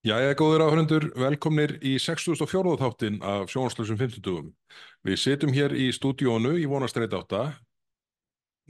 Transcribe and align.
Jæja, 0.00 0.32
góðir 0.32 0.62
áhörundur, 0.64 1.04
velkomnir 1.12 1.74
í 1.84 1.98
64. 2.00 2.70
þáttin 2.80 3.18
af 3.20 3.50
sjónvarslösum 3.52 3.98
50. 4.00 4.46
Við 5.04 5.18
sitjum 5.20 5.52
hér 5.52 5.74
í 5.76 5.90
stúdíónu 5.92 6.54
í 6.56 6.64
vonastrætt 6.70 7.12
átta, 7.18 7.42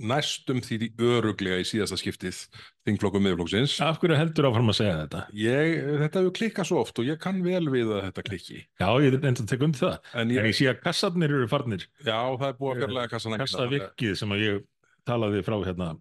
næstum 0.01 0.59
því 0.65 0.89
öruglega 0.99 1.61
í 1.63 1.69
síðasta 1.69 2.01
skiptið 2.01 2.41
þingflokkum 2.89 3.23
miðflokksins. 3.29 3.77
Af 3.85 4.01
hverju 4.03 4.19
heldur 4.19 4.49
áfram 4.51 4.73
að 4.75 4.79
segja 4.81 4.97
þetta? 5.05 5.23
Ég, 5.39 5.77
þetta 6.03 6.25
hefur 6.25 6.35
klikkað 6.41 6.71
svo 6.73 6.83
oft 6.83 6.99
og 6.99 7.07
ég 7.13 7.23
kann 7.23 7.39
vel 7.47 7.63
við 7.71 7.95
að 7.95 8.05
þetta 8.09 8.27
klikki. 8.27 8.61
Já, 8.83 8.89
ég 8.99 9.13
er 9.15 9.19
enda 9.21 9.45
að 9.45 9.51
tekja 9.53 9.69
undir 9.69 9.85
það. 9.85 9.99
En 10.11 10.21
En 10.25 10.35
ég, 10.35 10.51
ég 10.51 10.59
sé 10.59 10.71
að 10.73 10.83
kassarnir 10.89 11.37
eru 11.39 11.51
farnir. 11.53 11.87
já, 12.03 12.19
það 12.41 12.49
er 12.51 12.59
búið 12.59 12.73
að 12.75 12.83
fjarlæga 12.83 13.15
kassan 13.15 13.37
ekki. 13.39 13.45
Kassavirkið 13.47 14.19
sem 14.25 14.35
ég 14.41 14.63
talaði 15.07 15.47
frá 15.47 15.61
hérna 15.63 15.93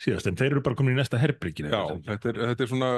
síðast, 0.00 0.28
en 0.28 0.38
þeir 0.38 0.54
eru 0.54 0.64
bara 0.64 0.78
komin 0.78 0.96
í 0.96 1.00
næsta 1.00 1.20
herbryggin. 1.20 1.70
Já, 1.72 1.82
þetta 2.06 2.32
er, 2.32 2.42
þetta 2.50 2.64
er 2.64 2.70
svona, 2.72 2.90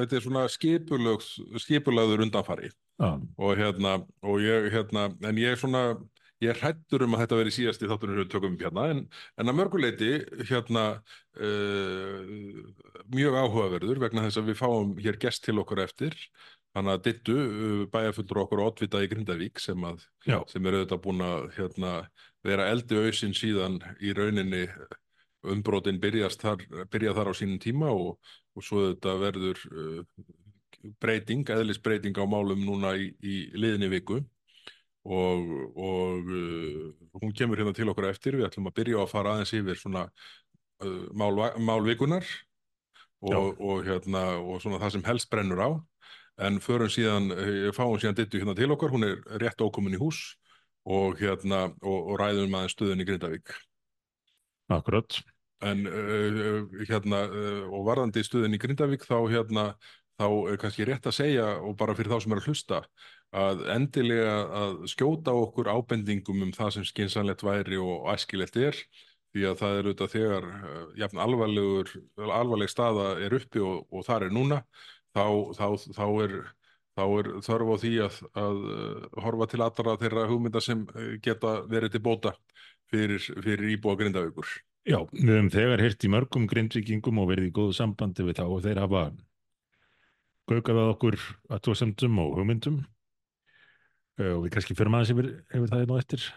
þetta 0.00 0.16
er 0.18 0.24
svona 0.26 0.46
skipulög, 0.50 1.26
skipulagður 1.62 2.24
undanfari. 2.26 2.70
Já, 3.00 3.10
og 3.16 3.60
hérna, 3.60 3.98
og 4.26 4.40
ég, 4.44 4.70
hérna, 4.74 5.06
en 5.28 5.40
ég 5.40 5.54
er 5.54 5.60
svona, 5.60 5.84
ég 6.42 6.52
er 6.52 6.60
hrættur 6.60 7.04
um 7.06 7.16
að 7.16 7.24
þetta 7.24 7.40
veri 7.40 7.54
síðast 7.54 7.84
í 7.84 7.90
þáttunum 7.90 8.16
sem 8.16 8.24
við 8.24 8.32
tökum 8.34 8.56
upp 8.56 8.64
hérna, 8.66 8.86
en, 8.94 9.02
en 9.40 9.52
að 9.52 9.58
mörguleiti, 9.60 10.12
hérna, 10.50 10.86
uh, 11.38 12.32
mjög 13.12 13.38
áhugaverður 13.44 14.02
vegna 14.06 14.24
þess 14.26 14.40
að 14.42 14.50
við 14.50 14.62
fáum 14.62 14.96
hér 15.00 15.20
gest 15.22 15.46
til 15.46 15.58
okkur 15.62 15.84
eftir, 15.86 16.16
hann 16.74 16.90
að 16.90 17.04
dittu, 17.06 17.36
uh, 17.36 17.84
bæjarfullur 17.92 18.42
okkur 18.46 18.64
oddvita 18.66 19.04
í 19.04 19.12
Grindavík 19.12 19.62
sem 19.62 19.86
að, 19.86 20.02
sem 20.50 20.66
er 20.66 20.80
auðvitað 20.80 21.04
búin 21.06 21.24
að, 21.28 21.46
hérna, 21.60 21.94
vera 22.46 22.70
eldi 22.72 22.96
auðsinn 22.96 23.36
síðan 23.36 23.78
í 24.00 24.14
rauninni 24.16 24.66
umbrotin 25.48 26.00
byrjast 26.00 26.42
þar, 26.42 26.64
byrja 26.92 27.14
þar 27.16 27.32
á 27.32 27.34
sínum 27.36 27.60
tíma 27.62 27.90
og, 27.94 28.18
og 28.56 28.64
svo 28.64 28.90
þetta 28.90 29.14
verður 29.20 29.62
uh, 29.70 30.02
breyting, 31.00 31.48
eðlisbreyting 31.48 32.16
á 32.20 32.24
málum 32.28 32.60
núna 32.64 32.94
í, 32.96 33.10
í 33.20 33.40
liðinni 33.56 33.90
viku. 33.92 34.20
Og, 35.00 35.46
og 35.80 36.28
uh, 36.28 36.90
hún 37.22 37.32
kemur 37.36 37.60
hérna 37.60 37.72
til 37.76 37.88
okkur 37.88 38.10
eftir, 38.10 38.36
við 38.36 38.50
ætlum 38.50 38.68
að 38.68 38.76
byrja 38.82 39.00
að 39.00 39.12
fara 39.14 39.34
aðeins 39.34 39.54
yfir 39.56 39.80
svona 39.80 40.04
uh, 40.84 41.06
mál, 41.16 41.32
málvikunar 41.56 42.26
og, 43.20 43.56
og 43.60 43.86
hérna 43.88 44.26
og 44.40 44.60
svona 44.60 44.80
það 44.80 44.96
sem 44.96 45.06
helst 45.08 45.30
brennur 45.32 45.64
á. 45.64 45.70
En 46.40 46.56
förum 46.60 46.88
síðan, 46.88 47.32
eh, 47.36 47.68
fáum 47.76 47.98
síðan 48.00 48.16
dittu 48.16 48.38
hérna 48.40 48.54
til 48.56 48.70
okkar, 48.72 48.88
hún 48.88 49.04
er 49.04 49.18
rétt 49.42 49.60
ókomin 49.60 49.92
í 49.92 50.00
hús 50.00 50.38
og 50.88 51.18
hérna 51.20 51.66
og, 51.82 51.98
og 52.12 52.14
ræðum 52.16 52.54
aðeins 52.56 52.72
stöðun 52.72 53.02
í 53.02 53.08
Grindavík 53.08 53.52
akkurat. 54.78 55.20
En 55.60 55.84
uh, 55.84 56.62
hérna, 56.88 57.24
uh, 57.28 57.64
og 57.68 57.84
varðandi 57.88 58.24
stuðin 58.24 58.56
í 58.56 58.60
Grindavík 58.60 59.04
þá 59.04 59.18
hérna, 59.28 59.64
þá 60.20 60.26
er 60.52 60.60
kannski 60.60 60.86
rétt 60.88 61.08
að 61.08 61.16
segja 61.18 61.46
og 61.64 61.76
bara 61.80 61.96
fyrir 61.96 62.12
þá 62.12 62.24
sem 62.24 62.34
er 62.34 62.40
að 62.40 62.48
hlusta 62.48 62.80
að 63.40 63.60
endilega 63.72 64.32
að 64.60 64.80
skjóta 64.90 65.32
okkur 65.36 65.70
ábendingum 65.70 66.42
um 66.46 66.54
það 66.56 66.72
sem 66.76 66.86
skynsanlegt 66.88 67.44
væri 67.46 67.78
og 67.80 68.08
æskilegt 68.10 68.58
er 68.58 68.78
því 69.30 69.44
að 69.46 69.60
það 69.60 69.76
er 69.76 69.88
auðvitað 69.88 70.14
þegar 70.16 70.48
uh, 70.50 70.86
jafn 70.98 71.20
alvarlegur, 71.26 71.92
alvarleg 72.40 72.72
staða 72.72 73.12
er 73.22 73.36
uppi 73.36 73.62
og, 73.64 73.84
og 73.92 74.08
þar 74.08 74.26
er 74.26 74.34
núna 74.34 74.62
þá, 75.14 75.24
þá, 75.60 75.66
þá 75.94 76.06
er 76.24 76.34
þá 76.98 77.04
er 77.06 77.28
þörf 77.46 77.70
á 77.70 77.76
því 77.80 77.92
að, 78.04 78.16
að 78.42 78.58
horfa 79.24 79.46
til 79.50 79.62
allra 79.64 79.96
þeirra 80.00 80.26
hugmynda 80.30 80.62
sem 80.64 80.82
geta 81.24 81.60
verið 81.70 81.94
til 81.94 82.02
bóta 82.04 82.34
fyrir, 82.90 83.24
fyrir 83.24 83.74
íbúa 83.76 83.96
Grindavíkur. 84.00 84.52
Já, 84.88 85.00
við 85.12 85.34
höfum 85.34 85.50
þegar 85.52 85.82
heyrt 85.84 86.06
í 86.06 86.12
mörgum 86.12 86.46
grindvíkingum 86.50 87.20
og 87.20 87.28
verið 87.30 87.50
í 87.50 87.56
góðu 87.56 87.76
sambandi 87.76 88.24
við 88.26 88.40
þá 88.40 88.46
og 88.46 88.62
þeir 88.64 88.80
hafa 88.84 89.02
gaukað 90.50 90.80
að 90.82 90.94
okkur 90.94 91.18
aðtóðsendum 91.52 92.22
og 92.24 92.38
hugmyndum 92.38 92.80
Eh, 94.20 94.34
og 94.36 94.44
við 94.44 94.52
kannski 94.56 94.76
fyrir 94.76 94.92
maður 94.92 95.14
yfir, 95.14 95.30
yfir 95.48 95.72
það 95.72 95.86
nú 95.88 96.00
eftir. 96.00 96.28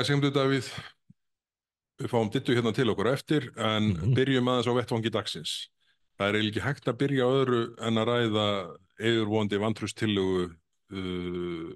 Jæja, 0.00 0.14
segjum 0.14 0.32
Davíð, 0.32 0.68
við 2.00 2.08
fáum 2.08 2.28
dittu 2.32 2.54
hérna 2.56 2.70
til 2.72 2.88
okkur 2.88 3.10
eftir 3.10 3.50
en 3.52 3.92
Mhm. 3.92 4.14
byrjum 4.16 4.46
aðeins 4.48 4.68
á 4.72 4.72
vettvangi 4.72 5.10
dagsins. 5.12 5.68
Það 6.16 6.28
er 6.28 6.34
eiginlega 6.38 6.48
ekki 6.56 6.64
hægt 6.64 6.88
að 6.88 6.98
byrja 7.02 7.24
á 7.28 7.30
öðru 7.36 7.60
en 7.84 7.94
að 8.00 8.08
ræða 8.08 8.78
eðurvondi 8.98 9.58
vantrustillögu 9.60 10.56
uh, 10.96 11.74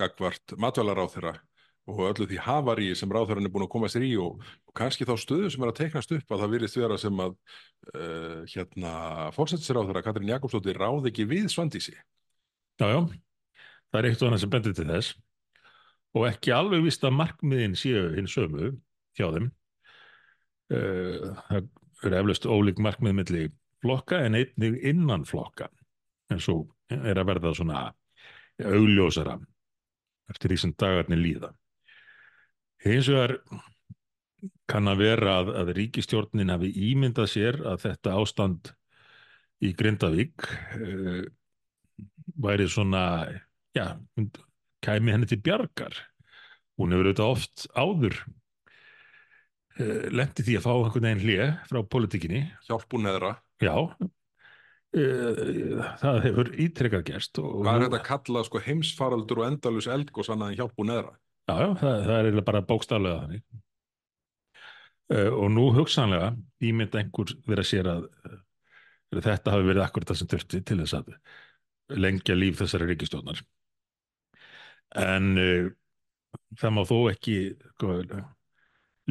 gagvart 0.00 0.56
matvælaráþþeirra 0.56 1.34
og 1.86 1.98
öllu 2.08 2.24
því 2.26 2.38
hafarí 2.40 2.96
sem 2.96 3.10
ráþæran 3.10 3.44
er 3.44 3.52
búin 3.52 3.68
að 3.68 3.74
koma 3.76 3.86
sér 3.92 4.08
í 4.08 4.16
og, 4.16 4.40
og 4.40 4.72
kannski 4.74 5.04
þá 5.04 5.20
stöðu 5.20 5.52
sem 5.52 5.62
er 5.62 5.68
að 5.68 5.76
teiknast 5.76 6.12
upp 6.16 6.32
að 6.32 6.40
það 6.40 6.52
virðist 6.56 6.80
vera 6.80 6.96
sem 6.96 7.20
að 7.20 7.36
uh, 7.92 8.44
hérna 8.48 9.30
fórsættisráþæra 9.36 10.02
Katrín 10.02 10.32
Jakobsdóttir 10.32 10.80
ráð 10.80 11.12
ekki 11.12 11.28
við 11.28 11.52
Svandísi. 11.52 11.92
Já, 12.80 12.86
já, 12.96 13.00
það 13.92 14.00
er 14.00 14.08
eitt 14.08 14.22
og 14.22 14.28
annað 14.32 14.40
sem 14.40 14.50
bendir 14.56 14.72
til 14.72 14.88
þess 14.88 15.12
og 16.16 16.26
ekki 16.30 16.54
alveg 16.56 16.86
vist 16.86 17.04
að 17.04 17.18
markmiðin 17.18 17.76
séu 17.78 18.08
hinn 18.16 18.30
sömu 18.30 18.72
hjá 19.18 19.28
þeim. 19.34 19.50
Uh, 20.72 21.36
það 21.46 21.68
eru 22.06 22.18
eflaust 22.20 22.48
ólík 22.48 22.80
markmið 22.82 23.18
milli 23.20 23.44
flokka 23.84 24.22
en 24.26 24.38
einnig 24.40 24.80
innan 24.86 25.26
flokka 25.28 25.68
en 26.32 26.42
svo 26.42 26.64
er 26.90 27.18
að 27.18 27.28
verða 27.28 27.52
svona 27.54 27.84
augljósara 28.64 29.36
eftir 30.32 30.50
því 30.52 30.58
sem 30.58 30.74
dagarnir 30.78 31.20
líða. 31.20 31.52
Hins 32.82 33.08
vegar 33.10 33.36
kann 34.70 34.90
að 34.90 35.02
vera 35.04 35.38
að, 35.40 35.52
að 35.60 35.72
ríkistjórnin 35.78 36.52
hafi 36.52 36.72
ímyndað 36.90 37.30
sér 37.30 37.60
að 37.66 37.84
þetta 37.86 38.16
ástand 38.18 38.72
í 39.64 39.72
Grindavík 39.76 40.48
uh, 40.76 41.22
væri 42.42 42.66
svona, 42.68 43.04
já, 43.76 43.94
kæmi 44.84 45.14
henni 45.14 45.28
til 45.30 45.40
bjargar. 45.44 45.94
Hún 46.76 46.92
hefur 46.92 47.08
auðvitað 47.08 47.32
oft 47.32 47.64
áður 47.72 48.14
uh, 49.80 50.04
lendi 50.12 50.44
því 50.44 50.58
að 50.58 50.66
fá 50.66 50.72
einhvern 50.74 51.08
veginn 51.08 51.24
hlje 51.24 51.48
frá 51.70 51.80
politikinni. 51.96 52.42
Hjálpun 52.68 53.10
eðra. 53.12 53.32
Já, 53.64 53.76
uh, 53.76 55.84
það 56.02 56.16
hefur 56.26 56.52
ítrekkað 56.66 57.06
gerst. 57.10 57.40
Hvað 57.40 57.72
er 57.72 57.86
þetta 57.86 58.02
að 58.02 58.08
kalla 58.10 58.44
sko, 58.48 58.64
heimsfaraldur 58.66 59.42
og 59.42 59.48
endalus 59.50 59.88
eldgós 59.92 60.32
annað 60.32 60.52
en 60.52 60.60
hjálpun 60.60 60.96
eðra? 60.96 61.14
Já, 61.46 61.54
já, 61.54 61.68
það, 61.80 61.94
það 61.94 62.18
er 62.18 62.28
eiginlega 62.28 62.50
bara 62.50 62.66
bókstaflega 62.66 63.22
þannig. 63.24 63.46
Uh, 65.06 65.30
og 65.30 65.50
nú 65.54 65.68
hugsanlega 65.70 66.32
ímynda 66.66 66.98
einhver 66.98 67.30
vera 67.46 67.64
sér 67.64 67.86
að 67.92 68.08
þetta 69.14 69.52
hafi 69.54 69.68
verið 69.68 69.84
akkurat 69.84 70.10
það 70.10 70.18
sem 70.20 70.30
þurfti 70.32 70.60
til 70.66 70.80
þess 70.82 70.96
að 70.98 71.12
lengja 72.02 72.34
líf 72.34 72.58
þessari 72.58 72.88
ríkistjónar. 72.90 73.38
En 74.96 75.32
uh, 75.40 75.70
það 76.60 76.76
má 76.76 76.82
þó 76.88 76.98
ekki 77.12 77.38
sko, 77.76 77.96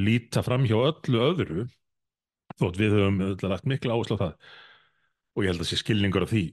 líta 0.02 0.44
fram 0.46 0.66
hjá 0.68 0.78
öllu 0.80 1.24
öðru 1.30 1.66
þótt 2.60 2.80
við 2.80 2.96
höfum 2.96 3.22
lagt 3.50 3.68
mikla 3.68 3.96
áherslu 3.96 4.18
á 4.20 4.24
það 4.24 4.54
og 5.36 5.44
ég 5.44 5.52
held 5.52 5.64
að 5.64 5.70
sé 5.70 5.80
skilningur 5.82 6.26
af 6.26 6.32
því 6.32 6.46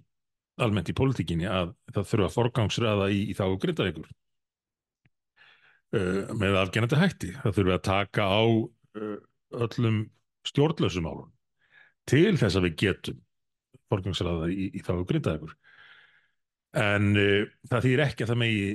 almennt 0.63 0.91
í 0.91 0.97
pólitíkinni 0.97 1.49
að 1.49 1.73
það 1.95 2.09
þurfa 2.11 2.29
að 2.29 2.37
forgangsraða 2.37 3.09
í, 3.15 3.21
í 3.31 3.37
þá 3.37 3.45
grindaríkur 3.63 4.09
uh, 5.97 6.33
með 6.39 6.59
afgjænandi 6.61 7.01
hætti. 7.01 7.31
Það 7.41 7.57
þurfa 7.59 7.79
að 7.79 7.85
taka 7.89 8.27
á 8.29 8.43
uh, 8.43 9.19
öllum 9.67 10.03
stjórnlausum 10.49 11.09
álum 11.09 11.31
til 12.11 12.35
þess 12.35 12.59
að 12.59 12.67
við 12.69 12.79
getum 12.83 13.21
forgangsraða 13.93 14.51
í, 14.51 14.71
í 14.75 14.83
þá 14.83 14.95
grindaríkur. 15.09 15.55
En 16.83 17.13
uh, 17.15 17.47
það 17.71 17.89
þýr 17.89 18.05
ekki 18.09 18.27
að 18.27 18.35
það 18.35 18.43
megi 18.43 18.67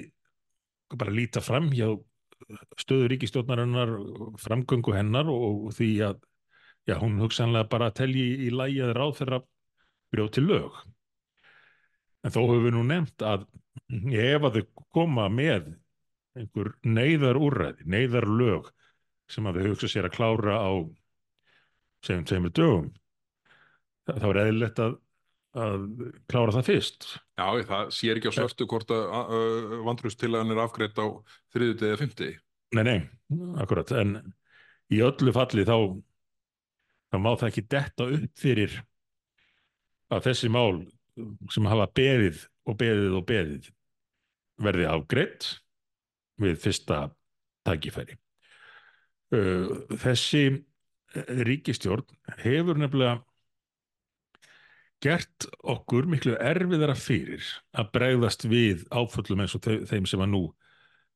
bara 0.96 1.14
líta 1.14 1.42
fram 1.44 1.70
hjá 1.74 1.90
stöðu 2.78 3.10
ríkistjórnarinnar, 3.12 3.92
framgöngu 4.40 4.94
hennar 4.96 5.30
og 5.32 5.72
því 5.76 5.90
að 6.08 6.20
já, 6.88 6.96
hún 7.02 7.18
hugsanlega 7.20 7.68
bara 7.72 7.92
telji 7.92 8.28
í 8.48 8.52
lægi 8.54 8.84
að 8.86 8.94
ráð 8.96 9.16
þeirra 9.20 9.40
brjóti 10.14 10.44
lög. 10.46 10.78
En 12.24 12.34
þó 12.34 12.40
höfum 12.46 12.64
við 12.68 12.76
nú 12.78 12.86
nefnt 12.88 13.26
að 13.26 13.48
ef 14.14 14.48
að 14.48 14.60
þau 14.60 14.86
koma 14.96 15.28
með 15.32 15.74
einhver 16.38 16.72
neyðar 16.86 17.40
úrræði, 17.42 17.88
neyðar 17.90 18.28
lög 18.30 18.70
sem 19.32 19.48
að 19.50 19.60
þau 19.60 19.68
hugsa 19.72 19.90
sér 19.92 20.08
að 20.08 20.16
klára 20.16 20.60
á 20.62 20.72
segjum 22.06 22.26
tveimur 22.30 22.54
dögum, 22.56 22.90
þá 24.08 24.28
er 24.30 24.42
eðlilegt 24.46 24.82
að, 24.84 24.98
að 25.58 25.86
klára 26.30 26.54
það 26.56 26.68
fyrst. 26.70 27.08
Já, 27.38 27.48
það 27.70 27.94
sér 27.98 28.20
ekki 28.20 28.32
á 28.32 28.38
svörtu 28.38 28.68
hvort 28.70 28.92
að 28.94 29.06
uh, 29.38 29.78
vandrustillagan 29.88 30.54
er 30.54 30.62
afgreitt 30.64 31.00
á 31.02 31.08
þriðut 31.56 31.86
eða 31.88 32.00
fymti. 32.02 32.30
Nei, 32.78 32.84
nei, 32.84 32.98
akkurat, 33.64 33.94
en 33.96 34.18
í 34.94 35.00
öllu 35.06 35.34
falli 35.36 35.64
þá, 35.68 35.78
þá 37.14 37.18
má 37.24 37.32
það 37.34 37.50
ekki 37.50 37.66
detta 37.72 38.10
upp 38.18 38.42
fyrir 38.42 38.78
að 40.14 40.30
þessi 40.30 40.52
mál 40.52 40.84
sem 41.52 41.68
hafa 41.68 41.88
beðið 41.98 42.44
og 42.68 42.78
beðið 42.80 43.18
og 43.18 43.28
beðið 43.28 43.70
verði 44.68 44.88
afgreitt 44.90 45.52
við 46.42 46.58
fyrsta 46.62 47.08
tækifæri. 47.68 48.18
Uh, 49.34 49.84
Þessi 50.00 50.44
ríkistjórn 51.48 52.06
hefur 52.44 52.78
nefnilega 52.80 53.22
gert 55.04 55.48
okkur 55.62 56.08
miklu 56.10 56.36
erfiðara 56.42 56.96
fyrir 56.98 57.46
að 57.78 57.92
bregðast 57.94 58.48
við 58.50 58.86
áföllum 58.90 59.44
eins 59.44 59.56
og 59.58 59.66
þeim 59.66 60.08
sem 60.10 60.24
að 60.24 60.32
nú 60.34 60.44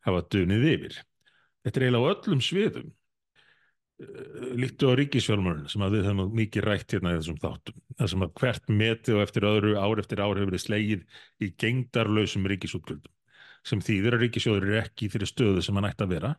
hafa 0.05 0.25
dunið 0.33 0.67
yfir. 0.75 0.97
Þetta 1.65 1.79
er 1.79 1.85
eiginlega 1.87 2.09
á 2.09 2.13
öllum 2.15 2.43
sviðum 2.45 2.91
Eh, 4.01 4.57
líktu 4.57 4.89
á 4.89 4.97
ríkisfjármörun 4.97 5.67
sem 5.69 5.81
að 5.85 5.97
við 5.97 6.07
höfum 6.09 6.31
mikið 6.33 6.65
rætt 6.65 6.93
hérna 6.95 7.11
í 7.13 7.17
þessum 7.19 7.37
þáttum 7.41 7.81
það 7.99 8.07
sem 8.13 8.23
að 8.25 8.31
hvert 8.39 8.71
metið 8.81 9.17
og 9.17 9.21
eftir 9.25 9.45
öðru 9.45 9.73
ár 9.77 10.01
eftir 10.01 10.21
ár 10.23 10.39
hefur 10.39 10.49
verið 10.49 10.63
slegið 10.63 11.03
í 11.37 11.49
gengdarlausum 11.61 12.47
ríkisútgjöldum 12.49 13.13
sem 13.69 13.83
þýðir 13.85 14.17
að 14.17 14.23
ríkisjóður 14.25 14.65
er 14.71 14.79
ekki 14.79 15.09
þeirri 15.13 15.29
stöðu 15.29 15.65
sem 15.65 15.77
hann 15.77 15.89
ætti 15.91 16.05
að 16.07 16.13
vera 16.15 16.31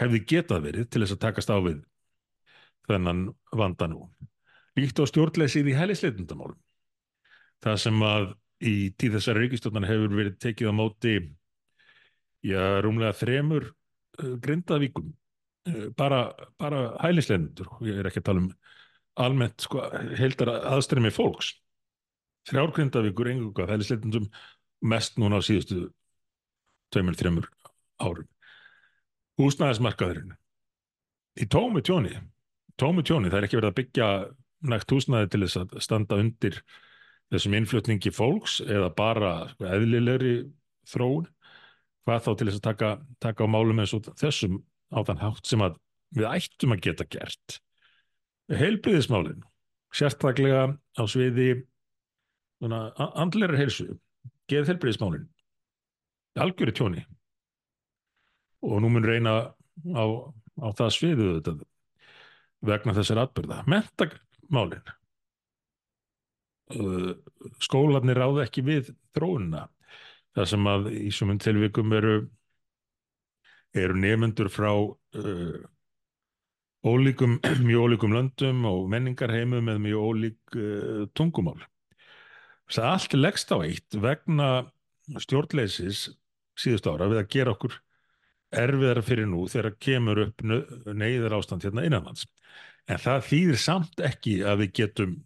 hefði 0.00 0.22
getað 0.32 0.64
verið 0.68 0.88
til 0.88 1.04
þess 1.04 1.16
að 1.18 1.22
takast 1.26 1.52
á 1.52 1.58
við 1.66 1.82
þennan 2.88 3.22
vanda 3.60 3.90
nú 3.92 4.06
líktu 4.78 5.06
á 5.06 5.10
stjórnleysið 5.10 5.70
í 5.72 5.76
hælisleitundamálum 5.78 6.58
það 7.64 7.78
sem 7.84 8.02
að 8.06 8.26
í 8.60 8.74
tíð 9.00 9.16
þessari 9.16 9.44
ríkistjórnar 9.44 9.88
hefur 9.88 10.16
verið 10.16 10.36
tekið 10.42 10.72
á 10.72 10.74
móti 10.76 11.14
já, 12.44 12.62
rúmlega 12.84 13.16
þremur 13.16 13.70
uh, 13.70 14.34
grindavíkum 14.42 15.10
uh, 15.10 15.86
bara, 15.96 16.22
bara 16.60 16.84
hælisleitundur 17.02 17.72
ég 17.88 18.00
er 18.00 18.10
ekki 18.10 18.22
að 18.22 18.28
tala 18.30 18.44
um 18.44 18.50
almennt 19.20 19.64
sko, 19.64 19.82
heildar 20.16 20.52
aðstremi 20.70 21.10
fólks. 21.12 21.50
Þrjár 22.48 22.70
grindavíkur 22.76 23.28
enguga 23.28 23.66
hælisleitundum 23.68 24.28
mest 24.86 25.18
núna 25.20 25.42
á 25.42 25.44
síðustu 25.44 25.90
tveimur, 26.94 27.18
þreimur 27.18 27.48
árum. 28.00 28.28
Húsnæðismarkaðurinn. 29.40 30.32
Í 31.40 31.44
tómi 31.50 31.82
tjóni 31.84 32.14
tómi 32.80 33.04
tjóni, 33.04 33.28
það 33.28 33.40
er 33.40 33.46
ekki 33.46 33.58
verið 33.58 33.70
að 33.70 33.78
byggja 33.78 34.08
nægt 34.66 34.92
húsnæði 34.92 35.30
til 35.32 35.42
þess 35.44 35.60
að 35.60 35.76
standa 35.84 36.18
undir 36.20 36.60
þessum 37.30 37.56
innflutningi 37.58 38.12
fólks 38.14 38.58
eða 38.64 38.90
bara 38.96 39.32
sko, 39.52 39.68
eðlilegri 39.70 40.34
þróun? 40.90 41.28
Hvað 42.04 42.24
þá 42.26 42.30
til 42.32 42.48
þess 42.48 42.60
að 42.60 42.66
taka, 42.66 42.90
taka 43.22 43.46
á 43.46 43.52
málum 43.52 43.82
eins 43.82 43.94
og 43.96 44.08
þessum 44.18 44.60
á 44.90 44.98
þann 45.06 45.22
hátt 45.22 45.46
sem 45.46 45.64
við 46.16 46.28
ættum 46.30 46.74
að 46.74 46.84
geta 46.88 47.06
gert? 47.12 47.60
Heilbriðismálin 48.50 49.44
sérstaklega 49.94 50.64
á 50.74 51.02
sviði 51.10 51.52
andleira 52.60 53.58
heilsu 53.58 53.92
geð 54.50 54.72
heilbriðismálin 54.72 55.28
algjöru 56.40 56.72
tjóni. 56.72 57.04
Og 58.64 58.80
nú 58.82 58.90
mun 58.92 59.06
reyna 59.06 59.52
á, 59.96 60.04
á 60.60 60.68
það 60.76 60.90
sviðu 60.94 61.28
þetta 61.38 61.54
vegna 62.70 62.94
þessar 62.96 63.22
atbyrða 63.24 63.62
mentamálin 63.70 64.29
uh, 66.76 67.12
skólanir 67.62 68.18
ráða 68.20 68.46
ekki 68.46 68.64
við 68.66 68.92
þróunina. 69.16 69.66
Það 70.36 70.48
sem 70.52 70.70
að 70.70 70.88
í 70.94 71.10
sumum 71.14 71.40
tilvikum 71.42 71.92
eru 71.96 72.14
eru 73.74 73.94
nefnendur 73.98 74.50
frá 74.50 74.70
uh, 74.72 75.58
ólíkum, 76.86 77.38
mjög 77.68 77.86
ólíkum 77.86 78.14
löndum 78.16 78.64
og 78.70 78.88
menningarheimum 78.90 79.66
með 79.70 79.84
mjög 79.86 80.08
ólík 80.10 80.58
uh, 80.58 81.04
tungumál. 81.14 81.60
Það 82.70 82.92
allt 82.92 83.14
leggst 83.18 83.50
á 83.50 83.58
eitt 83.66 83.98
vegna 83.98 84.50
stjórnleysis 85.18 86.08
síðust 86.58 86.86
ára 86.86 87.08
við 87.10 87.24
að 87.24 87.32
gera 87.34 87.54
okkur 87.56 87.74
erfiðara 88.50 89.02
fyrir 89.06 89.26
nú 89.30 89.44
þegar 89.50 89.74
kemur 89.82 90.20
upp 90.26 90.42
neyðar 90.42 91.36
ástand 91.38 91.66
hérna 91.66 91.84
innanlands 91.86 92.26
en 92.88 93.00
það 93.02 93.26
þýðir 93.28 93.58
samt 93.64 94.00
ekki 94.06 94.38
að 94.46 94.62
við 94.64 94.72
getum 94.80 95.16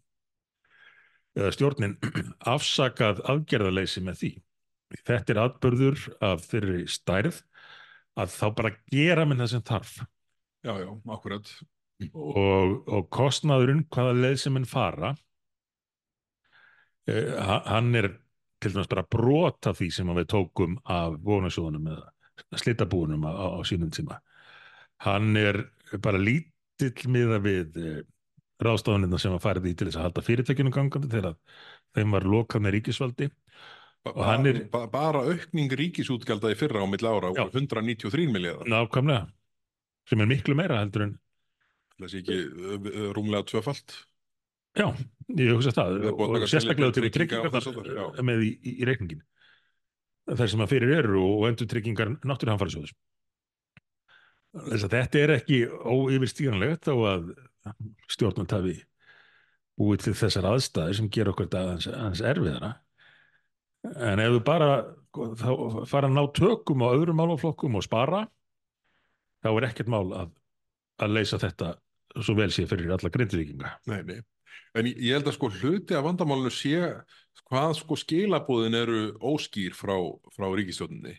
eða 1.35 1.53
stjórnin 1.55 1.97
afsakað 2.55 3.23
aðgerðarleysi 3.31 4.03
með 4.07 4.19
því. 4.23 4.33
Þetta 5.05 5.33
er 5.35 5.41
atbörður 5.49 6.03
af 6.23 6.45
þeirri 6.51 6.85
stærð 6.91 7.41
að 8.21 8.35
þá 8.37 8.45
bara 8.55 8.75
gera 8.95 9.25
minn 9.27 9.43
það 9.43 9.51
sem 9.55 9.65
þarf. 9.67 9.95
Já, 10.65 10.73
já, 10.81 10.91
akkurat. 11.17 11.51
og, 12.15 12.75
og 12.89 13.09
kostnaðurinn 13.15 13.85
hvaða 13.93 14.15
leið 14.21 14.37
sem 14.41 14.55
minn 14.57 14.69
fara 14.69 15.11
eh, 17.11 17.35
ha- 17.39 17.63
hann 17.67 17.95
er 17.99 18.09
til 18.63 18.73
dæmis 18.73 18.89
bara 18.89 19.05
brot 19.11 19.67
af 19.69 19.77
því 19.81 19.91
sem 19.93 20.09
við 20.17 20.29
tókum 20.33 20.79
af 20.89 21.19
vonasjóðunum 21.27 21.91
eða 21.93 22.59
slitabúunum 22.63 23.27
á, 23.29 23.33
á, 23.35 23.61
sínum 23.67 23.91
tíma. 23.93 24.21
Hann 25.05 25.37
er 25.37 25.59
bara 26.01 26.19
lítill 26.81 27.11
miða 27.13 27.39
við 27.43 27.77
eh, 27.79 28.03
ráðstafunina 28.65 29.19
sem 29.21 29.35
að 29.35 29.43
farið 29.45 29.71
í 29.71 29.75
til 29.79 29.89
þess 29.89 29.99
að 30.01 30.07
halda 30.09 30.25
fyrirtækjunum 30.27 30.75
gangandi 30.75 31.11
þegar 31.13 31.37
þeim 31.95 32.15
var 32.17 32.23
lokað 32.35 32.65
með 32.67 32.77
ríkisvaldi 32.79 33.31
Ba 34.05 34.13
Og 34.13 34.25
hann 34.29 34.47
er- 34.47 34.59
ba 34.69 34.83
bara 34.93 35.23
aukning 35.25 35.71
ríkisútgjalda 35.73 36.51
í 36.53 36.57
fyrra 36.61 36.83
á 36.85 36.87
milli 36.87 37.09
ára 37.09 37.31
Já. 37.33 37.47
voru 37.47 37.57
193 37.57 38.27
miljardar. 38.29 38.69
nákvæmlega 38.69 39.31
sem 40.11 40.21
er 40.21 40.27
miklu 40.29 40.55
meira 40.55 40.81
heldur 40.83 41.03
en 41.07 41.15
Þessi 42.03 42.21
ekki 42.21 42.37
uh, 42.37 42.75
uh, 42.75 43.13
rúmlega 43.17 43.47
tvöfalt. 43.49 43.95
já, 44.77 44.91
ég 45.39 45.53
hugsa 45.55 45.71
það 45.73 46.03
Það 46.03 46.21
og 46.21 46.45
sérstaklega 46.51 46.93
til 46.93 47.05
þess 47.07 47.15
tryggingar 47.17 48.23
með 48.29 48.43
í, 48.45 48.51
í, 48.61 48.73
í 48.83 48.85
reikningin 48.85 49.23
þar 50.37 50.49
sem 50.51 50.61
að 50.61 50.73
fyrir 50.75 50.93
eru 50.99 51.23
og 51.23 51.47
endur 51.49 51.67
tryggingar 51.71 52.13
náttúruhamfærisjóðs 52.27 52.91
þess 52.93 52.99
að 52.99 53.01
þetta 54.55 55.21
er 55.21 55.35
ekki 55.39 55.61
óyfirstíganlegt 55.67 56.89
þó 56.89 56.95
að 57.11 57.31
stjórnvöld 58.13 58.55
hafi 58.55 58.75
búið 59.81 60.05
til 60.05 60.15
þessar 60.19 60.51
aðstæður 60.53 60.99
sem 60.99 61.11
gera 61.11 61.33
okkur 61.33 61.49
þetta 61.49 61.63
aðeins, 61.65 61.89
aðeins 61.91 62.25
erfiðara 62.31 62.71
en 64.11 64.23
ef 64.23 64.37
við 64.37 64.45
bara 64.47 64.69
þá 65.15 65.49
fara 65.91 66.11
að 66.11 66.15
ná 66.15 66.23
tökum 66.37 66.85
á 66.87 66.95
öðrum 66.95 67.19
málaflokkum 67.19 67.81
og 67.81 67.87
spara 67.87 68.25
þá 69.45 69.51
er 69.51 69.67
ekkert 69.69 69.91
mál 69.93 70.07
að, 70.15 70.31
að 71.03 71.19
leysa 71.19 71.41
þetta 71.43 71.75
svo 72.15 72.37
vel 72.39 72.53
sé 72.55 72.69
fyrir 72.71 72.95
alla 72.95 73.11
grindvíkinga 73.11 73.75
Nei, 73.91 74.01
nei. 74.07 74.23
En 74.75 74.89
ég 74.91 75.15
held 75.15 75.29
að 75.31 75.37
sko 75.37 75.51
hluti 75.55 75.95
af 75.95 76.03
vandamálinu 76.07 76.51
sé 76.51 76.81
hvað 77.47 77.77
sko 77.79 77.99
skilabúðin 77.99 78.79
eru 78.79 79.03
óskýr 79.23 79.75
frá, 79.77 79.95
frá 80.35 80.49
ríkistjóninni. 80.51 81.15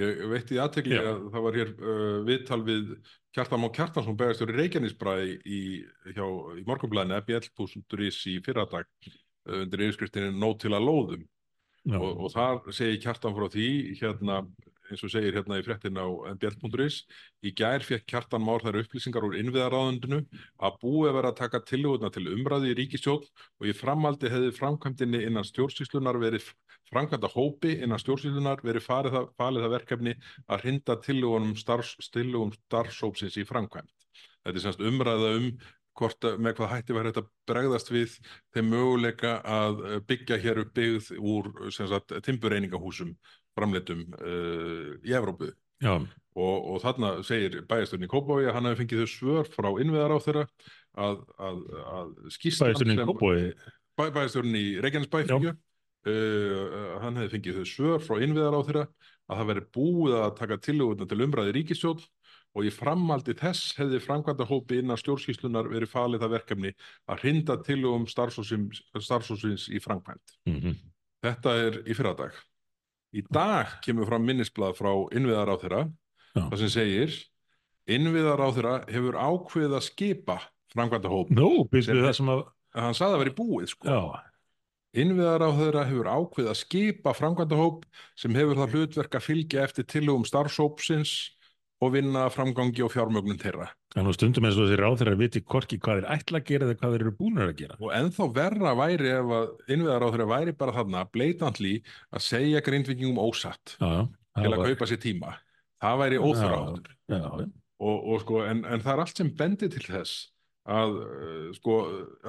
Ég 0.00 0.22
veitti 0.30 0.56
í 0.56 0.60
aðtekli 0.62 0.96
Já. 0.96 1.02
að 1.10 1.24
það 1.34 1.42
var 1.46 1.56
hér 1.60 1.72
uh, 1.76 2.20
viðtal 2.24 2.60
við 2.64 2.94
Kjartan 3.36 3.60
Má 3.60 3.68
Kjartansson 3.76 4.16
beðastjóri 4.16 4.54
Reykjanesbræði 4.56 5.34
í, 5.44 5.60
hjá, 6.16 6.24
í 6.56 6.64
morgunblæðinu 6.68 7.18
ebl.is 7.18 8.20
í 8.32 8.38
fyrradag 8.44 8.88
uh, 8.88 9.58
undir 9.62 9.84
yfirskriftinni 9.84 10.32
Nót 10.32 10.62
til 10.64 10.72
að 10.72 10.88
lóðum. 10.88 11.26
Og, 11.92 12.08
og 12.24 12.32
þar 12.32 12.72
segir 12.72 13.00
Kjartan 13.02 13.36
frá 13.36 13.48
því 13.52 13.68
hérna, 13.98 14.40
eins 14.90 15.04
og 15.06 15.12
segir 15.12 15.36
hérna 15.36 15.58
í 15.60 15.64
fréttin 15.66 16.00
á 16.00 16.06
mbl.is 16.34 17.02
í 17.46 17.52
gær 17.56 17.84
fekk 17.86 18.06
Kjartan 18.10 18.44
Már 18.44 18.64
þær 18.64 18.80
upplýsingar 18.82 19.26
úr 19.26 19.38
innviðaráðundinu 19.40 20.22
að 20.62 20.78
búið 20.82 21.16
vera 21.18 21.32
að 21.32 21.38
taka 21.40 21.62
tillöguna 21.68 22.10
til 22.14 22.26
umræði 22.34 22.72
í 22.72 22.78
ríkistjórn 22.80 23.26
og 23.28 23.68
í 23.70 23.76
framaldi 23.76 24.32
hefði 24.32 24.54
framkvæmdinni 24.58 25.22
innan 25.28 25.46
stjórnsýslunar 25.48 26.20
verið 26.22 26.48
framkvæmda 26.92 27.30
hópi 27.32 27.76
innan 27.78 28.00
stjórnsýslunar 28.02 28.64
verið 28.66 28.86
farið 28.86 29.18
það, 29.18 29.28
falið 29.40 29.66
það 29.66 29.76
verkefni 29.76 30.16
að 30.46 30.66
hrinda 30.66 30.98
tillögunum 31.04 31.54
starfs, 31.56 31.94
starfsópsins 32.02 33.38
í 33.40 33.46
framkvæmd. 33.48 33.94
Þetta 34.42 34.58
er 34.58 34.66
semst 34.66 34.82
umræða 34.82 35.36
um 35.38 35.48
hvort 35.98 36.24
með 36.40 36.56
hvað 36.56 36.70
hætti 36.72 36.94
var 36.96 37.08
þetta 37.10 37.22
bregðast 37.48 37.90
við 37.92 38.14
þeim 38.54 38.70
möguleika 38.72 39.34
að 39.44 39.82
byggja 40.08 40.38
hér 40.40 40.62
upp 40.62 40.72
byggð 40.76 41.10
úr 41.20 41.50
sagt, 41.74 42.14
timbureiningahúsum 42.24 43.12
framleitum 43.58 44.04
uh, 44.18 44.92
í 45.04 45.14
Evrópu. 45.16 45.52
Og, 45.82 46.56
og 46.72 46.78
þarna 46.80 47.08
segir 47.26 47.58
bæjasturinn 47.68 48.06
í 48.06 48.10
Kópavogi 48.10 48.46
að 48.48 48.54
hann 48.56 48.68
hefði 48.70 48.80
fengið 48.84 49.02
þau 49.02 49.12
svör 49.12 49.48
frá 49.52 49.68
innviðar 49.82 50.14
á 50.14 50.18
þeirra 50.24 50.44
að, 51.02 51.18
að, 51.36 51.58
að 51.96 52.12
skýrslan 52.36 52.70
bæðisturinn 52.70 53.02
Kópói 53.10 53.34
bæ, 53.98 54.04
bæjasturinn 54.14 54.56
í 54.56 54.66
Reykjanesbæ 54.84 55.18
uh, 55.26 56.94
hann 57.02 57.18
hefði 57.20 57.32
fengið 57.34 57.58
þau 57.58 57.68
svör 57.72 58.06
frá 58.06 58.22
innviðar 58.24 58.56
á 58.56 58.60
þeirra 58.68 58.86
að 59.28 59.42
það 59.42 59.50
veri 59.50 59.66
búið 59.76 60.16
að 60.22 60.32
taka 60.38 60.60
tillöguna 60.68 61.08
til 61.10 61.20
umræði 61.26 61.56
ríkistjórn 61.58 62.06
og 62.52 62.68
í 62.68 62.72
framaldi 62.74 63.34
þess 63.38 63.72
hefði 63.78 64.00
framkvæmda 64.04 64.46
hópi 64.48 64.80
innan 64.82 65.00
stjórnsýslunar 65.00 65.70
verið 65.72 65.92
falið 65.92 66.24
það 66.24 66.34
verkefni 66.36 66.72
að 67.08 67.22
hrinda 67.24 67.58
tillögum 67.64 68.08
starfsósins, 68.10 69.68
í 69.72 69.80
framkvæmt. 69.82 70.38
mm 70.48 70.58
Þetta 71.22 71.50
er 71.54 71.76
í 71.86 71.94
fyrradag. 71.94 72.34
Í 73.12 73.22
dag 73.28 73.76
kemur 73.84 74.08
fram 74.08 74.24
minnisblad 74.24 74.78
frá 74.78 74.90
innviðar 75.12 75.52
á 75.52 75.56
þeirra 75.60 75.82
það 76.32 76.58
sem 76.62 76.72
segir 76.72 77.16
innviðar 77.92 78.40
á 78.40 78.48
þeirra 78.56 78.74
hefur 78.88 79.18
ákveðið 79.20 79.76
að 79.76 79.86
skipa 79.88 80.36
framkvæmda 80.72 81.10
hóp 81.12 81.32
sem 81.84 82.30
að, 82.32 82.44
hann 82.78 82.96
sagði 82.96 83.16
að 83.18 83.22
vera 83.22 83.32
í 83.32 83.36
búið 83.36 83.68
sko. 83.74 83.88
já, 83.92 84.00
innviðar 85.02 85.44
á 85.44 85.50
þeirra 85.58 85.84
hefur 85.90 86.10
ákveðið 86.14 86.50
að 86.54 86.60
skipa 86.62 87.14
framkvæmda 87.18 87.60
hóp 87.60 87.84
sem 88.16 88.38
hefur 88.38 88.62
það 88.62 88.76
hlutverk 88.76 89.18
að 89.18 89.26
fylgja 89.28 89.66
eftir 89.66 89.88
tillögum 89.92 90.24
starfsópsins 90.28 91.14
og 91.82 91.90
vinna 91.96 92.26
að 92.28 92.34
framgangi 92.36 92.82
og 92.86 92.92
fjármögnun 92.94 93.40
þeirra. 93.42 93.66
En 93.98 94.06
nú 94.06 94.12
stundum 94.14 94.46
eins 94.46 94.56
og 94.56 94.68
þessi 94.68 94.78
ráþeirra 94.78 95.16
viti 95.18 95.40
hvorki 95.42 95.78
hvað 95.82 95.98
þeir 96.00 96.08
ætla 96.14 96.38
að 96.40 96.46
gera 96.50 96.68
eða 96.68 96.76
hvað 96.78 96.92
þeir 96.94 97.04
eru 97.06 97.14
búinir 97.18 97.48
að 97.48 97.56
gera. 97.58 97.78
og 97.80 97.90
ennþá 97.96 98.28
verra 98.36 98.74
væri 98.78 99.10
ef 99.16 99.32
að 99.38 99.72
innviðar 99.74 100.06
á 100.06 100.08
þeirra 100.14 100.28
væri 100.32 100.54
bara 100.62 100.76
þarna 100.78 101.02
bleitantli 101.12 101.72
að 102.12 102.24
segja 102.28 102.62
grindvikingum 102.62 103.18
ósatt 103.18 103.74
Já, 103.80 103.88
já. 103.90 104.06
til 104.38 104.52
að 104.52 104.56
var- 104.62 104.70
kaupa 104.70 104.88
sér 104.92 105.02
tíma. 105.02 105.34
Það 105.82 105.98
væri 106.04 106.18
og 107.82 108.20
sko, 108.22 108.42
en, 108.46 108.64
en 108.64 108.80
það 108.82 108.92
er 108.94 109.00
allt 109.02 109.18
sem 109.18 109.30
bendir 109.34 109.70
til 109.74 109.82
þess 109.82 110.28
að 110.70 110.92
uh, 111.02 111.46
sko, 111.58 111.76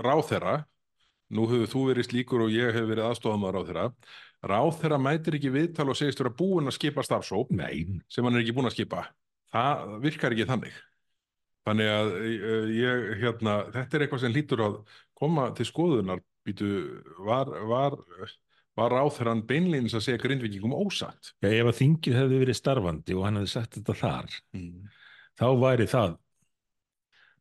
ráþerra 0.01 0.63
nú 1.33 1.45
hefur 1.49 1.69
þú 1.69 1.81
verið 1.91 2.07
slíkur 2.09 2.45
og 2.47 2.53
ég 2.53 2.73
hefur 2.73 2.89
verið 2.89 3.09
aðstofamaður 3.11 3.59
ráþerra 3.59 3.85
ráþerra 4.43 4.97
mætir 4.99 5.37
ekki 5.37 5.51
viðtal 5.53 5.87
og 5.93 5.97
segist 5.99 6.19
vera 6.19 6.33
búin 6.33 6.67
að 6.67 6.75
skipa 6.79 7.05
starfsóp 7.05 7.53
Nei, 7.55 7.85
sem 8.11 8.25
hann 8.25 8.35
er 8.35 8.41
ekki 8.43 8.55
búin 8.57 8.67
að 8.69 8.75
skipa 8.79 9.05
það 9.53 9.93
virkar 10.03 10.35
ekki 10.35 10.49
þannig 10.49 10.79
þannig 11.67 11.91
að 11.91 12.13
uh, 12.19 12.71
ég, 12.75 13.03
hérna, 13.21 13.57
þetta 13.75 13.97
er 13.97 14.05
eitthvað 14.05 14.23
sem 14.23 14.33
hlýtur 14.35 14.63
að 14.65 14.79
koma 15.17 15.49
til 15.57 15.67
skoðunar 15.69 16.23
býtu, 16.43 16.69
var, 17.23 17.51
var, 17.69 17.95
var 18.75 18.97
ráþerran 18.97 19.45
beinleins 19.47 19.95
að 19.95 20.07
segja 20.07 20.23
grindvikingum 20.25 20.75
ósatt 20.75 21.31
já, 21.37 21.47
ef 21.53 21.69
að 21.69 21.79
þingið 21.79 22.19
hefði 22.19 22.41
verið 22.41 22.59
starfandi 22.59 23.15
og 23.15 23.27
hann 23.27 23.39
hefði 23.39 23.53
sett 23.53 23.77
þetta 23.77 23.97
þar, 24.01 24.35
mm. 24.57 24.91
þá 25.39 25.47
væri 25.61 25.87
það 25.93 26.19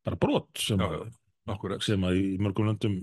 bara 0.06 0.18
brot 0.18 0.62
sem, 0.62 0.82
Já, 0.82 1.02
að, 1.50 1.76
sem 1.84 2.06
að 2.06 2.18
í 2.20 2.26
mörgum 2.42 2.70
löndum 2.70 3.00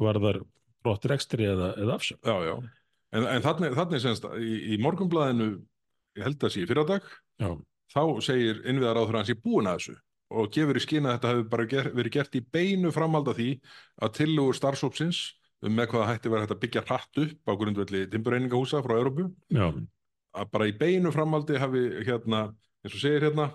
varðar 0.00 0.42
brott 0.84 1.04
rekstri 1.08 1.46
eða, 1.48 1.72
eða 1.80 1.96
afsöp. 1.96 2.20
Já, 2.24 2.36
já. 2.44 2.54
En, 3.16 3.26
en 3.26 3.44
þannig, 3.44 3.74
þannig 3.76 4.02
semst, 4.04 4.26
í, 4.38 4.52
í 4.74 4.78
morgunblæðinu, 4.80 5.48
ég 6.18 6.26
held 6.26 6.44
að 6.46 6.54
sé 6.54 6.64
í 6.64 6.68
fyrradag, 6.68 7.08
Já, 7.40 7.48
þá 7.90 8.02
segir 8.24 8.62
innviðar 8.68 9.02
áður 9.02 9.20
hans 9.20 9.32
í 9.32 9.38
búin 9.38 9.68
að 9.70 9.80
þessu 9.80 9.96
og 10.30 10.50
gefur 10.54 10.78
í 10.78 10.82
skina 10.84 11.10
að 11.10 11.16
þetta 11.16 11.30
hefur 11.32 11.46
bara 11.50 11.66
ger, 11.70 11.88
verið 11.94 12.12
gert 12.14 12.36
í 12.38 12.42
beinu 12.54 12.92
framhald 12.94 13.30
af 13.32 13.38
því 13.38 13.48
að 13.98 14.12
tillögur 14.20 14.58
starfsópsins 14.58 15.22
um 15.66 15.74
með 15.76 15.90
hvaða 15.92 16.12
hætti 16.12 16.30
verið 16.30 16.44
hægt 16.46 16.54
að 16.54 16.60
byggja 16.64 16.82
hratt 16.86 17.20
upp 17.24 17.50
á 17.50 17.52
grundvelli 17.60 18.04
timbureiningahúsa 18.12 18.82
frá 18.84 18.94
Európu, 18.96 19.26
að 20.38 20.52
bara 20.54 20.68
í 20.70 20.76
beinu 20.78 21.10
framhaldi 21.12 21.58
hafi 21.58 21.82
hérna, 22.06 22.44
eins 22.84 22.94
og 22.94 23.02
segir 23.02 23.26
hérna, 23.26 23.50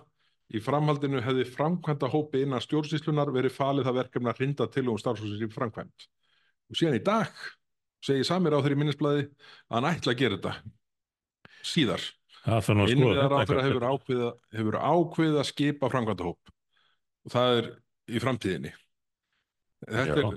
í 0.53 0.61
framhaldinu 0.61 1.23
hefði 1.25 1.47
framkvæmda 1.55 2.11
hópi 2.11 2.43
innan 2.45 2.61
stjórnsýslunar 2.61 3.31
verið 3.33 3.55
falið 3.55 3.87
það 3.87 3.99
verkefni 4.01 4.29
að 4.29 4.41
hrinda 4.41 4.67
tillögum 4.69 5.01
starfsópsins 5.01 5.41
í 5.41 5.49
framkvæmt. 5.55 6.09
Og 6.69 6.77
síðan 6.77 6.99
í 6.99 7.05
dag 7.07 7.31
segir 8.05 8.27
Samir 8.27 8.53
á 8.53 8.61
þeirri 8.61 8.77
minnisblæði 8.83 9.23
að 9.25 9.79
hann 9.79 9.89
ætla 9.89 10.13
að 10.13 10.21
gera 10.21 10.37
þetta 10.37 10.53
síðar. 11.65 12.03
Það 12.45 12.65
þarf 12.67 12.75
nú 12.77 12.83
að 12.85 12.91
skoða 12.91 12.95
Innviðar 12.95 13.25
á 13.25 13.37
þetta. 13.39 13.47
þeirra 13.49 13.65
hefur 13.67 14.25
hefur 14.59 14.77
ákveða 14.81 15.41
að 15.41 15.49
skipa 15.49 15.89
framkvæmda 15.93 16.27
hóp 16.29 16.53
og 17.25 17.33
það 17.33 17.57
er 17.59 17.69
í 18.05 18.21
framtíðinni. 18.21 18.71
Þetta 19.85 20.21
Já. 20.21 20.29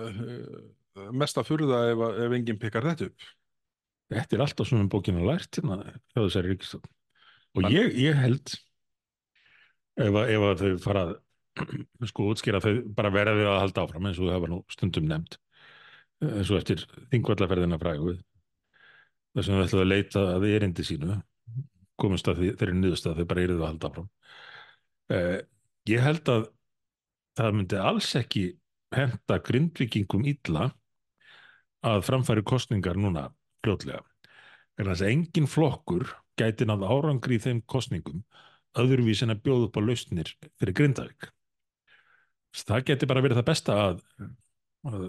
er 0.00 0.20
uh, 0.20 1.10
mesta 1.20 1.42
furða 1.46 1.80
ef, 1.90 2.02
að- 2.06 2.20
ef 2.26 2.36
enginn 2.38 2.60
pikkar 2.62 2.86
þetta 2.86 3.08
upp. 3.10 3.26
Þetta 4.10 4.36
er 4.36 4.44
alltaf 4.46 4.66
svona 4.70 4.84
um 4.86 4.90
bókina 4.90 5.22
lært 5.26 5.58
hérna 5.58 5.80
hjá 5.86 6.20
þessari 6.22 6.52
ríkistöld. 6.54 6.86
Og 7.58 7.66
ég, 7.74 7.92
ég 7.98 8.14
held 8.18 8.54
ef, 9.98 10.14
að- 10.14 10.30
ef 10.36 10.46
að 10.46 10.62
þau 10.64 10.72
fara 10.86 11.04
að 11.08 11.18
sko 12.12 12.28
útskýra 12.30 12.60
þau 12.62 12.72
bara 12.94 13.10
verða 13.10 13.34
við 13.36 13.48
að 13.50 13.58
halda 13.64 13.82
áfram 13.84 14.06
eins 14.06 14.20
og 14.22 14.28
þau 14.30 14.36
hafa 14.38 14.50
nú 14.52 14.60
stundum 14.70 15.08
nefnd 15.10 15.34
eins 16.20 16.50
og 16.52 16.60
eftir 16.60 16.84
þingvallaferðina 17.10 17.78
frægu 17.80 18.14
þess 19.34 19.48
að 19.50 19.56
þau 19.56 19.64
ætlaðu 19.66 19.82
að 19.82 19.90
leita 19.90 20.22
að 20.36 20.46
erindi 20.54 20.84
sínu 20.86 21.16
komist 22.00 22.28
að 22.30 22.42
því, 22.42 22.50
þeirri 22.60 22.78
niðurst 22.78 23.08
að 23.10 23.20
þau 23.20 23.28
bara 23.32 23.44
eruðu 23.44 23.62
að 23.64 23.70
halda 23.70 23.90
áfram 23.90 24.08
eh, 25.14 25.38
ég 25.90 26.04
held 26.04 26.32
að 26.32 26.48
það 27.38 27.56
myndi 27.56 27.80
alls 27.80 28.10
ekki 28.18 28.44
henda 28.94 29.38
grindvikingum 29.46 30.26
illa 30.28 30.70
að 31.86 32.04
framfæri 32.04 32.44
kostningar 32.44 32.98
núna 33.00 33.28
fljótlega. 33.64 34.02
Er 34.76 34.88
þess 34.90 35.04
að 35.04 35.12
engin 35.14 35.48
flokkur 35.50 36.08
gæti 36.40 36.66
náð 36.68 36.86
árangri 36.88 37.36
í 37.36 37.42
þeim 37.42 37.62
kostningum 37.68 38.24
öðruvís 38.80 39.22
en 39.24 39.34
að 39.34 39.42
bjóða 39.46 39.68
upp 39.68 39.78
á 39.78 39.82
lausnir 39.84 40.32
fyrir 40.60 40.76
Grindavík. 40.76 41.30
Það 42.66 42.84
geti 42.90 43.08
bara 43.10 43.22
verið 43.24 43.40
það 43.40 43.48
besta 43.50 43.76
að, 43.84 44.02
að 44.90 45.06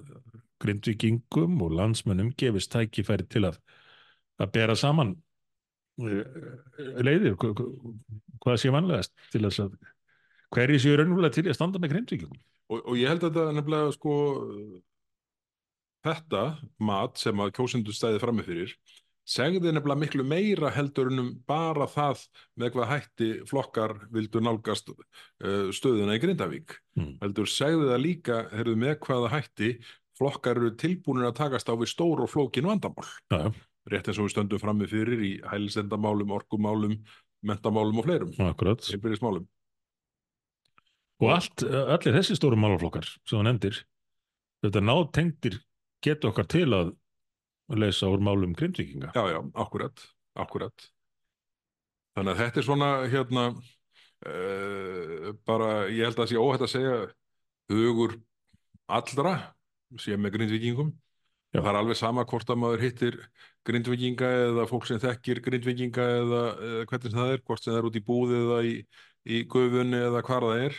Grindvíkingum 0.62 1.62
og 1.66 1.76
landsmönnum 1.78 2.32
gefist 2.38 2.72
tækifæri 2.74 3.26
til 3.32 3.48
að, 3.50 3.60
að 4.42 4.52
bera 4.58 4.78
saman 4.78 5.16
leiðir, 6.00 7.36
hva- 7.36 7.54
hva- 7.58 7.96
hvað 8.46 8.58
sé 8.62 8.72
vanlegast 8.74 9.14
til 9.34 9.44
þess 9.46 9.66
að 9.66 9.76
hverju 10.56 10.80
séu 10.84 10.98
raunverulega 11.00 11.36
til 11.38 11.46
að 11.48 11.58
standa 11.58 11.80
með 11.80 11.94
Grindvíkingum. 11.96 12.40
Og, 12.72 12.80
og 12.88 12.96
ég 13.00 13.12
held 13.12 13.24
að 13.24 13.32
þetta 13.36 13.54
nefnilega 13.58 13.94
sko 13.96 14.16
þetta 16.06 16.44
mat 16.82 17.22
sem 17.22 17.44
að 17.44 17.54
kjósendur 17.58 17.96
stæði 17.96 18.22
frammi 18.24 18.46
fyrir 18.48 18.74
segði 19.32 19.72
nefnilega 19.72 20.02
miklu 20.02 20.24
meira 20.28 20.72
heldur 20.74 21.12
en 21.12 21.22
um 21.22 21.30
bara 21.48 21.86
það 21.88 22.24
með 22.60 22.74
hvað 22.74 22.90
hætti 22.90 23.28
flokkar 23.48 23.94
vildu 24.12 24.42
nálgast 24.44 24.90
uh, 24.92 25.70
stöðuna 25.72 26.18
í 26.18 26.22
Grindavík. 26.24 26.74
Mm. 26.98 27.14
Heldur 27.22 27.48
segði 27.52 27.92
það 27.92 28.02
líka, 28.02 28.40
með 28.74 28.98
hvaða 29.06 29.30
hætti 29.36 29.70
flokkar 30.18 30.58
eru 30.60 30.74
tilbúinir 30.76 31.30
að 31.30 31.38
takast 31.38 31.70
á 31.70 31.74
við 31.78 31.94
stór 31.94 32.26
og 32.26 32.32
flókin 32.34 32.68
vandamál. 32.68 33.06
Já, 33.32 33.46
já, 33.46 33.52
Rétt 33.90 34.12
eins 34.12 34.20
og 34.22 34.28
við 34.28 34.36
stöndum 34.36 34.62
frammi 34.62 34.88
fyrir 34.90 35.24
í 35.26 35.32
hælsendamálum, 35.50 36.34
orkumálum, 36.36 37.00
mentamálum 37.42 37.98
og 37.98 38.06
fleirum, 38.06 38.36
akkurat. 38.46 38.86
heilbyrðismálum. 38.86 39.48
Og 41.22 41.34
allt, 41.34 41.64
allir 41.66 42.18
þessi 42.18 42.38
stóru 42.38 42.58
málaflokkar 42.58 43.08
sem 43.10 43.36
þú 43.36 43.44
nefndir, 43.46 43.82
þetta 44.66 44.84
nátengdir 44.86 45.60
getur 46.06 46.32
okkar 46.32 46.50
til 46.50 46.68
að 46.74 46.96
leysa 47.78 48.10
úr 48.10 48.22
málum 48.26 48.56
grindvíkinga. 48.58 49.14
Já, 49.16 49.24
já, 49.34 49.40
akkurat, 49.64 50.06
akkurat. 50.38 50.90
Þannig 52.18 52.34
að 52.34 52.42
þetta 52.42 52.60
er 52.60 52.68
svona, 52.68 52.90
hérna, 53.12 53.46
uh, 54.28 55.30
bara, 55.48 55.72
ég 55.90 56.10
held 56.10 56.18
að 56.18 56.24
það 56.24 56.32
sé 56.34 56.42
óhætt 56.42 56.66
að 56.66 56.74
segja 56.74 56.98
hugur 57.72 58.18
allra 58.92 59.36
sé 60.02 60.18
með 60.20 60.36
grindvikingum. 60.38 60.92
Já. 61.51 61.60
Það 61.60 61.70
er 61.72 61.77
alveg 61.81 61.98
sama 62.00 62.24
hvort 62.31 62.51
að 62.53 62.60
maður 62.62 62.84
hittir 62.86 63.17
grindvikinga 63.67 64.27
eða 64.46 64.67
fólk 64.70 64.86
sem 64.88 65.01
þekkir 65.03 65.41
grindvikinga 65.43 66.05
eða, 66.22 66.43
eða 66.67 66.86
hvernig 66.91 67.17
það 67.17 67.34
er, 67.34 67.41
hvort 67.48 67.63
sem 67.63 67.74
það 67.74 67.79
er 67.81 67.89
út 67.89 67.98
í 68.00 68.03
búði 68.08 68.38
eða 68.39 68.60
í, 68.70 68.72
í 69.27 69.41
gufunni 69.51 70.00
eða 70.00 70.24
hvar 70.27 70.48
það 70.48 70.63
er, 70.70 70.77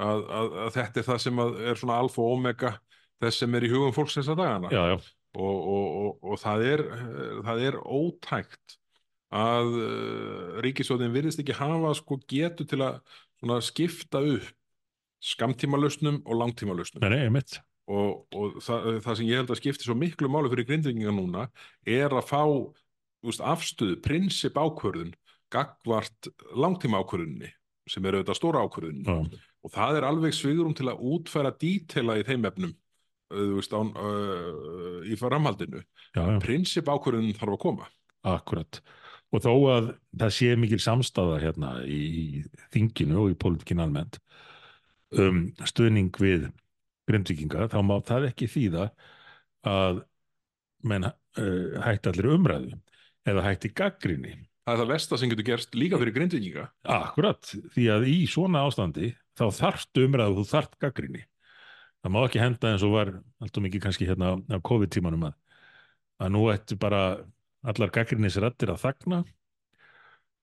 að, 0.00 0.26
að, 0.40 0.58
að 0.66 0.74
þetta 0.76 1.00
er 1.00 1.08
það 1.08 1.22
sem 1.24 1.40
er 1.46 1.80
svona 1.80 1.96
alfa 2.04 2.22
og 2.24 2.36
omega 2.36 2.74
þess 3.20 3.42
sem 3.42 3.56
er 3.56 3.66
í 3.66 3.72
hugum 3.72 3.96
fólks 3.96 4.18
þessa 4.18 4.36
dagana 4.38 4.70
Já, 4.74 4.82
já, 4.92 4.98
og, 4.98 5.56
og, 5.56 5.88
og, 6.02 6.12
og 6.32 6.42
það, 6.42 6.66
er, 6.74 6.84
eh, 6.98 7.40
það 7.48 7.64
er 7.70 7.80
ótækt 7.80 8.76
að 9.30 9.76
uh, 9.78 10.60
ríkisjóðin 10.64 11.12
virðist 11.14 11.40
ekki 11.42 11.54
hafa 11.54 11.92
sko 11.94 12.16
getu 12.28 12.66
til 12.66 12.80
að 12.82 13.60
skipta 13.62 14.22
upp 14.26 14.48
skamtímalösnum 15.20 16.22
og 16.24 16.40
langtímalösnum 16.40 17.04
nei, 17.04 17.12
nei, 17.14 17.32
mitt. 17.38 17.60
Og, 17.90 18.26
og 18.36 18.60
það, 18.64 18.90
það 19.04 19.18
sem 19.18 19.30
ég 19.30 19.40
held 19.40 19.54
að 19.54 19.60
skipti 19.60 19.88
svo 19.88 19.96
miklu 19.98 20.30
máli 20.30 20.52
fyrir 20.52 20.68
grindvinginga 20.68 21.14
núna 21.16 21.46
er 21.88 22.14
að 22.14 22.28
fá 22.30 22.42
úst, 22.46 23.42
afstöðu, 23.42 23.98
prinsip 24.04 24.58
ákvörðun 24.58 25.14
gagvart 25.50 26.30
langtíma 26.54 27.02
ákvörðunni 27.02 27.50
sem 27.90 28.04
er 28.06 28.20
auðvitað 28.20 28.38
stóra 28.38 28.62
ákvörðunni 28.66 29.08
Já, 29.08 29.40
og 29.60 29.74
það 29.74 29.98
er 29.98 30.06
alveg 30.08 30.36
svigurum 30.36 30.76
til 30.78 30.88
að 30.92 31.02
útfæra 31.10 31.50
dítela 31.58 32.16
í 32.20 32.24
þeim 32.28 32.46
efnum 32.48 32.76
þú 33.30 33.58
veist, 33.58 33.74
án, 33.74 33.92
uh, 33.94 35.02
í 35.06 35.16
framhaldinu. 35.18 35.82
Já, 36.14 36.22
já, 36.24 36.38
prinsip 36.42 36.90
ákvörðun 36.90 37.36
þarf 37.38 37.56
að 37.56 37.62
koma. 37.62 37.90
Akkurat. 38.26 38.80
Og 39.30 39.44
þó 39.44 39.52
að 39.70 39.92
það 40.18 40.32
sé 40.34 40.54
mikil 40.58 40.80
samstaða 40.82 41.38
hérna 41.44 41.74
í, 41.86 42.00
í 42.00 42.24
þinginu 42.74 43.20
og 43.22 43.34
í 43.34 43.38
pólitíkin 43.38 43.82
almennt 43.82 44.18
um 45.18 45.48
stuðning 45.66 46.14
við 46.22 46.48
grindvíkinga, 47.10 47.66
þá 47.72 47.80
má 47.86 47.96
það 48.06 48.28
ekki 48.30 48.48
þýða 48.50 48.86
að 49.70 50.04
menn 50.90 51.08
uh, 51.10 51.80
hætti 51.84 52.12
allir 52.12 52.30
umræðu 52.36 52.78
eða 53.28 53.44
hætti 53.44 53.72
gaggrinni. 53.76 54.36
það 54.64 54.74
er 54.74 54.80
það 54.82 54.92
versta 54.94 55.18
sem 55.20 55.32
getur 55.32 55.48
gerst 55.50 55.76
líka 55.76 55.98
fyrir 56.00 56.16
grindvikinga 56.16 56.68
Akkurat, 56.96 57.52
því 57.74 57.90
að 57.96 58.06
í 58.08 58.16
svona 58.30 58.64
ástandi 58.68 59.12
þá 59.38 59.44
þarftu 59.58 60.06
umræðu 60.06 60.36
og 60.36 60.40
þú 60.40 60.54
þarft 60.54 60.80
gaggrinni. 60.80 61.26
Það 62.00 62.14
má 62.14 62.20
ekki 62.22 62.40
henda 62.40 62.72
eins 62.72 62.84
og 62.86 62.94
var 62.94 63.12
alltaf 63.42 63.64
mikið 63.64 63.84
kannski 63.84 64.08
hérna 64.08 64.38
á 64.40 64.56
COVID-tímanum 64.64 65.28
að, 65.28 65.36
að 66.24 66.32
nú 66.32 66.46
ættu 66.52 66.78
bara 66.80 67.02
allar 67.60 67.92
gaggrinnisrættir 67.92 68.72
að 68.72 68.82
þagna 68.86 69.20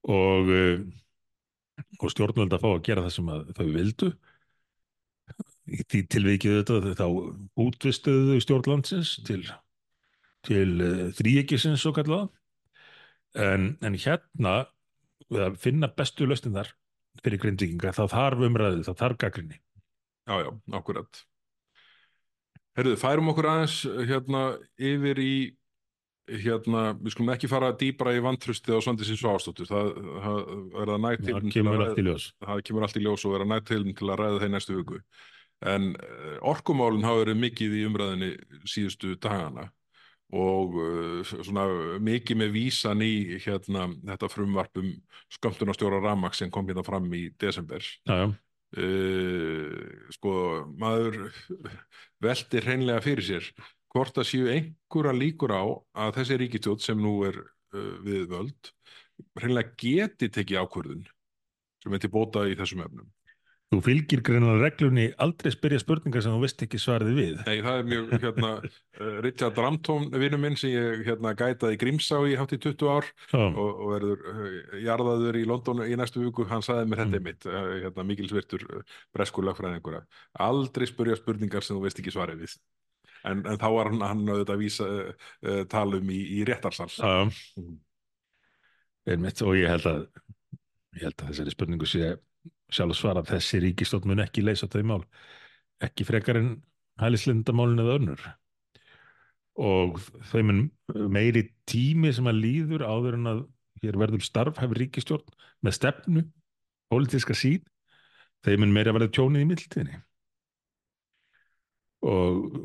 og 0.07 0.51
uh, 0.53 0.85
og 2.01 2.11
stjórnvöld 2.13 2.53
að 2.55 2.63
fá 2.63 2.69
að 2.71 2.83
gera 2.87 3.03
það 3.05 3.13
sem 3.15 3.31
að 3.33 3.49
þau 3.57 3.67
vildu 3.73 4.09
í 5.67 5.83
því 5.83 6.01
tilvikið 6.13 6.57
þetta 6.61 6.95
þá 6.97 7.07
útvistuðu 7.59 8.39
stjórnlandsins 8.43 9.17
til, 9.27 9.43
til 10.47 10.69
uh, 10.79 11.05
þríekisins 11.17 11.85
og 11.89 11.99
kallaða 11.99 12.27
en, 13.37 13.73
en 13.83 13.99
hérna 13.99 14.57
við 15.27 15.47
að 15.49 15.61
finna 15.61 15.91
bestu 15.91 16.27
löstinnar 16.27 16.71
fyrir 17.23 17.41
grindvikinga 17.41 17.95
þá 17.97 18.03
þarf 18.13 18.43
umræðu, 18.47 18.83
þá 18.85 18.93
þarf 18.95 19.21
gaggrinni 19.25 19.61
Já, 20.27 20.41
já, 20.43 20.49
akkurat. 20.75 21.21
Herruðu, 22.77 22.99
færum 22.99 23.31
okkur 23.31 23.47
aðeins 23.47 23.77
hérna 24.09 24.41
yfir 24.75 25.21
í, 25.23 25.35
hérna, 26.43 26.89
við 26.99 27.15
skulum 27.15 27.31
ekki 27.33 27.49
fara 27.49 27.71
dýbra 27.79 28.11
í 28.17 28.19
vantrustið 28.25 28.75
á 28.75 28.79
Svandisins 28.83 29.23
ástóttur. 29.23 29.69
Það, 29.69 29.93
það 30.25 30.81
er 30.83 30.91
að 30.91 31.01
nægt 31.05 31.23
til 31.23 31.37
það 31.37 31.47
kemur 31.55 31.85
allt 31.85 32.01
í 32.01 32.05
ljós 32.09 32.27
það 32.43 32.63
kemur 32.67 32.87
allt 32.87 32.99
í 32.99 33.05
ljós 33.05 33.25
og 33.25 33.37
er 33.37 33.45
að 33.45 33.51
nægt 33.53 33.69
til 33.71 33.81
til 33.87 34.11
að 34.11 34.19
ræða 34.21 34.43
þeir 34.43 34.53
næstu 34.53 34.77
viku. 34.81 35.01
En 35.65 35.93
uh, 35.95 36.37
orkumálun 36.51 37.05
hafa 37.07 37.23
verið 37.23 37.41
mikið 37.41 37.75
í 37.79 37.85
umræðinni 37.87 38.31
síðustu 38.69 39.15
dagana 39.17 39.71
og 40.37 40.75
uh, 40.77 41.21
svona 41.25 41.63
mikið 42.03 42.41
með 42.43 42.51
vísan 42.53 43.01
í 43.01 43.39
hérna 43.41 43.87
þetta 44.11 44.29
frumvarpum 44.29 44.91
skömmtunarstjóra 45.37 46.01
Ramax 46.03 46.43
sem 46.43 46.51
kom 46.53 46.67
hérna 46.67 46.83
fram 46.85 47.07
í 47.15 47.29
desember. 47.39 47.81
Uh, 48.75 50.05
sko, 50.11 50.35
maður 50.77 51.31
veltir 52.21 52.67
hreinlega 52.67 53.01
fyrir 53.05 53.23
sér 53.25 53.51
hvort 53.93 54.17
að 54.19 54.27
séu 54.27 54.49
einhverja 54.51 55.15
líkur 55.15 55.53
á 55.55 55.63
að 56.03 56.17
þessi 56.19 56.41
ríkistjótt 56.43 56.83
sem 56.83 56.99
nú 56.99 57.21
er 57.25 57.39
uh, 57.39 57.93
við 58.03 58.27
völd 58.33 58.73
hreinlega 59.39 59.73
geti 59.79 60.29
tekið 60.29 60.65
ákvörðun 60.65 61.05
sem 61.81 61.95
er 61.95 62.03
til 62.03 62.11
bóta 62.13 62.43
í 62.49 62.57
þessum 62.59 62.83
efnum. 62.83 63.07
Þú 63.67 63.77
fylgir 63.83 64.21
greinalega 64.23 64.63
reglunni 64.69 65.05
aldrei 65.19 65.51
spyrja 65.51 65.79
spurningar 65.81 66.23
sem 66.23 66.31
þú 66.31 66.39
veist 66.45 66.61
ekki 66.63 66.79
svarið 66.79 67.17
við 67.17 67.41
Nei, 67.47 67.57
það 67.65 67.79
er 67.81 67.87
mjög, 67.91 68.13
hérna, 68.23 68.51
uh, 68.63 69.17
Richard 69.25 69.57
Ramtón, 69.59 70.05
vinnu 70.13 70.39
minn 70.39 70.55
sem 70.55 70.71
ég 70.71 71.01
hérna 71.09 71.33
gætaði 71.35 71.79
Grímsá 71.81 72.21
í 72.31 72.37
hátt 72.39 72.53
í 72.55 72.59
20 72.63 72.87
ár 72.93 73.09
og, 73.35 73.57
og 73.67 73.89
verður 73.91 74.23
uh, 74.31 74.77
jarðaður 74.85 75.39
í 75.41 75.43
London 75.51 75.83
í 75.83 75.97
næstu 75.99 76.23
viku, 76.23 76.45
hann 76.47 76.63
sagði 76.63 76.87
mér 76.93 77.03
þetta 77.03 77.19
Mm. 77.19 77.27
mitt, 77.27 77.47
uh, 77.51 77.67
hérna, 77.83 78.05
mikilsvirtur 78.07 78.63
uh, 78.69 78.95
breskur 79.15 79.43
lagfræðingur 79.49 79.99
að 79.99 80.07
aldrei 80.47 80.87
spurja 80.87 81.17
spurningar 81.19 81.65
sem 81.67 81.75
þú 81.75 81.83
veist 81.89 81.99
ekki 81.99 82.13
svarið 82.15 82.45
við. 82.45 82.55
En, 83.27 83.41
en 83.49 83.57
þá 83.59 83.67
var 83.73 83.89
hann, 83.91 83.99
hann 84.05 84.23
auðvitað 84.29 84.53
að 84.55 84.61
vísa 84.63 84.87
uh, 84.87 85.61
talum 85.67 86.07
í, 86.13 86.21
í 86.39 86.45
réttarsal. 86.47 86.87
já, 86.95 87.27
Mhm. 87.59 87.75
einmitt 89.07 89.41
og 89.43 89.55
ég 89.59 89.69
held 89.71 89.87
að 89.91 90.01
ég 90.97 91.05
held 91.07 91.21
að 91.23 91.29
þessari 91.31 91.53
spurningu 91.53 91.87
sé 91.89 92.13
sjálf 92.73 92.97
svara 92.97 93.23
að 93.23 93.35
þessi 93.35 93.61
ríkistótt 93.63 94.07
mun 94.09 94.23
ekki 94.23 94.43
leysa 94.43 94.69
þau 94.71 94.83
mál. 94.87 95.03
Ekki 95.83 96.07
frekar 96.07 96.39
en 96.39 96.49
hælislindamálin 97.01 97.83
eða 97.83 97.99
önnur. 98.01 98.25
Og 99.57 100.01
þau 100.31 100.41
mun 100.49 100.65
meiri 101.13 101.47
tími 101.69 102.11
sem 102.13 102.27
að 102.29 102.41
líður 102.43 102.85
áður 102.85 103.17
en 103.19 103.31
að 103.33 103.45
hér 103.81 103.97
verður 104.01 104.25
starfhæfi 104.25 104.79
ríkistjórn 104.81 105.37
með 105.65 105.77
stefnu, 105.77 106.23
pólitíska 106.91 107.35
sín 107.37 107.65
þeim 108.45 108.63
mun 108.63 108.73
meira 108.75 108.93
verða 108.95 109.11
tjónið 109.13 109.43
í 109.43 109.49
mildinni 109.49 109.99
og 112.07 112.59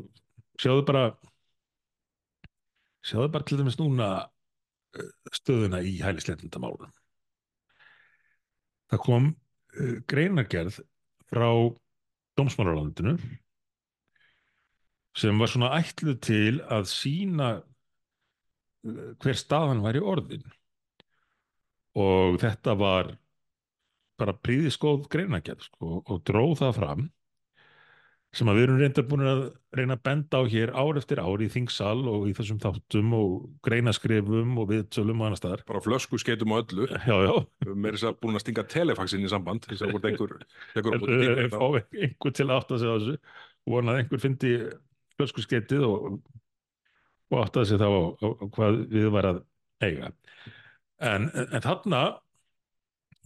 sjáðu 0.61 0.85
bara 0.87 1.05
sjáðu 3.03 3.31
bara 3.33 3.47
til 3.47 3.59
dæmis 3.59 3.79
núna 3.79 4.09
eh, 4.97 5.09
stöðuna 5.33 5.81
í 5.83 5.97
hælislindamálum 6.03 6.93
það 8.93 9.03
kom 9.07 9.31
greinargerð 10.09 10.79
frá 11.29 11.49
dómsmálaráðundinu 12.37 13.17
sem 15.17 15.39
var 15.39 15.51
svona 15.51 15.71
ætluð 15.77 16.19
til 16.25 16.53
að 16.73 16.87
sína 16.89 17.49
uh, 17.61 19.09
hver 19.21 19.37
staðan 19.37 19.83
væri 19.85 20.01
orðin. 20.01 20.45
Og 21.93 22.39
þetta 22.41 22.73
var 22.79 23.11
bara 24.17 24.33
príðiskóð 24.33 25.05
greinargerð 25.13 25.67
sko, 25.67 25.99
og 26.01 26.23
dróð 26.25 26.55
það 26.63 26.75
fram 26.79 27.03
sem 28.33 28.49
að 28.49 28.57
við 28.57 28.65
erum 28.65 28.79
reyndar 28.81 29.05
búin 29.05 29.25
að 29.29 29.41
reyna 29.77 29.95
að 29.97 30.03
benda 30.07 30.39
á 30.41 30.43
hér 30.49 30.71
ár 30.73 30.97
eftir 30.97 31.21
ár 31.21 31.41
í 31.43 31.49
þingsal 31.53 31.99
og 32.09 32.25
í 32.29 32.33
þessum 32.37 32.59
þáttum 32.63 33.13
og 33.17 33.33
greinaskrifum 33.65 34.55
og 34.61 34.69
viðtölum 34.71 35.21
og 35.21 35.27
annars 35.27 35.41
staðar. 35.43 35.63
Bara 35.69 35.81
flösku 35.85 36.17
skeitum 36.21 36.55
og 36.55 36.63
öllu, 36.63 36.87
Já, 36.89 37.15
já, 37.27 37.33
er 37.69 37.97
þess 37.97 38.07
að 38.09 38.17
búin 38.23 38.39
að 38.39 38.45
stinga 38.45 38.65
telefaxinn 38.73 39.27
í 39.27 39.31
samband, 39.31 39.67
þess 39.69 39.85
að 39.85 39.93
hvort 39.93 40.09
einhver 40.09 40.35
fá 41.53 41.67
einhver 41.69 42.35
til 42.39 42.47
að 42.49 42.55
átta 42.57 42.81
sig 42.81 42.89
á 42.89 42.95
þessu 42.97 43.15
vonað 43.69 44.01
einhver 44.01 44.23
fyndi 44.23 44.55
flöskuskeitið 45.19 45.85
og, 45.87 46.19
og 47.29 47.39
áttaði 47.45 47.69
sig 47.69 47.83
þá 47.83 47.87
á, 47.89 48.01
á, 48.17 48.27
á 48.33 48.45
hvað 48.57 48.81
við 48.91 49.09
var 49.13 49.29
að 49.29 49.41
eiga. 49.83 50.13
En, 51.03 51.29
en 51.29 51.63
þarna 51.63 52.03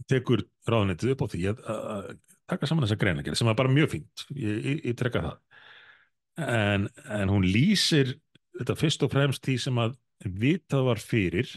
tekur 0.08 0.44
ráðunetið 0.68 1.14
upp 1.14 1.24
á 1.24 1.26
því 1.32 1.44
að, 1.50 1.62
að 1.68 2.08
taka 2.48 2.68
saman 2.68 2.86
þessa 2.86 2.98
greinagerð 3.00 3.38
sem 3.38 3.48
var 3.50 3.58
bara 3.58 3.72
mjög 3.72 3.92
fínt 3.96 4.26
ég, 4.34 4.58
ég, 4.58 4.82
ég 4.90 4.98
trekka 4.98 5.24
það 5.24 6.48
en, 6.48 6.88
en 7.18 7.32
hún 7.32 7.46
lýsir 7.46 8.16
þetta 8.58 8.76
fyrst 8.78 9.04
og 9.06 9.12
fremst 9.14 9.44
því 9.46 9.56
sem 9.62 9.80
að 9.82 9.96
vitað 10.42 10.86
var 10.88 11.02
fyrir 11.02 11.50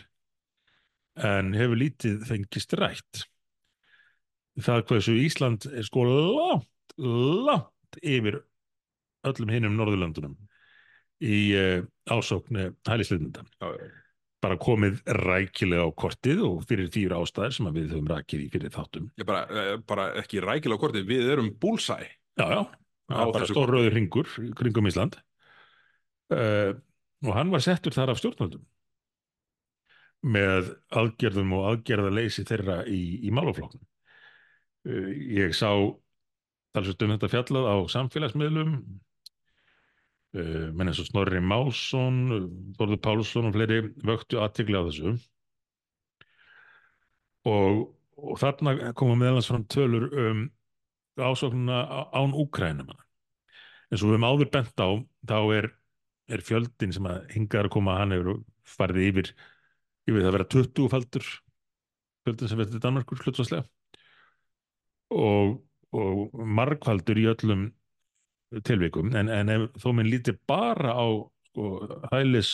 en 1.22 1.52
hefur 1.58 1.80
lítið 1.80 2.24
fengist 2.30 2.74
rætt 2.80 3.26
það 4.62 4.86
hversu 4.90 5.16
Ísland 5.22 5.68
er 5.72 5.86
sko 5.88 6.06
langt, 6.08 6.96
langt 6.98 8.00
yfir 8.02 8.42
öllum 9.28 9.54
hinnum 9.54 9.78
Norðurlöndunum 9.78 10.36
í 11.22 11.42
uh, 11.54 11.84
ásókn 12.10 12.72
hælisleitenda. 12.90 13.46
Já, 13.62 13.68
já. 13.78 14.01
Bara 14.42 14.58
komið 14.58 15.04
rækilega 15.06 15.86
á 15.86 15.90
kortið 15.94 16.40
og 16.48 16.64
fyrir 16.66 16.90
þýra 16.94 17.20
ástæðir 17.22 17.54
sem 17.54 17.68
við 17.76 17.92
höfum 17.94 18.08
rækið 18.10 18.46
í 18.46 18.48
fyrir 18.54 18.74
þáttum. 18.74 19.12
Ég 19.22 19.28
bara, 19.30 19.44
eh, 19.46 19.76
bara 19.86 20.08
ekki 20.22 20.42
rækilega 20.42 20.82
á 20.82 20.84
kortið, 20.84 21.06
við 21.10 21.30
erum 21.36 21.52
búlsæ. 21.62 22.00
Já, 22.40 22.48
já, 22.50 22.62
Á 23.12 23.28
bara 23.28 23.44
þessu 23.44 23.56
stór 23.56 23.74
rauður 23.76 23.96
ringur 23.98 24.30
kringum 24.58 24.88
Ísland 24.88 25.18
uh, 26.32 26.72
og 27.26 27.34
hann 27.36 27.52
var 27.54 27.64
settur 27.64 27.96
þar 27.96 28.14
af 28.14 28.22
stjórnvöldum 28.22 28.64
með 30.22 30.72
aðgerðum 30.94 31.56
og 31.58 31.68
aðgerðaleysi 31.72 32.46
þeirra 32.46 32.84
í, 32.86 33.02
í 33.26 33.34
málafloknum. 33.34 33.82
Uh, 34.88 35.10
ég 35.42 35.56
sá 35.58 35.70
talsveit 36.72 37.06
um 37.06 37.16
þetta 37.16 37.32
fjallað 37.36 37.68
á 37.68 37.76
samfélagsmiðlum 37.98 38.76
menn 40.32 40.88
eins 40.88 41.02
og 41.04 41.10
Snorri 41.10 41.42
Málsson 41.44 42.22
Þorður 42.78 43.02
Pálsson 43.04 43.50
og 43.50 43.56
fleiri 43.58 43.82
vöktu 44.08 44.40
aðtikli 44.40 44.80
á 44.80 44.88
þessu. 44.88 45.14
Og, 47.52 47.82
og 48.16 48.40
þarna 48.40 48.94
koma 48.96 49.18
meðalans 49.20 49.50
fram 49.50 49.66
tölur 49.68 50.08
um 50.12 50.44
ásóknuna 51.20 51.82
án 52.16 52.36
Úkrænum 52.38 52.94
eins 53.92 54.04
og 54.04 54.08
við 54.08 54.16
höfum 54.16 54.28
áður 54.30 54.52
bent 54.54 54.80
á 54.80 54.90
þá 55.28 55.38
er, 55.58 55.68
er 56.32 56.44
fjöldin 56.48 56.94
sem 56.96 57.08
að 57.10 57.26
hingað 57.34 57.60
er 57.60 57.70
að 57.70 57.76
koma 57.76 57.98
hann 58.00 58.16
hefur 58.16 58.40
farið 58.78 59.08
yfir 59.10 59.32
yfir 60.08 60.22
það 60.22 60.30
að 60.30 60.38
vera 60.38 60.50
20 60.56 60.92
faldur 60.94 61.28
fjöldin 62.26 62.52
sem 62.52 62.62
verður 62.62 62.84
Danmarkur 62.86 63.24
hlutvarslega 63.26 63.66
og, 65.12 65.58
og 65.92 66.40
margfaldur 66.60 67.20
í 67.20 67.28
öllum 67.34 67.68
tilvikum 68.68 69.14
en, 69.16 69.30
en 69.32 69.52
ef 69.54 69.68
þó 69.82 69.92
minn 69.96 70.10
líti 70.12 70.36
bara 70.50 70.96
á 70.96 71.06
sko, 71.52 71.68
hælis 72.12 72.52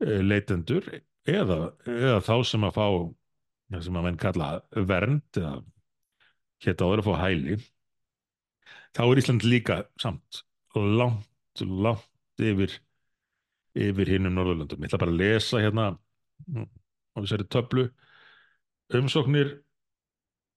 leitendur 0.00 0.86
eða, 1.26 1.72
eða 1.86 2.20
þá 2.24 2.34
sem 2.46 2.66
að 2.68 2.76
fá 2.78 2.86
sem 3.84 3.98
að 3.98 4.06
menn 4.06 4.20
kalla 4.20 4.50
vernd 4.88 5.40
eða 5.40 5.56
hétt 6.64 6.84
áður 6.84 7.02
að 7.02 7.08
fá 7.08 7.14
hæli 7.24 7.58
þá 8.96 9.02
er 9.04 9.22
Ísland 9.22 9.46
líka 9.46 9.80
samt 10.00 10.44
langt, 10.78 11.64
langt 11.64 12.42
yfir 12.42 12.78
yfir 13.78 14.10
hinnum 14.10 14.34
Norðurlöndum. 14.34 14.82
Ég 14.82 14.90
ætla 14.90 15.00
bara 15.02 15.12
að 15.14 15.20
lesa 15.20 15.60
hérna 15.62 15.86
á 15.94 17.16
þessari 17.20 17.46
töflu 17.52 17.84
umsóknir 18.98 19.52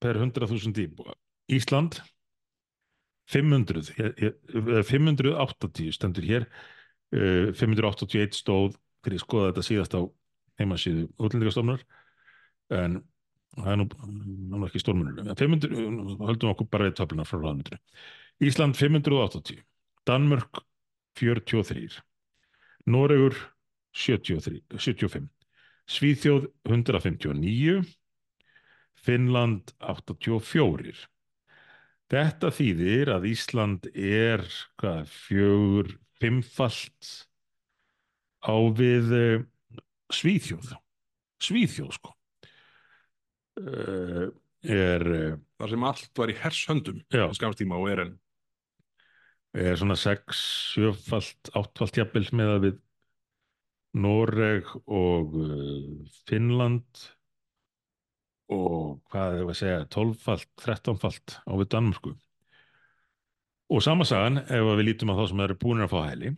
per 0.01 0.17
100.000 0.17 0.81
íbúa. 0.85 1.15
Ísland 1.51 1.99
500 3.29 3.91
eh, 3.97 4.11
eh, 4.27 4.83
580 4.83 5.91
stendur 5.95 6.25
hér. 6.27 6.47
Eh, 7.11 7.51
581 7.53 8.37
stóð 8.37 8.75
fyrir 9.03 9.19
að 9.19 9.25
skoða 9.25 9.51
þetta 9.51 9.65
síðast 9.67 9.95
á 9.97 10.01
heimasíðu 10.61 11.07
útlendingastofnar 11.17 11.83
en 12.71 13.01
það 13.57 13.71
er 13.73 13.79
nú, 13.81 13.87
nú 14.53 14.65
ekki 14.67 14.81
stórmunur. 14.81 15.33
500, 15.35 15.75
höldum 16.21 16.53
okkur 16.53 16.69
bara 16.71 16.87
við 16.87 16.97
töflunar 16.99 17.27
frá 17.27 17.39
ráðnutinu. 17.41 17.81
Ísland 18.41 18.77
580 18.79 19.61
Danmörk 20.07 20.63
43 21.19 21.99
Noregur 22.89 23.35
73, 23.91 24.63
75 24.77 25.27
Svíþjóð 25.91 26.47
159 26.69 27.83
Finnland 29.01 29.73
84. 29.79 31.10
Þetta 32.11 32.49
þýðir 32.51 33.09
að 33.13 33.27
Ísland 33.29 33.85
er 33.95 34.41
hvað, 34.81 35.11
fjögur, 35.27 35.91
fimmfalt 36.19 37.11
á 38.43 38.55
við 38.75 39.13
uh, 39.15 39.43
Svíþjóð. 40.11 40.73
Svíþjóð, 41.41 41.93
sko. 41.95 42.11
Uh, 43.61 44.27
er, 44.67 45.05
uh, 45.07 45.37
þar 45.55 45.71
sem 45.71 45.87
allt 45.87 46.19
var 46.19 46.33
í 46.33 46.35
hershöndum 46.41 46.99
já, 47.07 47.23
skamstíma 47.37 47.79
og 47.79 47.93
er 47.93 48.03
enn 48.05 48.17
er 49.51 49.75
svona 49.75 49.97
sex, 49.99 50.39
sjöfalt, 50.71 51.51
áttfalt 51.59 51.97
jafnvel 51.99 52.27
með 52.39 52.51
að 52.53 52.61
við 52.65 52.77
Noreg 53.99 54.69
og 54.87 55.33
Finnland 56.27 57.01
og 58.51 58.99
hvað 59.11 59.37
er 59.37 59.47
að 59.47 59.57
segja, 59.57 59.81
tólffalt, 59.91 60.49
þrettánfalt 60.61 61.37
á 61.47 61.51
við 61.55 61.69
Danmörku. 61.71 62.13
Og 63.71 63.83
sama 63.83 64.03
sagan 64.07 64.41
ef 64.43 64.65
við 64.75 64.85
lítum 64.89 65.13
á 65.13 65.19
þá 65.19 65.25
sem 65.31 65.43
eru 65.45 65.55
búin 65.59 65.83
að 65.85 65.93
fá 65.93 65.99
hæli, 66.09 66.33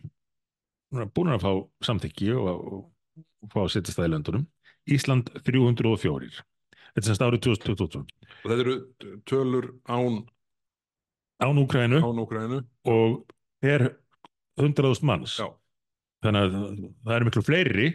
búin 1.16 1.32
að 1.34 1.42
fá 1.42 1.52
samþykki 1.88 2.30
og, 2.38 2.50
og, 2.54 2.84
og 3.42 3.50
fá 3.54 3.60
að 3.64 3.72
setja 3.74 3.96
það 3.96 4.06
í 4.06 4.12
löndunum, 4.12 4.44
Ísland 4.94 5.32
304. 5.42 6.44
Þetta 6.94 7.02
er 7.02 7.08
semst 7.08 7.24
árið 7.26 7.42
2022. 7.48 8.04
og 8.04 8.46
þetta 8.46 8.62
eru 8.62 8.76
tölur 9.26 9.70
án, 9.90 10.22
Án 11.42 11.58
Úkrænu 11.58 11.98
án 11.98 12.20
Úkrænu 12.22 12.60
og 12.86 13.24
er 13.66 13.88
100.000 14.60 15.02
manns. 15.02 15.40
já, 15.40 15.48
Þannig 16.22 16.44
að 16.44 16.52
það 17.02 17.16
eru 17.16 17.26
miklu 17.28 17.42
fleiri 17.42 17.88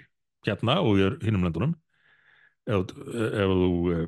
hérna 0.48 0.82
og 0.84 1.00
í 1.00 1.08
hinnum 1.24 1.48
löndunum 1.48 1.78
ef, 2.70 2.94
ef 2.94 3.54
þú 3.60 3.72
eh, 3.96 4.08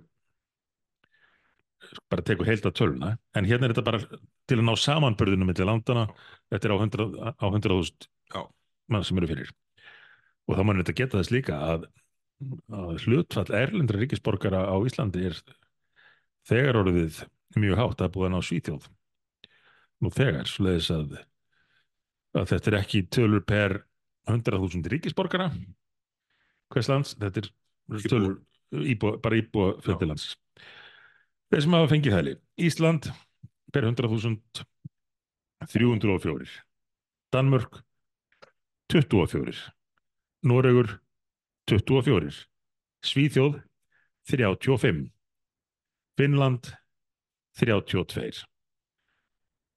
bara 2.11 2.25
tekur 2.25 2.47
heilt 2.47 2.67
að 2.67 2.77
töluna 2.77 3.15
en 3.37 3.47
hérna 3.47 3.67
er 3.67 3.73
þetta 3.73 3.87
bara 3.87 4.01
til 4.49 4.59
að 4.59 4.67
ná 4.67 4.73
samanbörðinu 4.79 5.47
millir 5.47 5.67
landana, 5.67 6.05
þetta 6.51 6.67
er 6.67 6.75
á 6.75 6.77
100 6.77 7.09
á 7.39 7.45
100.000 7.47 8.07
Já. 8.35 8.41
mann 8.91 9.05
sem 9.07 9.19
eru 9.19 9.29
fyrir. 9.31 9.51
Og 10.49 10.57
þá 10.57 10.63
mann 10.67 10.81
þetta 10.81 10.97
geta 10.97 11.19
þess 11.19 11.33
líka 11.33 11.59
að, 11.73 11.85
að 12.73 13.05
hlutfall 13.05 13.49
erlendra 13.55 14.01
ríkisborgara 14.01 14.63
á 14.67 14.75
Íslandi 14.87 15.27
er 15.29 15.37
þegar 16.49 16.81
orðið 16.81 17.23
mjög 17.61 17.79
hátt 17.79 18.03
að 18.03 18.13
búið 18.15 18.29
að 18.29 18.33
ná 18.33 18.47
Svíþjóð. 18.47 18.87
Nú 20.01 20.11
þegar, 20.15 20.49
svoleiðis 20.49 20.89
að, 20.95 21.17
að 22.33 22.47
þetta 22.53 22.71
er 22.71 22.79
ekki 22.79 23.03
tölur 23.13 23.43
per 23.45 23.81
100.000 24.29 24.89
ríkisborgara. 24.91 25.51
Hvers 26.71 26.89
lands, 26.89 27.13
þetta 27.19 27.43
er 27.43 27.51
tölur, 28.07 28.39
íbúa, 28.71 29.17
bara 29.21 29.39
íbúa 29.39 29.75
fjöldilands 29.83 30.35
þeir 31.51 31.63
sem 31.65 31.75
hafa 31.75 31.91
fengið 31.91 32.15
hæli. 32.15 32.35
Ísland 32.61 33.09
per 33.71 33.87
100.000 33.87 34.65
304 35.71 36.47
Danmörk 37.31 37.81
24 38.91 39.71
Noregur 40.47 40.99
24 41.69 42.47
Svíþjóð 43.05 43.59
35 44.31 45.11
Finnland 46.17 46.71
32 47.59 48.45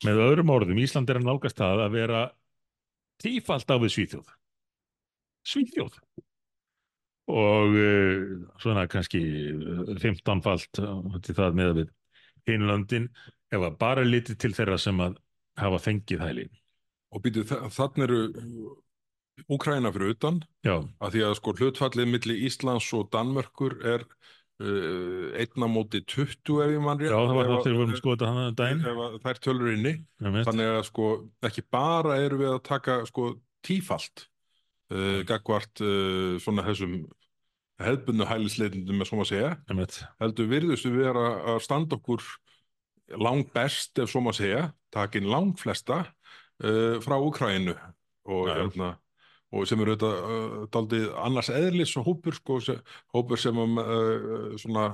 með 0.04 0.20
öðrum 0.20 0.50
orðum 0.52 0.80
Ísland 0.82 1.10
er 1.10 1.20
að 1.20 1.28
nálgast 1.28 1.58
það 1.60 1.84
að 1.84 1.94
vera 1.94 2.22
tífalt 3.22 3.70
á 3.72 3.76
við 3.80 3.92
Svíþjóð. 3.94 4.32
Svíþjóð 5.48 5.96
og 7.30 7.72
uh, 7.72 8.34
svona 8.60 8.86
kannski 8.90 9.20
15-falt 10.02 10.80
til 11.24 11.36
það 11.38 11.56
með 11.60 11.72
við 11.80 11.92
hinlöndin 12.50 13.08
ef 13.54 13.62
að 13.64 13.76
bara 13.80 14.04
litið 14.04 14.38
til 14.42 14.52
þeirra 14.56 14.78
sem 14.80 14.98
að 15.00 15.16
hafa 15.60 15.78
fengið 15.80 16.24
hæli 16.24 16.46
og 17.14 17.22
býtu 17.24 17.44
þannig 17.48 18.08
eru 18.08 18.20
Úkræna 19.50 19.90
fyrir 19.90 20.12
utan 20.14 20.36
já, 20.62 20.76
að 21.02 21.14
því 21.16 21.22
að 21.26 21.32
sko 21.40 21.52
hlutfallið 21.58 22.06
milli 22.06 22.34
Íslands 22.46 22.86
og 22.94 23.08
Danmörkur 23.10 23.72
er 23.82 24.04
uh, 24.06 25.32
einna 25.42 25.66
móti 25.66 26.04
20 26.06 26.60
ef 26.62 26.70
ég 26.70 26.84
mann 26.84 27.00
rétt. 27.02 27.10
Já 27.10 27.18
það 27.18 27.34
var 27.34 27.48
það 27.48 27.56
að- 27.56 27.64
þegar 27.64 27.74
við 27.74 27.80
vorum 27.80 27.94
að 27.96 27.98
skoða 27.98 28.14
þetta 28.14 28.28
hann 28.30 28.42
að 28.44 28.54
daginn. 28.60 28.84
Ef 28.92 29.00
að 29.06 29.16
þær 29.24 29.40
tölur 29.48 29.72
inni. 29.74 29.94
Þannig 30.46 30.70
að 30.76 30.78
sko 30.86 31.08
ekki 31.50 31.64
bara 31.74 32.20
eru 32.22 32.38
við 32.44 32.52
að 32.52 32.62
taka 32.70 32.96
sko 33.10 33.26
tífalt 33.66 34.24
uh, 34.92 35.20
gagvart 35.28 35.82
uh, 35.84 36.34
svona 36.42 36.64
þessum 36.66 37.04
hefðbundu 37.82 38.26
hælisleitundum 38.30 39.00
með 39.00 39.10
svona 39.10 39.24
að 39.24 39.30
segja. 39.32 39.52
Einmitt. 39.70 40.00
heldur 40.22 40.50
virðustu 40.50 40.92
við 40.94 41.08
vera 41.08 41.24
að 41.54 41.62
standa 41.64 41.98
okkur 41.98 42.26
langt 43.20 43.50
best 43.54 43.98
ef 44.00 44.12
svo 44.12 44.22
maður 44.24 44.40
segja 44.40 44.66
takin 44.94 45.26
langt 45.30 45.62
flesta 45.62 46.04
uh, 46.04 47.00
frá 47.04 47.16
Ukrænu 47.18 47.74
og, 47.74 48.46
hérna, 48.48 48.94
og 49.52 49.66
sem 49.68 49.82
eru 49.84 49.96
þetta 49.96 50.68
daldið 50.72 51.10
annars 51.20 51.50
eðlis 51.52 51.96
og 52.00 52.06
hópur 52.08 52.38
sko, 52.38 52.60
se, 52.64 52.78
hópur 53.12 53.40
sem 53.40 53.58
um, 53.60 53.76
svona 54.60 54.86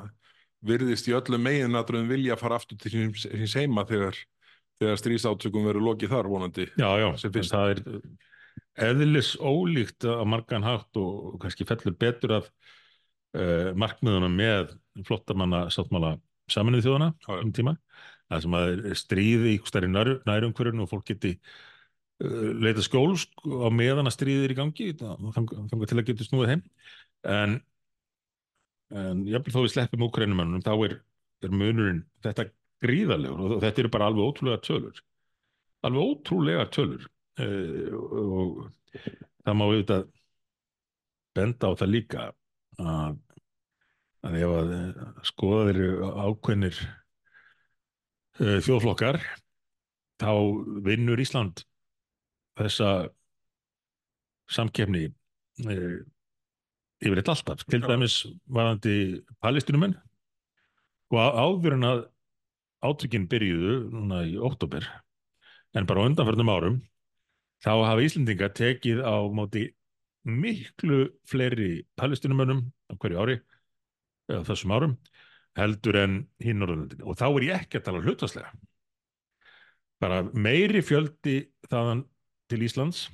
virðist 0.66 1.06
í 1.08 1.14
öllum 1.16 1.44
megin 1.44 1.78
aðröðum 1.78 2.10
vilja 2.10 2.36
fara 2.40 2.58
aftur 2.58 2.80
til 2.80 2.90
síns 2.92 3.54
heima 3.56 3.84
þegar, 3.88 4.18
þegar 4.80 4.98
stríðsátökum 5.00 5.68
verður 5.68 5.86
lokið 5.92 6.12
þar 6.16 6.32
vonandi. 6.32 6.66
Já, 6.74 6.90
já, 7.00 7.08
það 7.38 7.70
er 7.76 7.84
eðlis 8.80 9.34
ólíkt 9.40 10.06
á 10.06 10.22
margan 10.28 10.64
hátt 10.64 10.96
og 11.00 11.38
kannski 11.42 11.66
fellur 11.68 11.96
betur 11.98 12.36
af 12.38 12.50
uh, 13.36 13.72
markmiðunum 13.78 14.36
með 14.36 14.74
flottamanna 15.06 15.66
sáttmála 15.72 16.16
saminuð 16.50 16.86
þjóðana 16.86 17.10
um 17.40 17.50
tíma. 17.54 17.76
Það 18.30 18.44
sem 18.44 18.56
að 18.60 18.84
stríði 18.98 19.56
í 19.56 19.58
stærri 19.66 19.90
nær, 19.90 20.12
nærumhverjun 20.28 20.84
og 20.84 20.90
fólk 20.92 21.08
geti 21.10 21.34
uh, 21.36 22.50
leita 22.62 22.84
skjóls 22.86 23.26
á 23.44 23.68
meðan 23.74 24.10
að 24.10 24.16
stríði 24.16 24.46
er 24.46 24.54
í 24.54 24.58
gangi 24.60 24.88
þannig 25.00 25.90
til 25.90 26.00
að 26.00 26.06
geta 26.12 26.28
snúið 26.28 26.54
heim. 26.54 26.64
En, 27.26 27.60
en 28.94 29.26
jafnvel 29.28 29.56
þó 29.56 29.62
við 29.64 29.74
sleppum 29.74 30.08
úkrænumannum 30.08 30.64
þá 30.64 30.74
er, 30.88 30.98
er 31.44 31.54
munurinn 31.54 32.04
þetta 32.24 32.48
gríðalegur 32.80 33.58
og 33.58 33.64
þetta 33.64 33.82
eru 33.82 33.92
bara 33.92 34.08
alveg 34.08 34.30
ótrúlega 34.30 34.62
tölur. 34.64 35.02
Alveg 35.84 36.12
ótrúlega 36.14 36.68
tölur 36.72 37.08
og 37.38 38.64
það 39.44 39.56
má 39.56 39.64
auðvitað 39.66 40.08
benda 41.36 41.70
á 41.70 41.78
það 41.78 41.92
líka 41.94 42.26
að, 42.80 43.18
að 44.26 44.38
ef 44.40 44.54
að 44.56 44.74
eh, 44.76 45.00
skoða 45.28 45.62
þeir 45.68 45.82
ákveðnir 46.26 46.80
uh, 48.40 48.58
þjóðflokkar 48.66 49.20
þá 50.20 50.32
vinnur 50.86 51.22
Ísland 51.22 51.64
þessa 52.60 52.90
samkeppni 54.50 55.06
uh, 55.08 55.98
yfir 57.00 57.20
eitt 57.22 57.32
alltaf. 57.32 57.64
Til 57.64 57.82
dæmis 57.84 58.22
varandi 58.50 59.22
palestinumenn 59.40 59.96
og 61.10 61.20
áður 61.20 61.78
en 61.78 61.86
að 61.88 62.02
átökin 62.84 63.28
byrjuðu 63.30 63.78
núna 63.92 64.24
í 64.28 64.36
óttúber 64.40 64.86
en 65.76 65.86
bara 65.86 66.04
undanförnum 66.08 66.50
árum 66.52 66.78
þá 67.64 67.72
hafa 67.86 68.04
Íslendingar 68.04 68.54
tekið 68.56 69.02
á 69.04 69.16
móti 69.32 69.68
miklu 70.24 71.06
fleiri 71.28 71.86
palestinumönnum 71.96 72.66
á 72.88 72.94
hverju 73.00 73.20
ári 73.22 73.38
eða 74.30 74.44
þessum 74.48 74.74
árum 74.76 74.96
heldur 75.58 75.96
en 75.98 76.18
hinn 76.40 76.60
Norðurlöndin. 76.62 77.04
Og 77.04 77.16
þá 77.18 77.26
er 77.28 77.46
ég 77.48 77.64
ekki 77.64 77.80
að 77.80 77.86
tala 77.88 78.02
hlutvarslega 78.04 78.52
bara 80.00 80.22
meiri 80.32 80.82
fjöldi 80.84 81.42
þaðan 81.68 82.04
til 82.50 82.62
Íslands 82.66 83.04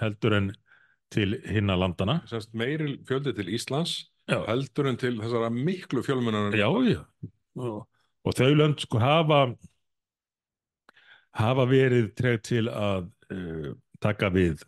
heldur 0.00 0.36
en 0.38 0.50
til 1.14 1.38
hinna 1.46 1.76
landana 1.78 2.20
semst 2.28 2.52
meiri 2.56 2.98
fjöldi 3.08 3.34
til 3.36 3.52
Íslands 3.54 3.96
já, 4.28 4.40
heldur 4.48 4.90
en 4.90 4.98
til 5.00 5.16
þessara 5.20 5.50
miklu 5.54 6.02
fjölmunar 6.04 6.56
já, 6.56 6.68
já. 6.90 7.00
Og, 7.60 7.84
og 8.24 8.36
þau 8.36 8.50
lönd 8.56 8.82
sko 8.82 9.00
hafa 9.02 9.40
hafa 11.34 11.66
verið 11.70 12.12
treg 12.18 12.42
til 12.46 12.66
að 12.70 13.08
uh, 13.32 13.72
taka 14.04 14.30
við 14.34 14.64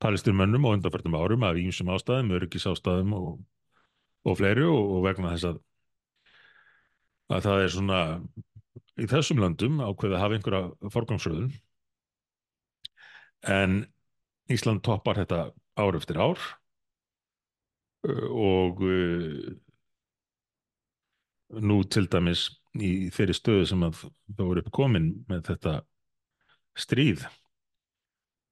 palestinumönnum 0.00 0.68
á 0.70 0.70
undanförnum 0.76 1.18
árum 1.18 1.44
af 1.44 1.58
ímsum 1.60 1.90
ástæðum, 1.92 2.32
öryggisástæðum 2.38 3.16
og, 3.18 3.34
og 4.24 4.38
fleiri 4.38 4.64
og, 4.68 4.94
og 4.96 5.04
vegna 5.08 5.34
þess 5.34 5.50
að 5.50 5.60
að 7.30 7.46
það 7.46 7.64
er 7.64 7.72
svona 7.74 7.98
í 9.00 9.08
þessum 9.10 9.40
löndum 9.42 9.80
ákveðið 9.82 10.16
að 10.16 10.22
hafa 10.24 10.36
einhverja 10.36 10.90
forgangsröðun. 10.94 11.50
En 13.48 13.82
Ísland 14.50 14.82
toppar 14.84 15.20
þetta 15.20 15.44
ár 15.78 15.96
eftir 15.96 16.18
ár 16.20 16.40
og 18.02 18.80
uh, 18.82 19.50
nú 21.60 21.80
til 21.92 22.06
dæmis 22.10 22.48
í 22.80 23.10
þeirri 23.14 23.36
stöðu 23.36 23.68
sem 23.68 23.84
að 23.86 24.02
það 24.02 24.42
voru 24.42 24.64
upp 24.64 24.72
komin 24.74 25.10
með 25.30 25.44
þetta 25.52 25.74
stríð 26.78 27.26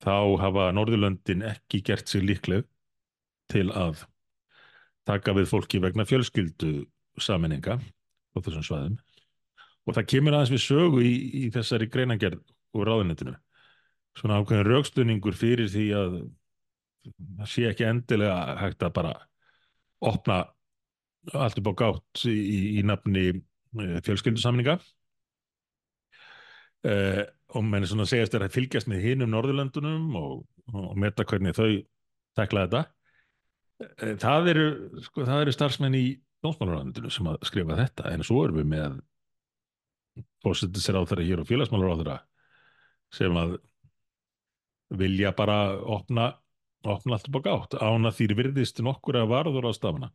þá 0.04 0.14
hafa 0.42 0.68
Norðurlöndin 0.76 1.44
ekki 1.48 1.82
gert 1.87 2.08
sig 2.11 2.24
líkleg 2.26 2.66
til 3.50 3.68
að 3.72 4.04
taka 5.08 5.34
við 5.37 5.48
fólki 5.50 5.80
vegna 5.82 6.06
fjölskyldu 6.08 6.72
saminninga 7.18 7.78
á 7.78 8.37
þessum 8.38 8.66
svæðum. 8.66 8.98
Og 9.88 9.96
það 9.96 10.11
kemur 10.12 10.37
aðeins 10.37 10.52
við 10.52 10.64
sögu 10.66 11.02
í, 11.02 11.12
í 11.42 11.50
þessari 11.54 11.88
greinagerð 11.90 12.42
úr 12.76 12.90
ráðunetinu 12.90 13.34
svona 14.18 14.38
ákveðin 14.40 14.66
raukstunningur 14.66 15.37
fyrir 15.38 15.70
því 15.70 15.87
að 15.96 16.14
það 17.38 17.50
sé 17.52 17.66
ekki 17.70 17.87
endilega 17.88 18.56
hægt 18.61 18.84
að 18.84 18.94
bara 18.98 19.14
opna 20.04 20.38
allt 21.34 21.61
upp 21.61 21.70
á 21.72 21.74
gátt 21.82 22.24
í, 22.28 22.78
í 22.78 22.84
nafni 22.87 23.30
fjölskyldusamninga 24.04 24.78
uh, 26.88 27.22
og 27.56 27.64
menn 27.64 27.87
svona 27.88 28.06
segjast 28.08 28.34
er 28.37 28.44
að 28.44 28.54
fylgjast 28.56 28.90
með 28.90 29.04
hinum 29.06 29.32
Norðurlöndunum 29.32 30.16
og, 30.20 30.40
og 30.74 30.96
metta 31.00 31.24
hvernig 31.28 31.56
þau 31.56 31.70
tekla 32.38 32.66
þetta. 32.66 32.82
Uh, 33.78 34.14
það 34.20 34.50
eru, 34.52 34.66
sko, 35.06 35.24
það 35.24 35.44
eru 35.44 35.54
starfsmenn 35.54 35.96
í 35.98 36.06
Dómsmálaráðundinu 36.44 37.11
sem 37.11 37.26
að 37.26 37.40
skrifa 37.48 37.78
þetta 37.78 38.12
en 38.14 38.22
svo 38.26 38.44
erum 38.46 38.61
við 38.61 38.68
með 38.70 38.98
fórsettis 40.44 40.87
er 40.90 40.98
á 40.98 41.02
þeirra 41.02 41.26
hér 41.26 41.42
og 41.42 41.48
félagsmálaráðura 41.48 42.18
sem 43.14 43.38
að 43.40 43.56
vilja 44.98 45.32
bara 45.37 45.58
opna, 45.82 46.30
opna 46.87 47.16
allt 47.16 47.28
upp 47.28 47.40
á 47.42 47.46
gátt 47.48 47.76
ána 47.82 48.12
þýr 48.14 48.37
virðist 48.38 48.78
nokkur 48.84 49.18
að 49.20 49.32
varður 49.32 49.68
á 49.68 49.72
stafna 49.74 50.12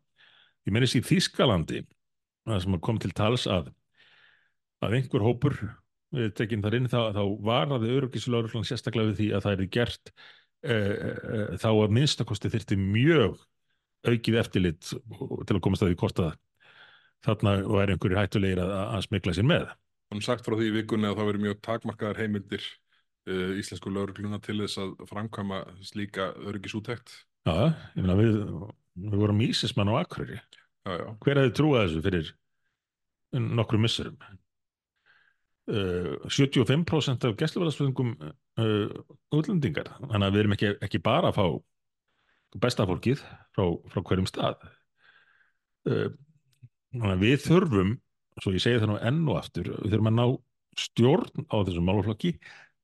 ég 0.64 0.76
meðist 0.76 1.00
í 1.00 1.04
Þískalandi 1.06 1.84
sem 2.48 2.80
kom 2.84 3.00
til 3.04 3.12
tals 3.16 3.46
að 3.52 3.72
að 4.84 4.98
einhver 5.00 5.24
hópur 5.24 5.60
tekinn 6.38 6.64
þar 6.64 6.78
inn 6.78 6.90
þá, 6.92 7.00
þá 7.16 7.24
varaði 7.46 7.92
öryggislauruglan 7.98 8.68
sérstaklega 8.68 9.12
við 9.12 9.20
því 9.20 9.28
að 9.34 9.46
það 9.46 9.56
er 9.56 9.70
gert 9.74 10.12
uh, 10.14 10.74
uh, 10.74 11.54
þá 11.62 11.70
að 11.72 11.96
minnstakosti 11.98 12.52
þyrti 12.54 12.78
mjög 12.80 13.40
aukið 14.04 14.40
eftirlit 14.42 14.92
til 14.92 15.56
að 15.56 15.64
komast 15.64 15.86
að 15.86 15.94
því 15.94 16.12
að 16.26 16.36
þarna 17.24 17.56
er 17.80 17.94
einhverju 17.94 18.20
hættulegir 18.20 18.62
að, 18.66 18.74
að 18.98 19.06
smikla 19.08 19.36
sér 19.36 19.48
með. 19.48 19.68
Hann 20.12 20.24
sagt 20.24 20.46
frá 20.46 20.58
því 20.60 20.70
í 20.70 20.74
vikunni 20.76 21.08
að 21.10 21.20
það 21.20 21.30
veri 21.32 21.44
mjög 21.46 21.62
takmarkaðar 21.66 22.20
heimildir 22.20 22.66
uh, 22.68 23.54
íslensku 23.60 23.94
laurugluna 23.94 24.42
til 24.44 24.60
þess 24.62 24.82
að 24.84 24.96
framkvæma 25.10 25.64
slíka 25.88 26.34
öryggisútækt. 26.44 27.16
Já, 27.48 27.72
ég 27.96 28.04
meina 28.04 28.20
við, 28.20 28.38
við 29.08 29.18
vorum 29.24 29.42
ísismann 29.44 29.92
á 29.92 30.04
Akureyri. 30.04 30.38
Já, 30.84 30.94
já. 31.00 31.08
Hver 31.24 31.40
hefði 31.40 31.56
trúað 31.58 31.86
þessu 31.88 32.04
fyrir 32.06 32.32
nokkru 33.34 33.80
missurum? 33.82 34.20
Uh, 35.64 36.18
75% 36.28 37.24
af 37.24 37.38
gæsluverðarsfjöðungum 37.40 38.10
uh, 38.20 38.90
útlendingar. 39.32 39.94
Þannig 40.02 40.28
að 40.28 40.34
við 40.34 40.42
erum 40.42 40.56
ekki, 40.58 40.72
ekki 40.84 41.00
bara 41.04 41.32
að 41.32 41.38
fá 41.38 41.46
besta 42.64 42.86
fólkið 42.90 43.22
frá, 43.56 43.64
frá 43.94 44.02
hverjum 44.10 44.28
stað. 44.28 44.66
Uh, 45.88 46.10
við 47.22 47.40
þurfum 47.46 47.96
svo 48.42 48.54
ég 48.56 48.64
segi 48.64 48.82
það 48.82 48.92
nú 48.92 49.00
enn 49.08 49.24
og 49.30 49.40
aftur 49.40 49.72
við 49.78 49.94
þurfum 49.94 50.12
að 50.12 50.18
ná 50.20 50.26
stjórn 50.84 51.48
á 51.54 51.56
þessum 51.62 51.88
málflokki 51.88 52.34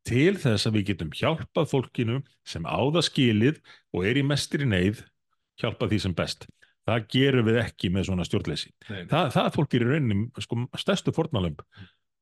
til 0.08 0.34
þess 0.39 0.70
að 0.70 0.78
við 0.78 0.88
getum 0.94 1.13
hjálpað 1.20 1.70
fólkinu 1.74 2.20
sem 2.48 2.65
á 2.65 2.80
það 2.80 3.06
skilið 3.10 3.62
og 3.92 4.08
er 4.08 4.20
í 4.22 4.26
mestir 4.26 4.63
í 4.63 4.70
neyð 4.70 5.04
hjálpað 5.60 5.94
því 5.94 6.02
sem 6.06 6.15
best. 6.15 6.48
Það 6.88 7.08
gerum 7.13 7.48
við 7.50 7.60
ekki 7.62 7.89
með 7.94 8.08
svona 8.08 8.26
stjórnleysi. 8.26 8.72
Þa, 8.88 9.28
það 9.34 9.50
fólk 9.58 9.76
er 9.76 9.84
í 9.84 9.89
rauninni 9.89 10.46
sko, 10.46 10.63
stærstu 10.80 11.13
fornalömb 11.13 11.62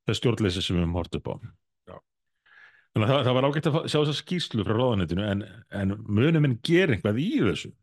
þess 0.08 0.22
stjórnleysi 0.22 0.64
sem 0.64 0.78
við 0.78 0.86
höfum 0.86 0.98
hort 0.98 1.18
upp 1.20 1.28
á. 1.30 1.34
Já. 1.92 1.98
Þannig 2.94 3.08
að 3.08 3.14
það, 3.14 3.26
það 3.28 3.38
var 3.38 3.48
ágætt 3.50 3.70
að 3.72 3.78
sjá 3.84 3.98
þessa 4.00 4.18
skýslu 4.22 4.66
frá 4.68 4.78
ráðanetinu 4.78 5.28
en, 5.28 5.44
en 5.82 5.98
munum 6.08 6.48
minn 6.48 6.58
ger 6.66 6.94
einhvað 6.96 7.22
í 7.24 7.30
þessu. 7.44 7.74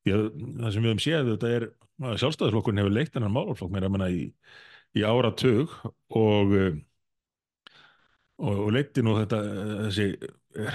Því 0.00 0.16
að 0.16 0.26
það 0.40 0.74
sem 0.74 0.84
við 0.84 0.90
höfum 0.90 1.04
séð 1.04 1.32
þetta 1.34 1.54
er 1.56 1.66
að 2.00 2.20
sjálfstæðisflokkurinn 2.22 2.80
hefur 2.80 2.94
leikt 2.96 3.16
hennar 3.16 3.32
málflokk 3.34 3.72
meira 3.74 3.90
menna 3.92 4.08
í, 4.08 4.30
í 4.96 5.02
áratug 5.04 5.74
og, 6.16 6.54
og, 8.40 8.54
og 8.54 8.70
leitti 8.72 9.04
nú 9.04 9.18
þetta 9.18 9.40
þessi 9.86 10.06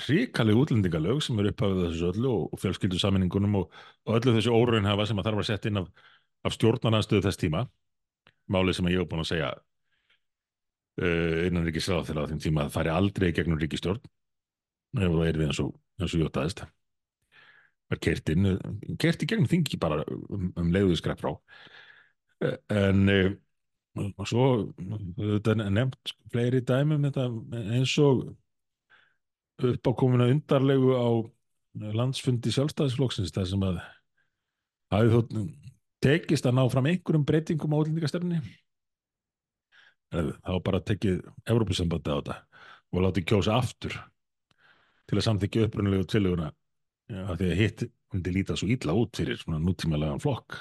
ríkalið 0.06 0.60
útlendingalög 0.62 1.24
sem 1.26 1.40
eru 1.42 1.52
upphafið 1.52 1.88
þessu 1.88 2.12
öllu 2.12 2.32
og, 2.32 2.54
og 2.54 2.62
fjölskyldu 2.62 3.02
saminningunum 3.02 3.58
og 3.64 3.74
öllu 4.06 4.36
þessu 4.38 4.54
óraun 4.54 4.88
hafa 4.88 5.10
sem 5.10 5.20
að 5.20 5.32
þarf 5.32 5.42
að 5.42 5.50
setja 5.50 5.72
inn 5.72 5.82
af, 5.82 5.90
af 6.46 6.56
stjórnarnarstöðu 6.56 7.26
þess 7.26 7.42
tíma. 7.42 7.66
Málið 8.52 8.78
sem 8.78 8.94
ég 8.94 9.02
hef 9.02 9.10
búin 9.10 9.26
að 9.26 9.32
segja 9.34 9.56
Uh, 10.96 11.44
innan 11.50 11.66
ríkisráð 11.68 12.06
þegar 12.08 12.24
á 12.24 12.30
þeim 12.32 12.40
tíma 12.40 12.62
að 12.62 12.70
það 12.70 12.76
fari 12.78 12.92
aldrei 12.94 13.32
gegnum 13.36 13.60
ríkistjórn 13.60 14.00
ef 14.96 15.10
það 15.12 15.26
er 15.28 15.40
við 15.42 15.50
eins 15.50 15.60
og, 15.60 15.74
og 16.00 16.14
jótaðist 16.16 16.62
var 17.92 18.00
kert 18.00 18.32
inn 18.32 18.54
kert 19.02 19.26
í 19.26 19.28
gegnum 19.28 19.50
þingi 19.52 19.80
bara 19.82 20.06
um, 20.08 20.46
um 20.56 20.72
leiðuðu 20.72 21.02
skrepp 21.02 21.20
frá. 21.20 21.34
Uh, 22.40 22.56
en 22.72 23.12
uh, 23.12 23.28
og 24.16 24.32
svo 24.32 24.48
þetta 25.20 25.58
er 25.58 25.76
nefnt 25.76 26.16
fleiri 26.32 26.64
dæmum 26.64 27.12
eins 27.12 28.00
og 28.00 28.26
uppákomuna 29.60 30.32
undarlegu 30.32 30.96
á 30.96 31.08
landsfundi 31.96 32.52
sjálfstæðisflokksins 32.56 33.36
það 33.36 33.52
sem 33.52 33.68
að 33.68 33.80
hafið 34.96 35.16
þó 35.16 35.46
tekist 36.06 36.48
að 36.48 36.58
ná 36.60 36.68
fram 36.72 36.88
einhverjum 36.92 37.28
breytingum 37.28 37.76
á 37.76 37.80
útlendingastarfinni 37.84 38.42
þá 40.14 40.52
bara 40.64 40.84
tekið 40.86 41.24
Európusambandi 41.50 42.14
á 42.14 42.18
þetta 42.20 42.38
og 42.96 43.04
látið 43.06 43.28
kjósa 43.32 43.58
aftur 43.60 43.98
til 45.06 45.20
að 45.20 45.26
samþykja 45.28 45.68
upprunulegu 45.68 46.08
tviluguna 46.10 46.52
af 47.26 47.38
því 47.40 47.52
að 47.52 47.60
hitt 47.60 47.86
hundi 48.14 48.34
líta 48.34 48.58
svo 48.58 48.70
ítla 48.72 48.96
út 48.98 49.18
fyrir 49.18 49.38
svona 49.40 49.60
nútímalega 49.62 50.18
flokk. 50.24 50.58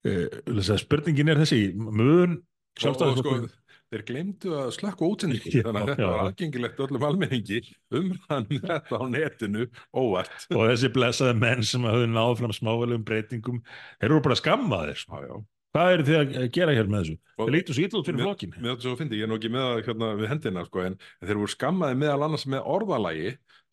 Uh, 0.00 0.76
spurningin 0.80 1.28
er 1.28 1.40
þessi 1.42 1.70
mun 1.76 2.38
sjálfstæðisflokkur 2.80 3.48
sko, 3.50 3.60
þeir 3.90 4.04
glemdu 4.08 4.52
að 4.56 4.70
slakka 4.76 5.08
útsendingi 5.08 5.62
þannig 5.66 5.80
að 5.82 5.90
þetta 5.90 6.08
var 6.08 6.22
aðgengilegt 6.24 6.82
öllum 6.86 7.06
almenningi 7.08 7.60
umræðan 8.00 8.48
þetta 8.54 9.00
á 9.00 9.04
netinu 9.12 9.66
óvart. 9.92 10.36
Og 10.54 10.68
þessi 10.70 10.92
blessaði 10.94 11.36
menn 11.42 11.64
sem 11.66 11.88
hafði 11.88 12.10
náð 12.12 12.36
fram 12.40 12.54
smávelum 12.56 13.04
breytingum 13.06 13.60
þeir 13.98 14.08
eru 14.10 14.22
bara 14.24 14.38
skammaðir. 14.40 15.04
Já, 15.04 15.26
já 15.26 15.34
Hvað 15.70 15.92
eru 15.94 16.06
þið 16.08 16.16
að 16.18 16.48
gera 16.54 16.74
hér 16.74 16.88
með 16.90 17.04
þessu? 17.04 17.16
Það 17.38 17.52
lítur 17.54 17.76
svo 17.76 17.84
ítlut 17.86 18.08
fyrir 18.08 18.24
flokkin. 18.26 18.54
Mér 18.56 18.72
þetta 18.72 18.86
svo 18.86 18.96
fyndi, 18.98 19.20
ég 19.20 19.26
er 19.26 19.30
nú 19.30 19.36
ekki 19.38 19.52
með 19.54 19.66
það 19.66 19.82
hérna, 19.86 20.08
við 20.18 20.30
hendina, 20.32 20.64
sko, 20.66 20.82
en 20.88 20.96
þeir 21.22 21.38
voru 21.38 21.52
skammaði 21.54 21.98
meðal 22.00 22.26
annars 22.26 22.46
með 22.50 22.66
orðalagi 22.74 23.30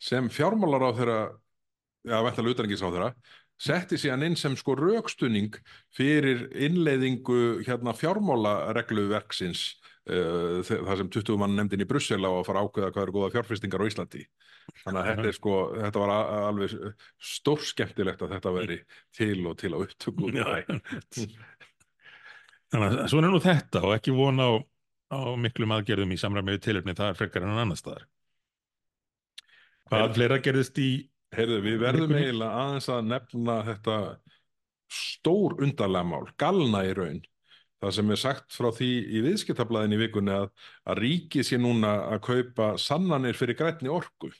sem 0.08 0.30
fjármálar 0.30 0.86
á 0.86 0.90
þeirra, 0.94 1.18
já, 2.06 2.16
vettalega 2.28 2.54
utanengis 2.54 2.84
á 2.86 2.88
þeirra, 2.88 3.10
setti 3.58 3.98
síðan 3.98 4.28
inn 4.28 4.38
sem 4.38 4.54
sko 4.58 4.76
raukstunning 4.78 5.58
fyrir 5.98 6.46
innleiðingu 6.54 7.40
hérna, 7.66 7.96
fjármálaregluverksins 7.98 9.64
uh, 10.06 10.62
það 10.62 11.02
sem 11.02 11.10
20 11.18 11.42
mann 11.42 11.58
nefndin 11.58 11.82
í 11.82 11.88
Brussel 11.90 12.22
á 12.22 12.30
að 12.30 12.46
fara 12.46 12.62
ákveða 12.62 12.92
hvað 12.94 13.08
eru 13.08 13.16
góða 13.18 13.32
fjárfestingar 13.34 13.82
á 13.82 13.88
Íslandi. 13.90 14.22
Þannig 14.84 15.00
að 15.00 15.10
þetta 15.10 15.28
er 15.32 15.36
sko, 15.36 15.58
þetta 15.74 16.02
var 16.04 16.14
alveg 16.46 16.74
stórskemmtilegt 17.34 18.22
að 18.22 18.34
þetta 18.36 18.54
veri 18.54 18.78
til 19.16 19.38
og 19.50 19.58
til 19.58 19.74
á 19.74 19.78
upptöku. 19.82 20.30
Þannig 22.72 22.98
að 23.00 23.10
svona 23.12 23.30
nú 23.32 23.40
þetta 23.40 23.82
og 23.86 23.94
ekki 23.96 24.14
vona 24.16 24.48
á, 24.48 24.52
á 25.16 25.20
miklum 25.40 25.72
aðgerðum 25.76 26.12
í 26.12 26.20
samræmiðu 26.20 26.60
tilöfni 26.66 26.96
það 26.98 27.12
er 27.12 27.18
frekar 27.20 27.46
en 27.46 27.54
annar 27.54 27.80
staðar. 27.80 28.04
Hvað 29.88 30.18
fleira 30.18 30.42
gerðist 30.44 30.82
í... 30.82 30.90
Heyrðu, 31.36 31.58
við 31.60 31.74
verðum 31.82 32.12
eiginlega 32.16 32.60
aðeins 32.62 32.86
að 32.88 33.08
nefna 33.10 33.54
þetta 33.66 33.96
stór 34.88 35.58
undarlega 35.60 36.08
mál, 36.08 36.30
galna 36.40 36.80
í 36.88 36.94
raun. 36.96 37.18
Það 37.78 37.92
sem 37.94 38.12
er 38.14 38.20
sagt 38.20 38.54
frá 38.56 38.68
því 38.74 38.88
í 39.12 39.20
viðskiptablaðin 39.26 39.94
í 39.94 39.98
vikunni 40.00 40.32
að, 40.34 40.48
að 40.88 41.00
ríki 41.04 41.44
sé 41.46 41.60
núna 41.60 41.92
að 42.14 42.22
kaupa 42.26 42.70
sannanir 42.80 43.36
fyrir 43.38 43.58
grætni 43.60 43.92
orku. 43.92 44.32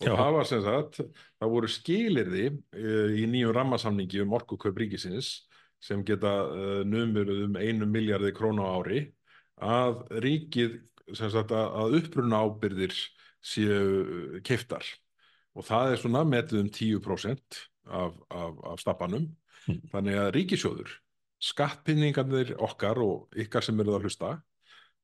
Og 0.00 0.08
Já. 0.08 0.14
það 0.16 0.32
var 0.38 0.48
sem 0.48 0.64
sagt, 0.64 0.98
það 1.36 1.52
voru 1.52 1.70
skilirði 1.70 2.46
uh, 2.48 3.12
í 3.12 3.28
nýjum 3.28 3.52
rammasamningi 3.54 4.24
um 4.24 4.32
orkukaup 4.40 4.80
ríkisins 4.80 5.34
sem 5.80 6.04
geta 6.06 6.34
uh, 6.46 6.80
numur 6.86 7.30
um 7.46 7.56
einu 7.56 7.88
miljardi 7.88 8.32
krónu 8.36 8.66
ári 8.68 9.06
að 9.60 10.02
ríkið 10.24 10.78
sagt, 11.16 11.52
að 11.52 11.98
uppruna 12.00 12.42
ábyrðir 12.44 12.94
séu 13.40 14.40
keiftar 14.46 14.84
og 15.56 15.66
það 15.66 15.94
er 15.94 16.02
svona 16.02 16.24
metið 16.28 16.62
um 16.64 16.70
10% 16.72 17.60
af, 17.90 18.16
af, 18.28 18.60
af 18.72 18.82
stappanum 18.82 19.26
mm. 19.66 19.80
þannig 19.92 20.20
að 20.20 20.32
ríkisjóður 20.36 20.92
skattpinningarnir 21.40 22.54
okkar 22.60 23.00
og 23.00 23.40
ykkar 23.40 23.64
sem 23.64 23.80
eru 23.80 23.94
það 23.94 23.98
að 23.98 24.06
hlusta 24.06 24.32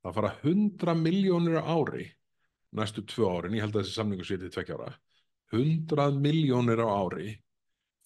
það 0.05 0.17
fara 0.19 0.33
100 0.45 0.97
miljónir 1.01 1.61
ári 1.65 2.11
næstu 2.77 3.07
tvö 3.09 3.31
árin, 3.33 3.57
ég 3.57 3.65
held 3.65 3.77
að 3.77 3.87
þessi 3.87 3.97
samningu 3.97 4.27
sé 4.27 4.37
til 4.41 4.53
tvekkjára 4.53 4.91
100 5.55 6.21
miljónir 6.21 6.83
á 6.85 6.89
ári 6.93 7.31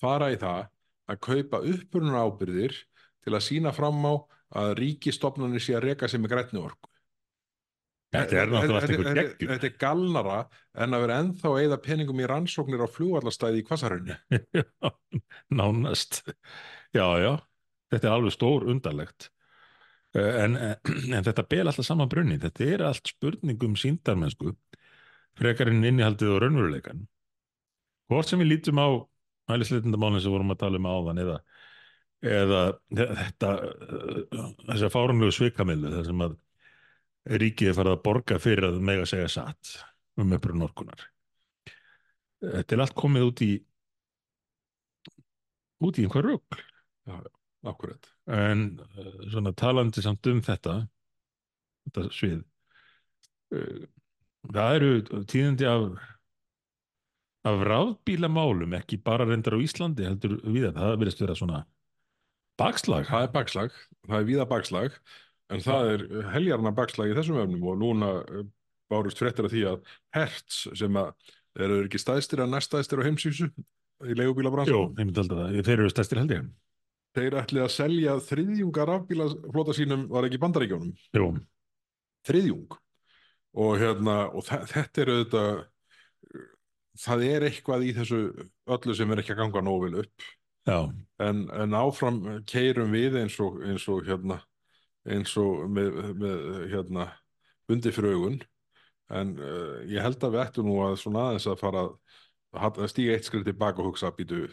fara 0.01 0.31
í 0.33 0.39
það 0.41 0.69
að 1.11 1.21
kaupa 1.27 1.63
upprunar 1.67 2.23
ábyrðir 2.27 2.77
til 3.25 3.35
að 3.35 3.45
sína 3.47 3.75
fram 3.77 4.01
á 4.07 4.15
að 4.61 4.77
ríkistofnunni 4.81 5.61
sé 5.63 5.77
að 5.79 5.91
reyka 5.91 6.09
sem 6.11 6.25
er 6.27 6.33
grætni 6.33 6.63
orku. 6.63 6.91
Þetta 8.11 8.41
er 8.41 8.49
náttúrulega 8.51 8.81
alltaf 8.81 8.93
einhver 8.97 9.19
geggjum. 9.21 9.51
Þetta 9.53 9.69
er 9.69 9.75
galnara 9.79 10.39
en 10.83 10.97
að 10.97 11.05
vera 11.05 11.19
enþá 11.23 11.53
eða 11.63 11.77
peningum 11.85 12.23
í 12.23 12.27
rannsóknir 12.27 12.83
á 12.83 12.89
fljóallastæði 12.91 13.61
í 13.61 13.67
kvasarhönni. 13.69 14.17
Nánast. 15.61 16.25
Já, 16.97 17.07
já. 17.23 17.31
Þetta 17.91 18.09
er 18.09 18.17
alveg 18.17 18.35
stór 18.35 18.67
undarlegt. 18.73 19.31
Eh, 20.19 20.43
En, 20.43 20.59
en 21.15 21.27
þetta 21.29 21.47
ber 21.47 21.71
alltaf 21.71 21.87
saman 21.87 22.11
brunni. 22.11 22.41
Þetta 22.43 22.67
er 22.67 22.85
allt 22.89 23.13
spurning 23.15 23.63
um 23.67 23.79
síndarmennsku, 23.79 24.57
frekarinn 25.39 25.87
innihaldið 25.87 26.35
og 26.35 26.43
raunveruleikan. 26.43 27.07
Hvort 28.11 28.27
sem 28.27 28.43
við 28.43 28.57
lítum 28.57 28.83
á 28.83 28.91
hælisleitindamálinn 29.53 30.25
sem 30.25 30.35
vorum 30.35 30.55
að 30.55 30.61
tala 30.65 30.81
um 30.81 30.89
áðan 30.91 31.23
eða, 31.25 31.39
eða 32.25 32.63
þetta, 33.01 33.53
eh, 33.69 34.45
þessa 34.67 34.93
fárunlegu 34.93 35.37
svikamillu 35.37 35.95
þar 35.97 36.11
sem 36.11 36.27
að 36.27 36.37
ríkið 37.41 37.71
er 37.71 37.77
farið 37.77 37.97
að 37.97 38.05
borga 38.09 38.39
fyrir 38.41 38.69
að 38.71 38.85
mega 38.91 39.09
segja 39.09 39.29
satt 39.31 39.75
um 40.21 40.33
upprunn 40.37 40.65
orkunar. 40.65 41.03
Þetta 42.41 42.77
er 42.77 42.83
allt 42.87 42.97
komið 42.97 43.27
út 43.29 43.43
í 43.45 43.51
út 45.85 45.99
í 45.99 46.07
einhver 46.07 46.27
rugg. 46.27 46.61
Akkurat. 47.67 48.09
En 48.31 48.79
uh, 48.97 49.09
svona 49.33 49.53
talandi 49.57 50.05
samt 50.05 50.27
um 50.31 50.41
þetta, 50.45 50.79
þetta 51.89 52.05
svið, 52.17 52.39
uh, 53.57 53.83
það 54.49 54.77
eru 54.79 55.25
tíðindi 55.29 55.69
af, 55.69 55.99
af 57.49 57.65
rafbílamálum, 57.65 58.75
ekki 58.77 59.01
bara 59.05 59.27
reyndar 59.29 59.57
á 59.57 59.65
Íslandi, 59.65 60.07
heldur 60.09 60.39
við 60.45 60.69
að 60.71 60.81
það 60.81 60.97
verðist 61.01 61.23
vera 61.25 61.37
svona 61.39 61.61
bakslag. 62.61 63.09
Það 63.09 63.27
er 63.27 63.35
bakslag, 63.35 63.77
það 64.07 64.17
er 64.19 64.29
víða 64.29 64.47
bakslag, 64.51 64.97
en 65.51 65.65
það 65.65 65.93
er 65.95 66.07
heljarna 66.35 66.73
bakslag 66.77 67.13
í 67.13 67.17
þessum 67.17 67.41
öfnum 67.43 67.69
og 67.73 67.79
núna 67.81 68.11
eh, 68.21 68.49
bárust 68.93 69.21
fréttir 69.21 69.49
af 69.49 69.55
því 69.55 69.67
að 69.71 69.93
Hertz 70.17 70.65
sem 70.79 70.99
að 71.01 71.15
eru 71.61 71.85
ekki 71.87 72.01
stæðstir 72.01 72.45
að 72.45 72.53
næststæðstir 72.55 73.03
á 73.03 73.07
heimsísu 73.09 73.49
í 73.51 74.17
leigubílabransan. 74.17 74.75
Jú, 74.75 74.83
ég 74.99 75.07
myndi 75.07 75.23
alltaf 75.23 75.41
það, 75.41 75.63
þeir 75.65 75.79
eru 75.79 75.95
stærstir 75.95 76.21
held 76.21 76.35
ég. 76.37 76.51
Þeir 77.17 77.37
ætli 77.41 77.65
að 77.65 77.73
selja 77.75 78.13
þriðjunga 78.23 78.87
rafbílaflota 78.87 79.75
sínum 79.75 80.05
var 80.13 80.29
ekki 80.29 80.39
bandaríkjónum. 80.43 80.93
Jú, 81.17 81.33
Þriðjung. 82.29 82.77
Og, 83.61 83.73
hérna, 83.81 84.17
og 84.37 84.45
þetta 84.47 85.03
er 85.03 85.11
auðvitað, 85.11 85.61
það 87.01 87.25
er 87.29 87.47
eitthvað 87.49 87.87
í 87.89 87.95
þessu 87.97 88.21
öllu 88.71 88.95
sem 88.97 89.11
er 89.13 89.23
ekki 89.23 89.35
að 89.35 89.43
ganga 89.45 89.65
nógu 89.65 89.89
vel 89.89 90.05
upp. 90.05 90.29
En, 91.25 91.47
en 91.57 91.77
áfram 91.77 92.21
keirum 92.49 92.93
við 92.95 93.19
eins 93.23 93.39
og, 93.43 93.61
eins 93.67 93.87
og 93.91 94.05
hérna, 94.09 94.41
eins 95.09 95.33
og 95.41 95.65
með, 95.73 96.01
með 96.21 96.49
hérna, 96.75 97.09
bundi 97.71 97.93
fyrir 97.95 98.17
augun. 98.17 98.41
En 99.11 99.35
uh, 99.41 99.81
ég 99.91 100.05
held 100.05 100.23
að 100.23 100.37
við 100.37 100.45
ættum 100.45 100.69
nú 100.71 100.77
að 100.85 100.99
svona 101.03 101.31
aðeins 101.31 101.49
að 101.51 101.63
fara 101.63 101.87
að, 101.87 101.95
að 102.71 102.91
stíga 102.93 103.17
eitt 103.17 103.27
skrið 103.27 103.49
tilbaka 103.49 103.83
og 103.83 103.91
hugsa 103.91 104.13
býtu 104.15 104.45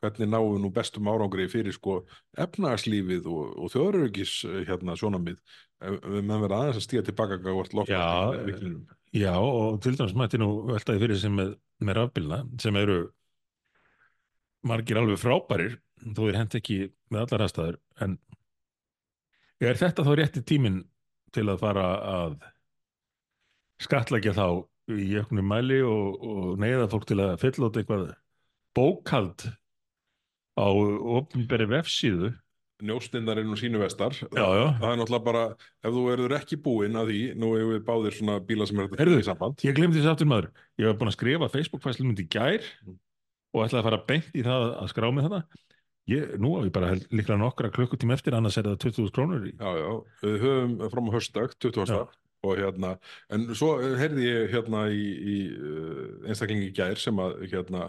hvernig 0.00 0.28
náum 0.30 0.50
við 0.54 0.62
nú 0.64 0.70
bestum 0.74 1.08
árangri 1.12 1.46
fyrir 1.52 1.74
sko 1.76 2.00
efnagslífið 2.44 3.28
og, 3.30 3.54
og 3.64 3.72
þjóðurögis 3.72 4.34
hérna 4.68 4.96
sjónamið 5.00 5.38
við 5.84 6.22
menn 6.24 6.42
vera 6.44 6.60
aðeins 6.62 6.80
að 6.80 6.86
stíga 6.86 7.04
tilbaka 7.06 7.38
hvort 7.44 7.72
Já, 7.72 7.76
loftslagsviklinum. 7.78 8.84
já, 9.14 9.32
og 9.38 9.80
til 9.84 9.94
dæmis 9.98 10.16
mætti 10.18 10.40
nú 10.40 10.48
veltaði 10.70 11.02
fyrir 11.04 11.20
sem 11.20 11.34
með, 11.38 11.54
með 11.84 11.98
rafbílna 12.00 12.40
sem 12.62 12.78
eru 12.80 12.98
margir 14.64 15.00
alveg 15.00 15.20
frábærir 15.20 15.78
þó 16.04 16.20
þeir 16.24 16.38
hent 16.40 16.58
ekki 16.58 16.78
með 17.12 17.26
allar 17.26 17.46
aðstæður 17.46 17.80
en 18.06 18.18
er 19.64 19.78
þetta 19.80 20.04
þá 20.04 20.12
rétti 20.18 20.42
tíminn 20.44 20.82
til 21.34 21.46
að 21.50 21.60
fara 21.62 21.84
að 22.14 22.36
skatlækja 23.84 24.34
þá 24.36 24.46
í 24.94 25.06
jöknum 25.14 25.46
mæli 25.48 25.80
og, 25.84 26.20
og 26.20 26.58
neyða 26.60 26.88
fólk 26.92 27.06
til 27.08 27.20
að 27.24 27.38
fylla 27.42 27.68
út 27.70 27.78
eitthvað 27.80 28.04
bókald 28.76 29.46
á 30.58 30.66
opnberi 31.18 31.66
vefsíðu 31.74 32.32
Njóstindar 32.84 33.38
er 33.38 33.46
nú 33.46 33.54
sínu 33.56 33.78
vestar 33.80 34.12
Já, 34.18 34.26
já. 34.34 34.64
það 34.80 34.88
er 34.90 34.98
náttúrulega 34.98 35.24
bara, 35.24 35.42
ef 35.86 35.92
þú 35.94 36.00
verður 36.08 36.34
ekki 36.40 36.56
búinn 36.60 36.98
að 36.98 37.12
því, 37.12 37.20
nú 37.38 37.52
hefur 37.54 37.70
við 37.76 37.84
báðir 37.86 38.16
svona 38.18 38.34
bíla 38.44 38.66
sem 38.66 38.80
er 38.82 38.88
þetta 38.90 39.00
Heyrðu, 39.04 39.20
í 39.22 39.26
samband 39.28 39.62
Ég 39.64 39.76
glemdi 39.78 40.00
þessi 40.00 40.10
aftur 40.10 40.28
maður. 40.28 40.48
Ég 40.82 40.88
var 40.90 40.96
búinn 40.98 41.12
að 41.12 41.16
skrifa 41.16 41.48
Facebook-fæslum 41.54 42.10
í 42.18 42.26
gær 42.34 42.66
Mm. 42.84 42.98
og 43.54 43.62
ætlaði 43.68 43.78
að 43.80 43.86
fara 43.86 44.00
beint 44.10 44.34
í 44.34 44.42
það 44.42 44.64
að 44.82 44.90
skrá 44.90 45.06
mig 45.14 45.24
þetta. 45.28 45.40
Ég, 46.10 46.34
nú 46.42 46.50
haf 46.58 46.66
ég 46.66 46.72
bara 46.74 46.90
líklega 46.98 47.38
nokkra 47.40 47.70
klukkutíma 47.72 48.18
eftir, 48.18 48.34
annars 48.36 48.58
er 48.58 48.66
það 48.66 48.82
20.000 48.82 49.14
krónur 49.14 49.46
í. 49.46 49.54
Já, 49.54 49.70
já, 49.78 49.92
við 50.26 50.34
höfum 50.42 50.74
fram 50.92 51.08
á 51.08 51.12
höstdag, 51.14 51.54
20. 51.62 51.86
Já. 51.94 52.02
og 52.44 52.58
hérna, 52.60 52.90
en 53.32 53.46
svo 53.56 53.70
heyrði 53.80 54.26
ég 54.26 54.50
hérna 54.52 54.82
í, 54.92 55.06
í 55.14 55.36
uh, 55.54 56.28
einstaklingi 56.28 56.74
gær 56.76 56.98
sem 57.00 57.16
að 57.22 57.38
hérna 57.54 57.86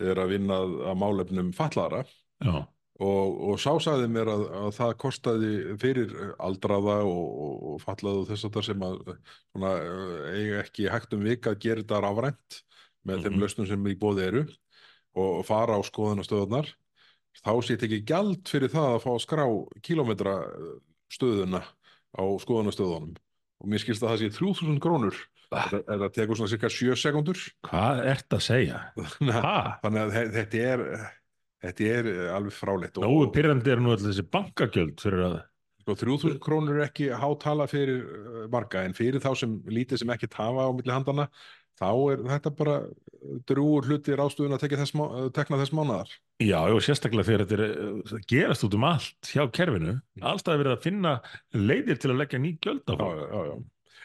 er 0.00 0.18
að 0.18 0.32
vinna 0.34 0.60
að, 0.64 0.72
málefnum 0.98 1.52
fallara 1.54 2.04
Já, 2.42 2.66
og, 2.98 3.36
og 3.50 3.60
sá 3.62 3.72
sagði 3.82 4.08
mér 4.10 4.30
að, 4.32 4.44
að 4.60 4.70
það 4.78 4.92
kostaði 5.04 5.52
fyrir 5.82 6.14
aldraða 6.42 7.00
og, 7.06 7.24
og, 7.38 7.76
fallaðu 7.82 8.26
þess 8.30 8.48
að 8.48 8.54
það 8.58 8.66
sem 8.68 8.86
að 8.86 8.96
svona, 9.08 9.72
eh, 9.78 10.38
eiga 10.38 10.62
ekki 10.64 10.88
hægt 10.92 11.14
um 11.16 11.24
vika 11.26 11.54
að 11.54 11.60
gera 11.66 11.84
þetta 11.84 12.00
rafrænt 12.06 12.60
með 13.04 13.16
Mhm. 13.18 13.24
þeim 13.24 13.40
lausnum 13.42 13.66
sem 13.68 13.86
í 13.90 13.94
bóði 14.00 14.26
eru 14.30 14.44
og 15.14 15.44
fara 15.46 15.76
á 15.78 15.80
skoðunastöðunar 15.86 16.70
þá 17.44 17.52
sé 17.62 17.76
ekki 17.76 18.04
gjald 18.06 18.48
fyrir 18.48 18.70
það 18.72 18.94
að 18.94 19.02
fá 19.04 19.10
að 19.14 19.22
skrá 19.26 19.44
kílómetra 19.82 20.34
stöðuna 21.12 21.60
á 22.14 22.22
skoðunastöðunum. 22.42 23.16
Og 23.62 23.68
mér 23.70 23.82
skilst 23.82 24.02
að 24.02 24.14
það 24.14 24.22
sé 24.22 24.30
3000 24.38 24.80
krónur 24.82 25.14
Það 25.52 26.04
tekur 26.16 26.38
svona 26.38 26.52
cirka 26.54 26.70
7 26.72 26.96
sekundur 26.98 27.40
hvað 27.68 28.04
ert 28.14 28.36
að 28.38 28.44
segja? 28.46 28.78
þannig 29.18 30.00
að- 30.04 30.30
þetta 30.38 30.62
er 30.72 30.84
þetta 31.64 31.90
er 31.98 32.08
alveg 32.36 32.52
fráleitt 32.56 32.98
og- 33.00 33.32
pyrrandi 33.34 33.72
er 33.72 33.80
nú 33.82 33.92
allir 33.94 34.10
þessi 34.12 34.26
bankagjöld 34.30 35.00
fyrir 35.00 35.24
að, 35.28 35.36
Sko, 35.84 35.94
3000 36.00 36.38
krónur 36.40 36.78
er 36.80 36.86
ekki 36.88 37.10
hátala 37.12 37.66
fyrir 37.68 37.98
uh, 38.04 38.46
marga 38.48 38.84
en 38.88 38.94
fyrir 38.96 39.20
þá 39.20 39.34
sem 39.36 39.58
lítið 39.68 40.00
sem 40.00 40.12
ekki 40.14 40.30
hafa 40.32 40.64
á 40.64 40.70
milli 40.72 40.92
handana 40.94 41.26
þá 41.76 41.88
er 42.14 42.22
þetta 42.30 42.52
bara 42.56 42.76
drúur 43.48 43.84
hluti 43.88 44.14
ráðstúðun 44.16 44.54
að 44.56 44.64
þess, 44.78 44.94
uh, 44.96 45.26
tekna 45.34 45.58
þess 45.60 45.74
mánaðar. 45.76 46.08
já, 46.40 46.56
já, 46.70 46.76
sérstaklega 46.86 47.26
fyrir 47.28 47.44
þetta 47.44 47.58
er 47.58 47.64
uh, 47.90 48.24
gerast 48.30 48.64
út 48.64 48.76
um 48.78 48.86
allt 48.88 49.28
hjá 49.28 49.44
kerfinu. 49.52 49.98
Alltaf 50.22 50.54
er 50.54 50.62
verið 50.62 50.76
að 50.78 50.84
finna 50.86 51.14
leiðir 51.52 52.00
til 52.00 52.12
að 52.14 52.20
leggja 52.22 52.40
ný 52.40 52.54
gjöld 52.64 52.84
á 52.88 52.94
fólk. 52.96 53.20
já, 53.20 53.28
já, 53.28 53.44
já. 53.50 53.56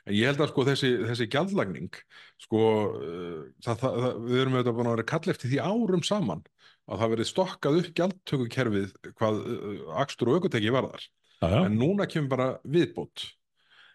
En 0.08 0.16
ég 0.16 0.30
held 0.30 0.44
að 0.44 0.52
sko 0.52 0.66
þessi, 0.70 0.92
þessi 1.10 1.28
gjaldlagning, 1.34 2.00
sko, 2.46 2.62
uh, 2.96 3.42
það, 3.66 3.82
það, 3.84 4.00
það, 4.04 4.22
við 4.30 4.44
erum 4.44 4.58
auðvitað 4.58 4.78
búin 4.78 4.92
að 4.92 4.96
vera 4.98 5.10
kall 5.14 5.34
eftir 5.34 5.52
því 5.52 5.60
árum 5.66 6.06
saman 6.08 6.46
að 6.90 7.02
það 7.02 7.12
verið 7.14 7.30
stokkað 7.30 7.80
upp 7.82 7.90
gjaldtökukerfið 8.00 8.94
hvað 9.20 9.42
uh, 9.44 9.82
akstur 10.04 10.32
og 10.32 10.40
aukuteki 10.40 10.74
varðar. 10.74 11.04
Já, 11.40 11.60
En 11.64 11.78
núna 11.80 12.08
kemur 12.10 12.32
bara 12.34 12.48
viðbót. 12.68 13.30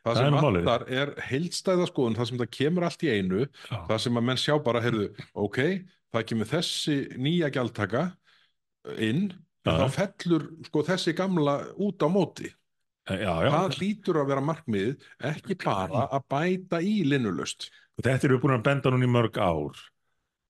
Það 0.05 0.19
sem 0.21 0.35
vantar 0.37 0.83
er 0.93 1.14
heildstæða 1.31 1.87
skoðun, 1.88 2.17
það 2.19 2.29
sem 2.29 2.40
það 2.43 2.51
kemur 2.59 2.85
allt 2.85 3.05
í 3.07 3.09
einu, 3.09 3.47
já. 3.47 3.77
það 3.88 4.01
sem 4.05 4.21
að 4.21 4.27
menn 4.29 4.40
sjá 4.40 4.55
bara, 4.61 4.83
heyrðu, 4.85 5.07
ok, 5.40 5.61
það 6.12 6.27
kemur 6.29 6.51
þessi 6.51 6.97
nýja 7.25 7.49
gjaldtaka 7.55 8.03
inn, 9.01 9.31
þá 9.64 9.87
fellur 9.95 10.45
sko 10.69 10.83
þessi 10.85 11.14
gamla 11.17 11.57
út 11.81 12.05
á 12.05 12.09
móti. 12.12 12.53
Já, 13.09 13.33
já. 13.45 13.51
Það 13.55 13.79
hlýtur 13.79 14.21
að 14.21 14.31
vera 14.33 14.45
markmiðið, 14.51 15.09
ekki 15.31 15.59
bara 15.64 16.07
að 16.09 16.29
bæta 16.35 16.81
í 16.85 16.95
linnulöst. 17.09 17.69
Og 17.99 18.07
þetta 18.07 18.29
eru 18.31 18.40
búin 18.43 18.57
að 18.57 18.64
benda 18.69 18.95
núna 18.95 19.07
í 19.07 19.12
mörg 19.14 19.38
ár 19.38 19.83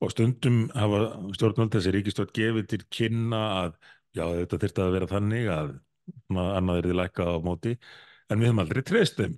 og 0.05 0.13
stundum 0.13 0.65
hafa 0.75 1.05
stjórnvöld 1.37 1.75
þessi 1.75 1.93
ríkistjórn 1.95 2.33
gefið 2.37 2.71
til 2.73 2.81
kynna 2.93 3.43
að 3.63 3.77
já 4.15 4.25
þetta 4.41 4.61
þyrfti 4.65 4.85
að 4.85 4.97
vera 4.97 5.11
þannig 5.11 5.53
að 5.53 5.71
annað 6.35 6.81
er 6.81 6.89
þið 6.89 6.99
lækka 7.01 7.29
á 7.31 7.35
móti 7.45 7.75
en 8.33 8.41
við 8.41 8.49
höfum 8.49 8.63
aldrei 8.65 8.83
treyst 8.87 9.21
þeim. 9.21 9.37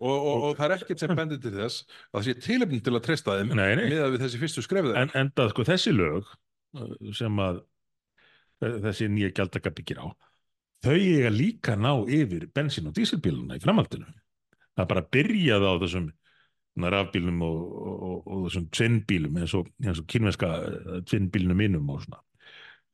Og, 0.00 0.14
og, 0.14 0.46
og 0.48 0.56
það 0.58 0.66
er 0.66 0.74
ekkert 0.78 1.02
sem 1.02 1.14
bendir 1.18 1.40
til 1.42 1.54
þess 1.54 1.84
að 1.84 2.16
það 2.16 2.26
sé 2.26 2.34
tilefnin 2.46 2.84
til 2.84 2.94
að 2.94 3.04
treysta 3.08 3.38
þeim 3.38 3.52
Nei, 3.52 3.70
nei, 3.78 3.86
miðað 3.92 4.14
við 4.14 4.24
þessi 4.24 4.42
fyrstu 4.42 4.64
skrefið 4.64 4.98
en 5.00 5.14
enda 5.20 5.48
sko 5.52 5.66
þessi 5.68 5.94
lög 5.94 6.30
uh, 6.78 6.94
sem 7.16 7.42
að 7.44 7.60
uh, 8.64 8.78
þessi 8.86 9.10
nýja 9.12 9.34
gjaldaka 9.40 9.74
byggir 9.76 10.02
á 10.04 10.06
þau 10.84 10.98
eiga 10.98 11.32
líka 11.32 11.78
ná 11.78 11.92
yfir 12.04 12.48
bensín 12.54 12.90
og 12.90 12.94
dísilbíluna 12.96 13.58
í 13.58 13.62
framhaldinu. 13.62 14.06
Það 14.74 14.90
bara 14.90 15.08
byrjað 15.16 15.66
á 15.66 15.72
þessum 15.82 16.12
svona 16.74 16.90
rafbílnum 16.90 17.42
og, 17.46 17.58
og, 17.86 18.16
og, 18.26 18.38
þessum 18.48 18.68
tvinnbílum 18.74 19.38
eins 19.38 19.54
og, 19.54 19.68
eins 19.84 20.00
og 20.02 20.08
kynverska 20.10 20.50
uh, 20.50 21.00
tvinnbílnum 21.06 21.58
mínum 21.58 21.90
og 21.94 22.02
svona. 22.02 22.20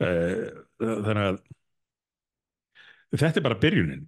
Uh, 0.00 0.48
þannig 0.80 1.26
að 1.26 1.40
þetta 3.20 3.40
er 3.40 3.44
bara 3.44 3.60
byrjunin 3.60 4.06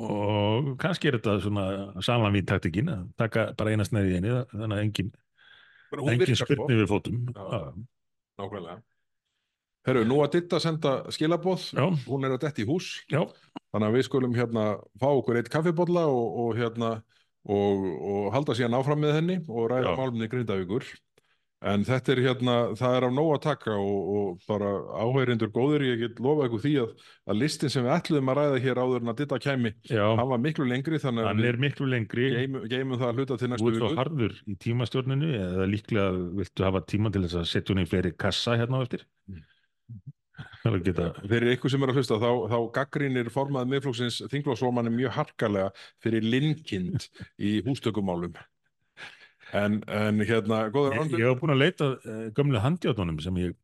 og 0.00 0.74
kannski 0.80 1.10
er 1.10 1.18
þetta 1.18 1.36
svona 1.44 1.64
samanvín 2.04 2.46
taktikinn 2.48 2.88
að 2.92 3.08
taka 3.20 3.50
bara 3.58 3.74
eina 3.74 3.84
snæði 3.84 4.12
í 4.12 4.20
einu 4.20 4.36
þannig 4.52 4.76
að 4.76 4.84
engin, 4.84 5.10
engin 6.00 6.40
spyrni 6.40 6.78
við 6.80 6.88
fótum. 6.88 7.20
Já. 7.36 7.74
Nákvæmlega. 8.40 8.78
Herru, 9.88 10.04
nú 10.04 10.18
að 10.24 10.32
ditta 10.36 10.60
senda 10.60 10.94
skilaboð, 11.14 11.70
Já, 11.72 11.86
hún 12.06 12.26
er 12.28 12.34
að 12.36 12.42
detti 12.46 12.66
í 12.66 12.68
hús. 12.68 12.90
já, 13.10 13.22
Þannig 13.72 13.86
að 13.88 13.94
við 13.96 14.04
skulum 14.08 14.34
hérna 14.36 14.64
fá 15.00 15.08
okkur 15.14 15.38
eitt 15.40 15.48
kaffibólla 15.52 16.02
og, 16.10 16.40
og 16.44 16.56
hérna 16.58 16.90
og, 17.48 17.86
og 18.12 18.32
halda 18.34 18.56
síðan 18.58 18.76
áfram 18.80 19.00
með 19.00 19.14
henni 19.20 19.38
og 19.48 19.70
ræða 19.72 19.94
málumni 19.96 20.28
Grindavíkur. 20.28 20.84
En 21.60 21.82
þetta 21.84 22.14
er 22.14 22.20
hérna, 22.24 22.52
það 22.72 22.94
er 22.96 23.04
á 23.04 23.10
nóg 23.12 23.30
að 23.34 23.40
taka 23.44 23.74
og, 23.76 24.04
og 24.16 24.44
bara 24.48 24.68
áhærindur 25.04 25.50
góður, 25.52 25.82
ég 25.84 25.98
get 26.00 26.20
lofa 26.24 26.46
ykkur 26.48 26.62
því 26.64 26.72
að, 26.80 26.94
að 27.28 27.36
listin 27.42 27.72
sem 27.74 27.84
við 27.84 27.92
ætluðum 27.98 28.30
að 28.32 28.38
ræða 28.40 28.60
hér 28.64 28.80
áður 28.80 29.04
en 29.04 29.12
að 29.12 29.18
ditta 29.20 29.38
kæmi, 29.44 29.72
hann 29.92 30.30
var 30.32 30.40
miklu 30.40 30.64
lengri 30.70 31.00
þannig 31.02 31.28
að 31.28 31.42
er 31.50 31.58
miklu 31.60 31.88
lengri. 31.92 32.30
við 32.32 32.38
geymum, 32.38 32.64
geymum 32.72 33.00
það 33.02 33.10
að 33.10 33.20
hluta 33.20 33.36
til 33.42 33.50
Þú 33.50 33.52
næstu 33.52 33.68
ert 33.74 33.76
svo 33.82 33.90
viku. 33.92 34.00
harður 34.00 34.38
í 34.40 34.56
tímastjórninu 34.64 35.30
eða 35.36 35.68
líklega 35.68 36.08
viltu 36.40 36.64
hafa 36.64 36.80
tíma 36.94 37.12
til 37.12 37.22
þess 37.26 37.40
að 37.42 37.48
setja 37.52 37.74
hún 37.76 37.84
í 37.84 37.88
fleiri 37.92 38.14
kassa 38.24 38.56
hérna 38.56 38.80
á 38.80 38.84
eftir? 38.88 39.04
Geta, 39.28 39.44
Fyrir 41.24 41.54
ykkur 41.54 41.72
sem 41.72 41.84
er 41.84 41.92
að 41.92 42.00
hlusta, 42.00 42.18
þá, 42.20 42.30
þá 42.52 42.56
gaggrínir 42.76 43.30
formað 43.32 43.68
miðflóksins 43.72 44.20
þingflóksformanni 44.32 44.92
mjög 44.94 45.14
harkalega 45.16 45.70
fyrir 46.04 46.24
linkind 46.24 47.06
í 47.40 47.58
hústökumálum. 47.66 48.36
En, 49.56 49.80
en 49.90 50.22
hérna, 50.22 50.66
ég, 50.70 51.24
hef 51.24 51.40
búin 51.40 51.54
að 51.56 51.62
leita 51.64 51.88
uh, 51.96 52.26
gömlu 52.36 52.60
handjátunum 52.62 53.18
sem 53.22 53.40
ég 53.40 53.56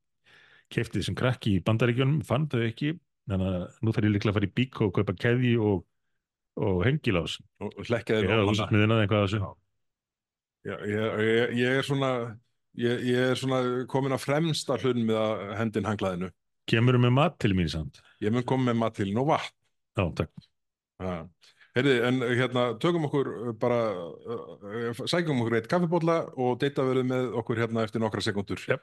kefti 0.73 1.03
sem 1.05 1.15
krakki 1.15 1.59
í 1.59 1.63
bandaríkjunum, 1.67 2.25
fann 2.27 2.49
þau 2.51 2.65
ekki, 2.67 2.97
þannig 3.31 3.53
að 3.53 3.77
nú 3.87 3.95
þarf 3.95 4.09
ég 4.09 4.17
líklega 4.17 4.33
að 4.33 4.39
fara 4.41 4.49
í 4.49 4.57
bík 4.57 4.81
og 4.83 4.97
kaupa 4.97 5.15
keði 5.21 5.53
og, 5.63 5.85
og 6.59 6.81
hengilás. 6.87 7.39
og. 9.47 9.55
Já, 10.67 10.75
ég, 10.91 11.21
ég, 11.23 11.55
ég 11.61 11.79
er 11.79 11.87
svona, 11.87 12.11
ég, 12.81 13.05
ég 13.11 13.31
er 13.33 13.41
svona 13.41 13.61
komin 13.91 14.15
að 14.17 14.25
fremsta 14.25 14.79
hlun 14.81 15.05
með 15.09 15.21
að 15.21 15.45
hendin 15.61 15.89
hanglaðinu. 15.89 16.31
Kemur 16.67 16.99
með 16.99 17.15
mat 17.15 17.37
til 17.43 17.55
mín 17.57 17.71
samt. 17.71 18.01
Ég 18.23 18.35
mun 18.35 18.47
koma 18.47 18.71
með 18.71 18.81
mat 18.83 18.97
til 18.99 19.13
og 19.15 19.29
vatn. 19.31 19.55
Já, 19.97 20.05
takk. 20.21 20.49
Ja. 21.03 21.19
Heyrði, 21.77 21.97
en 22.09 22.23
hérna, 22.25 22.63
tökum 22.81 23.05
okkur 23.09 23.33
uh, 23.35 23.51
bara, 23.61 23.81
uh, 24.33 25.03
sækjum 25.05 25.43
okkur 25.45 25.59
eitt 25.59 25.69
kaffibólla 25.69 26.23
og 26.33 26.57
deyta 26.63 26.87
verið 26.89 27.11
með 27.13 27.37
okkur 27.43 27.61
hérna 27.61 27.85
eftir 27.85 28.01
nokkra 28.05 28.25
sekundur. 28.25 28.65
Jep. 28.65 28.81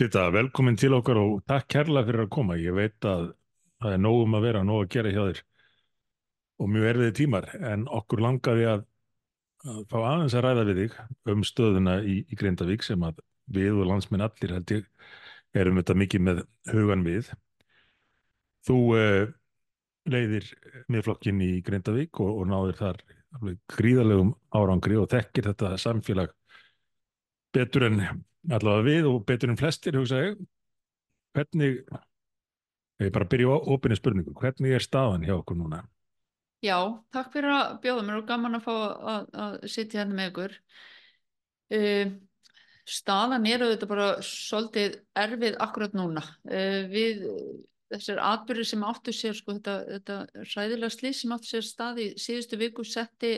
Þetta, 0.00 0.30
velkomin 0.32 0.78
til 0.80 0.94
okkar 0.96 1.18
og 1.20 1.42
takk 1.44 1.66
kærlega 1.74 2.08
fyrir 2.08 2.22
að 2.22 2.28
koma. 2.32 2.54
Ég 2.56 2.72
veit 2.72 3.04
að 3.04 3.26
það 3.84 3.96
er 3.96 3.98
nóg 4.00 4.20
um 4.22 4.36
að 4.38 4.44
vera, 4.46 4.60
nóg 4.64 4.86
að 4.86 4.92
gera 4.94 5.10
hjá 5.12 5.18
þér 5.26 5.40
og 6.60 6.70
mjög 6.72 6.86
erfiði 6.88 7.12
tímar, 7.18 7.48
en 7.68 7.82
okkur 7.98 8.22
langaði 8.24 8.64
að, 8.70 8.86
að 9.66 9.82
fá 9.90 9.96
aðeins 9.98 10.36
að 10.38 10.44
ræða 10.46 10.64
við 10.70 10.80
þig 10.80 10.96
um 11.34 11.44
stöðuna 11.44 11.96
í, 12.00 12.14
í 12.24 12.38
Grindavík 12.40 12.86
sem 12.86 13.04
að 13.04 13.20
við 13.58 13.82
og 13.82 13.90
landsminn 13.90 14.24
allir 14.24 14.54
held 14.56 14.72
ég 14.72 14.88
erum 15.60 15.82
þetta 15.82 15.98
mikið 16.04 16.24
með 16.30 16.42
hugan 16.70 17.04
við. 17.04 17.30
Þú 18.70 18.78
uh, 18.96 19.36
leiðir 20.16 20.48
miðflokkin 20.88 21.44
í 21.44 21.50
Grindavík 21.68 22.24
og, 22.24 22.40
og 22.40 22.48
náðir 22.48 22.80
þar 22.80 23.04
alveg 23.36 23.60
gríðarlegum 23.76 24.32
árangri 24.56 24.96
og 24.96 25.12
þekkir 25.12 25.52
þetta 25.52 25.76
samfélag 25.84 26.32
betur 27.52 27.90
en 27.90 28.02
allavega 28.48 28.86
við 28.86 29.08
og 29.10 29.24
betur 29.28 29.52
en 29.52 29.60
flestir, 29.60 29.98
hugsa 29.98 30.22
ég. 30.22 30.40
Hvernig, 31.36 31.82
ég 33.02 33.12
bara 33.14 33.28
byrja 33.30 33.54
á 33.54 33.58
opinni 33.74 33.98
spurningu, 33.98 34.34
hvernig 34.38 34.76
er 34.76 34.84
staðan 34.84 35.26
hjá 35.26 35.36
okkur 35.36 35.58
núna? 35.60 35.84
Já, 36.64 36.76
takk 37.14 37.30
fyrir 37.32 37.54
að 37.54 37.76
bjóða 37.84 38.02
mér 38.04 38.18
og 38.20 38.26
gaman 38.28 38.58
að 38.58 38.66
fá 38.66 38.74
að, 38.74 39.30
að 39.44 39.54
sitja 39.72 40.02
hérna 40.02 40.18
með 40.18 40.30
ykkur. 40.32 40.56
Uh, 41.70 42.10
staðan 42.90 43.46
er 43.48 43.64
auðvitað 43.64 43.92
bara 43.92 44.08
svolítið 44.26 44.98
erfið 45.22 45.56
akkurat 45.64 45.96
núna. 45.96 46.24
Uh, 46.50 46.82
við 46.90 47.24
þessar 47.90 48.20
atbyrðir 48.26 48.68
sem 48.68 48.84
áttu 48.86 49.14
sér, 49.14 49.38
sko, 49.38 49.56
þetta, 49.56 49.78
þetta 49.94 50.44
ræðilega 50.52 50.94
slís 50.94 51.22
sem 51.22 51.32
áttu 51.34 51.50
sér 51.54 51.66
stað 51.66 52.02
í 52.04 52.10
síðustu 52.20 52.60
viku 52.60 52.84
setti, 52.86 53.32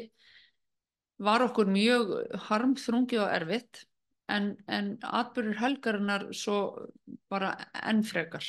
var 1.23 1.45
okkur 1.47 1.71
mjög 1.71 2.13
harmþrungi 2.49 3.21
og 3.23 3.31
erfitt 3.31 3.85
en, 4.33 4.53
en 4.67 4.93
atbyrðir 5.03 5.61
helgarinnar 5.61 6.29
svo 6.37 6.59
bara 7.33 7.55
ennfrekar 7.85 8.47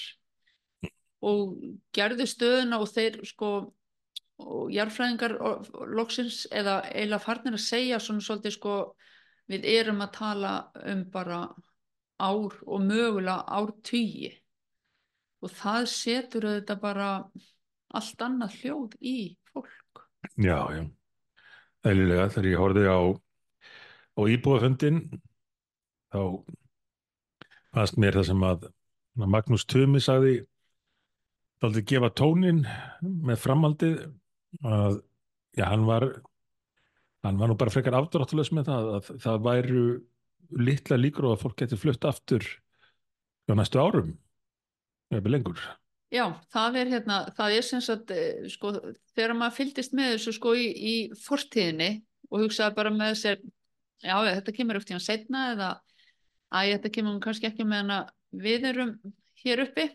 og 1.23 1.55
gerðu 1.95 2.27
stöðuna 2.27 2.81
og 2.83 2.89
þeir 2.91 3.21
sko 3.27 3.53
og 4.43 4.71
jarðfræðingar 4.73 5.37
loksins 5.93 6.43
eða 6.51 6.81
eiginlega 6.89 7.23
farnir 7.23 7.55
að 7.55 7.63
segja 7.63 7.99
svona 8.01 8.23
svolítið 8.25 8.55
sko 8.57 8.77
við 9.51 9.67
erum 9.75 10.01
að 10.03 10.15
tala 10.17 10.53
um 10.89 11.03
bara 11.13 11.43
ár 12.23 12.55
og 12.65 12.83
mögulega 12.83 13.43
ártugi. 13.47 14.31
Og 15.43 15.51
það 15.51 15.87
setur 15.91 16.47
þetta 16.47 16.77
bara 16.79 17.09
allt 17.93 18.23
annað 18.25 18.57
hljóð 18.61 18.97
í 19.03 19.17
fólk. 19.51 20.03
Já, 20.39 20.59
já, 20.71 20.83
eðlilega 21.83 22.29
þegar 22.31 22.49
ég 22.49 22.63
horfið 22.63 22.89
á, 22.89 23.01
á 24.15 24.21
íbúafundin 24.33 25.01
þá 26.13 26.21
fannst 27.73 27.99
mér 28.01 28.19
það 28.19 28.29
sem 28.29 28.45
að 28.47 28.67
Magnús 29.13 29.65
Tumi 29.69 30.01
sagði 30.01 30.35
þáttið 31.61 31.87
gefa 31.89 32.11
tónin 32.17 32.63
með 33.01 33.41
framhaldið 33.41 33.99
að 34.67 34.99
já, 35.57 35.65
hann 35.69 35.85
var 35.89 36.07
hann 37.23 37.39
var 37.39 37.49
nú 37.49 37.57
bara 37.57 37.73
frekar 37.73 37.95
afdráttulegs 37.97 38.51
með 38.53 38.69
það 38.69 38.89
að 38.97 39.13
það 39.23 39.45
væru 39.47 39.85
litla 40.59 40.99
líkur 40.99 41.29
og 41.29 41.37
að 41.37 41.45
fólk 41.45 41.61
geti 41.63 41.79
flutt 41.79 42.05
aftur 42.05 42.45
á 43.49 43.53
næstu 43.57 43.79
árum 43.81 44.11
eða 45.13 45.31
lengur. 45.31 45.61
Já, 46.13 46.27
það 46.53 46.77
er 46.77 46.91
hérna, 46.91 47.15
það 47.33 47.55
er 47.57 47.65
sem 47.65 47.81
sagt 47.81 48.11
sko, 48.53 48.73
þegar 49.15 49.33
maður 49.37 49.57
fylgist 49.57 49.95
með 49.97 50.11
þessu 50.13 50.33
sko 50.37 50.53
í, 50.53 50.67
í 50.69 50.95
fortíðinni 51.23 51.89
og 52.29 52.43
hugsaði 52.43 52.77
bara 52.77 52.91
með 52.93 53.15
sér 53.21 53.39
já, 54.03 54.13
þetta 54.27 54.55
kemur 54.57 54.77
upp 54.77 54.85
tíma 54.89 55.01
setna 55.01 55.47
eða 55.55 55.71
að 56.53 56.71
þetta 56.75 56.93
kemur 56.95 57.19
kannski 57.23 57.49
ekki 57.49 57.65
með 57.67 57.83
hana 57.83 57.99
við 58.43 58.65
erum 58.71 58.95
hér 59.43 59.63
uppi. 59.67 59.89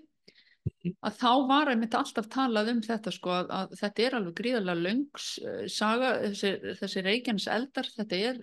Að 1.00 1.18
þá 1.18 1.30
var 1.48 1.70
einmitt 1.72 1.96
alltaf 1.96 2.28
talað 2.30 2.72
um 2.74 2.80
þetta 2.84 3.12
sko 3.14 3.32
að, 3.32 3.52
að 3.56 3.76
þetta 3.80 4.04
er 4.04 4.16
alveg 4.18 4.34
gríðarlega 4.40 4.84
löngs 4.84 5.28
uh, 5.40 5.62
saga, 5.72 6.10
þessi, 6.26 6.74
þessi 6.80 7.04
reikjans 7.06 7.46
eldar, 7.50 7.88
þetta 7.96 8.18
er, 8.30 8.42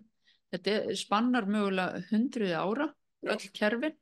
þetta 0.53 0.77
er 0.79 0.97
spannar 0.99 1.49
mögulega 1.49 2.01
hundruði 2.09 2.55
ára, 2.57 2.89
öll 3.29 3.51
kerfin. 3.55 3.99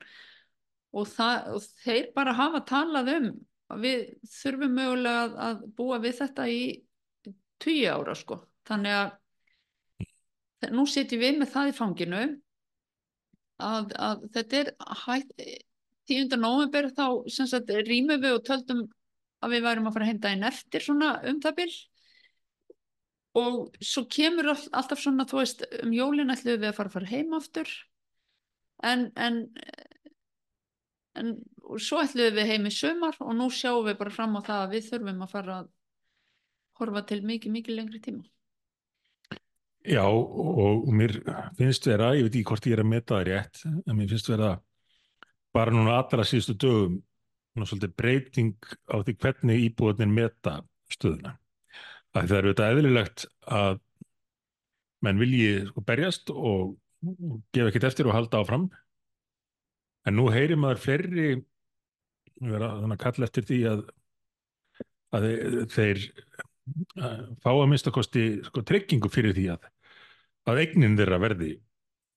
Og, 0.93 1.09
það, 1.09 1.49
og 1.57 1.68
þeir 1.84 2.09
bara 2.16 2.38
hafa 2.38 2.64
talað 2.70 3.11
um 3.18 3.28
að 3.74 3.86
við 3.88 4.01
þurfum 4.30 4.76
mögulega 4.78 5.26
að, 5.26 5.38
að 5.47 5.68
búa 5.78 5.99
við 6.03 6.18
þetta 6.22 6.47
í 6.53 6.64
tugi 7.64 7.86
ára 7.89 8.16
sko, 8.18 8.39
þannig 8.70 8.97
að 9.01 10.72
nú 10.72 10.86
setjum 10.88 11.24
við 11.24 11.39
með 11.41 11.53
það 11.55 11.70
í 11.70 11.76
fanginu 11.76 12.24
að, 13.62 13.93
að 13.97 14.26
þetta 14.34 14.60
er 14.60 14.74
hægt 15.06 15.45
10. 16.10 16.36
november 16.39 16.89
þá 16.91 17.06
sagt, 17.32 17.72
rýmum 17.88 18.22
við 18.22 18.38
og 18.38 18.45
töldum 18.47 18.84
að 19.43 19.56
við 19.56 19.66
værum 19.68 19.88
að 19.88 19.97
fara 19.97 20.08
að 20.08 20.12
henda 20.14 20.32
inn 20.36 20.47
eftir 20.47 20.84
svona 20.84 21.16
um 21.30 21.39
það 21.43 21.58
byll 21.62 21.76
og 23.39 23.78
svo 23.82 24.04
kemur 24.12 24.51
all, 24.54 24.66
alltaf 24.78 25.01
svona 25.01 25.26
þú 25.30 25.39
veist 25.41 25.64
um 25.82 25.95
jólin 25.95 26.34
ætlum 26.34 26.60
við 26.60 26.70
að 26.70 26.78
fara 26.78 26.91
að 26.91 26.97
fara 26.97 27.12
heim 27.12 27.34
aftur 27.38 27.72
en 28.84 29.08
en, 29.16 29.39
en 31.20 31.34
svo 31.80 32.04
ætlum 32.04 32.38
við 32.38 32.51
heim 32.51 32.70
í 32.70 32.74
sumar 32.74 33.18
og 33.24 33.34
nú 33.39 33.49
sjáum 33.54 33.88
við 33.88 33.97
bara 34.01 34.14
fram 34.14 34.38
á 34.38 34.41
það 34.43 34.66
að 34.66 34.76
við 34.76 34.91
þurfum 34.91 35.26
að 35.26 35.34
fara 35.38 35.58
að 35.62 35.72
horfa 36.82 37.06
til 37.10 37.22
mikið 37.26 37.58
mikið 37.58 37.80
lengri 37.80 38.04
tíma 38.04 38.24
Já 39.84 40.03
og, 40.07 40.86
mér 40.95 41.17
finnst 41.57 41.88
vera, 41.89 42.13
ég 42.15 42.27
veit 42.27 42.38
ekki 42.38 42.47
hvort 42.47 42.67
ég 42.69 42.77
er 42.77 42.81
að 42.86 42.91
meta 42.93 43.17
það 43.17 43.25
rétt 43.27 43.63
en 43.67 43.97
mér 43.97 44.13
finnst 44.13 44.29
vera 44.31 44.51
bara 45.53 45.73
núna 45.75 45.97
allra 45.99 46.23
síðustu 46.27 46.55
dögum 46.63 47.01
núna 47.53 47.67
svolítið 47.67 47.95
breyting 47.99 48.69
á 48.88 48.95
því 49.03 49.15
hvernig 49.19 49.65
íbúðin 49.67 50.13
meta 50.15 50.61
stöðuna. 50.93 51.36
Það 52.13 52.36
er 52.38 52.47
auðvitað 52.47 52.77
eðlilegt 52.77 53.25
að 53.59 53.81
menn 55.03 55.19
vilji 55.19 55.51
sko 55.67 55.84
berjast 55.84 56.31
og, 56.31 56.73
og 57.11 57.36
gefa 57.51 57.73
ekkert 57.73 57.89
eftir 57.89 58.07
og 58.07 58.15
halda 58.15 58.39
áfram 58.39 58.69
en 60.07 60.15
nú 60.15 60.29
heyrir 60.31 60.59
maður 60.59 60.84
fleiri 60.86 61.27
vera 62.39 62.71
að 62.79 62.95
kalla 63.03 63.27
eftir 63.27 63.47
því 63.49 63.59
að, 63.73 63.84
að 65.19 65.27
þeir 65.75 66.07
fá 67.43 67.49
að 67.51 67.70
minnstakosti 67.72 68.26
sko 68.47 68.64
tryggingu 68.66 69.11
fyrir 69.11 69.36
því 69.36 69.47
að 69.55 69.70
að 70.49 70.61
eignin 70.64 70.97
þeirra 70.99 71.20
verði 71.24 71.51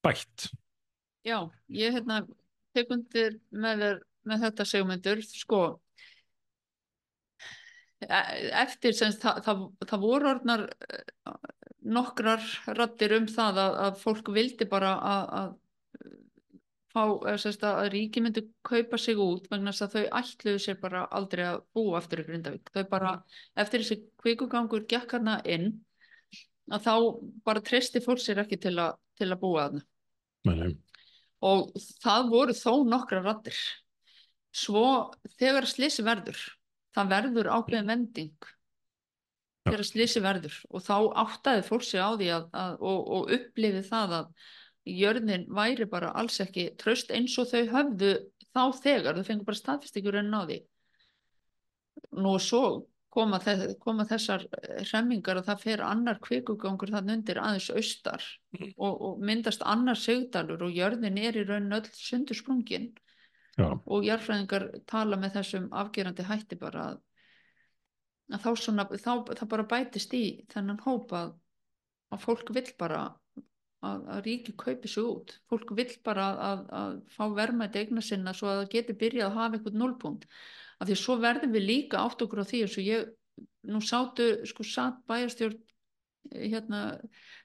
bætt. 0.04 0.48
Já, 1.26 1.38
ég 1.70 1.94
hérna 1.94 2.22
tekundir 2.76 3.38
með, 3.50 4.02
með 4.26 4.46
þetta 4.46 4.66
segmendur 4.68 5.22
sko 5.26 5.60
eftir 8.06 8.94
sem 8.94 9.14
það, 9.16 9.38
það, 9.46 9.62
það 9.88 10.02
voru 10.02 10.30
orðnar 10.34 10.64
nokkrar 11.86 12.42
rattir 12.76 13.14
um 13.16 13.28
það 13.30 13.62
að, 13.62 13.78
að 13.86 14.02
fólk 14.02 14.32
vildi 14.34 14.66
bara 14.68 14.92
að, 14.98 15.30
að 15.40 15.54
fá, 16.96 17.36
sérst 17.40 17.64
að 17.66 17.90
ríki 17.92 18.22
myndi 18.24 18.46
kaupa 18.66 18.98
sig 19.00 19.20
út 19.20 19.46
vegna 19.52 19.74
þess 19.74 19.86
að 19.86 19.96
þau 19.96 20.18
ætluðu 20.20 20.62
sér 20.64 20.78
bara 20.80 21.04
aldrei 21.18 21.44
að 21.50 21.60
búa 21.76 22.00
aftur 22.00 22.22
í 22.22 22.26
Grindavík. 22.26 22.72
Þau 22.72 22.84
bara, 22.90 23.12
eftir 23.58 23.84
þessi 23.84 23.98
kvikugangur 24.22 24.86
gekk 24.88 25.16
hana 25.18 25.38
inn, 25.44 25.70
að 26.72 26.88
þá 26.88 26.94
bara 27.46 27.64
treysti 27.64 28.02
fólk 28.04 28.22
sér 28.24 28.42
ekki 28.42 28.58
til, 28.64 28.74
a, 28.82 28.90
til 29.18 29.30
að 29.30 29.40
búa 29.44 29.68
þarna. 29.68 29.86
Nei. 30.46 30.76
Og 31.46 31.72
það 32.02 32.30
voru 32.32 32.56
þó 32.56 32.72
nokkra 32.88 33.22
rattir. 33.22 33.56
Svo 34.56 34.86
þegar 35.36 35.68
slisi 35.68 36.04
verður, 36.06 36.38
það 36.96 37.10
verður 37.12 37.52
ákveðin 37.52 37.92
vending 37.92 38.52
þegar 39.66 39.86
slisi 39.86 40.22
verður 40.22 40.56
og 40.70 40.84
þá 40.84 40.96
áttaði 41.24 41.64
fólk 41.66 41.84
sig 41.86 42.02
á 42.02 42.10
því 42.14 42.28
að, 42.34 42.46
að, 42.54 42.76
og, 42.80 43.00
og 43.16 43.32
upplifið 43.36 43.88
það 43.88 44.14
að 44.20 44.30
jörðin 44.86 45.46
væri 45.50 45.86
bara 45.90 46.12
alls 46.14 46.40
ekki 46.44 46.70
tröst 46.78 47.10
eins 47.14 47.34
og 47.42 47.48
þau 47.50 47.64
höfðu 47.72 48.12
þá 48.54 48.62
þegar, 48.82 49.16
þau 49.18 49.24
fengur 49.28 49.48
bara 49.50 49.58
staðfestingur 49.62 50.18
en 50.20 50.30
náði 50.32 50.60
nú 52.16 52.36
og 52.36 52.42
svo 52.44 52.62
koma, 53.16 53.38
þe 53.40 53.74
koma 53.80 54.04
þessar 54.08 54.44
hremmingar 54.90 55.40
og 55.40 55.46
það 55.48 55.62
fer 55.64 55.82
annar 55.84 56.20
kvikugangur 56.22 56.92
þann 56.92 57.14
undir 57.16 57.40
aðeins 57.40 57.70
austar 57.72 58.22
Mhm. 58.56 58.72
og, 58.78 59.00
og 59.02 59.18
myndast 59.20 59.62
annar 59.64 59.98
segdalur 60.00 60.62
og 60.68 60.72
jörðin 60.72 61.18
er 61.20 61.36
í 61.36 61.44
raun 61.48 61.72
öll 61.72 61.88
sundur 61.92 62.36
sprungin 62.38 62.92
Já, 63.56 63.72
og 63.72 64.04
jarfræðingar 64.04 64.84
tala 64.86 65.16
með 65.16 65.38
þessum 65.38 65.68
afgerandi 65.72 66.24
hætti 66.28 66.58
bara 66.60 66.82
að, 66.90 66.98
að 68.32 68.42
þá, 68.44 68.50
svona, 68.60 68.84
þá 68.84 69.12
það 69.32 69.48
bara 69.48 69.64
bætist 69.70 70.12
í 70.14 70.24
þennan 70.52 70.80
hóp 70.84 71.12
að, 71.16 71.34
fólk 72.20 72.52
vill 72.52 72.68
bara 72.78 73.16
að, 73.84 74.06
að 74.14 74.22
ríki 74.26 74.54
kaupi 74.56 74.88
sig 74.90 75.04
út. 75.04 75.34
Fólk 75.50 75.72
vill 75.76 75.90
bara 76.04 76.26
að, 76.50 76.64
að, 76.80 76.96
fá 77.12 77.24
vermaði 77.36 77.82
eigna 77.82 78.04
sinna 78.04 78.34
svo 78.36 78.50
að 78.50 78.62
það 78.62 78.72
geti 78.74 78.96
byrjað 79.02 79.28
að 79.28 79.38
hafa 79.40 79.58
eitthvað 79.58 79.78
nullpunkt 79.82 80.26
af 80.76 80.88
því 80.88 80.98
svo 81.00 81.16
verðum 81.20 81.54
við 81.56 81.68
líka 81.70 82.02
átt 82.02 82.24
okkur 82.24 82.42
á 82.44 82.48
því 82.48 82.64
eins 82.64 82.76
og 82.80 82.90
ég 82.90 83.06
nú 83.66 83.80
sátu 83.84 84.26
sko 84.48 84.66
satt 84.66 84.98
bæjarstjórn 85.08 85.56
eh, 86.32 86.48
hérna 86.52 86.82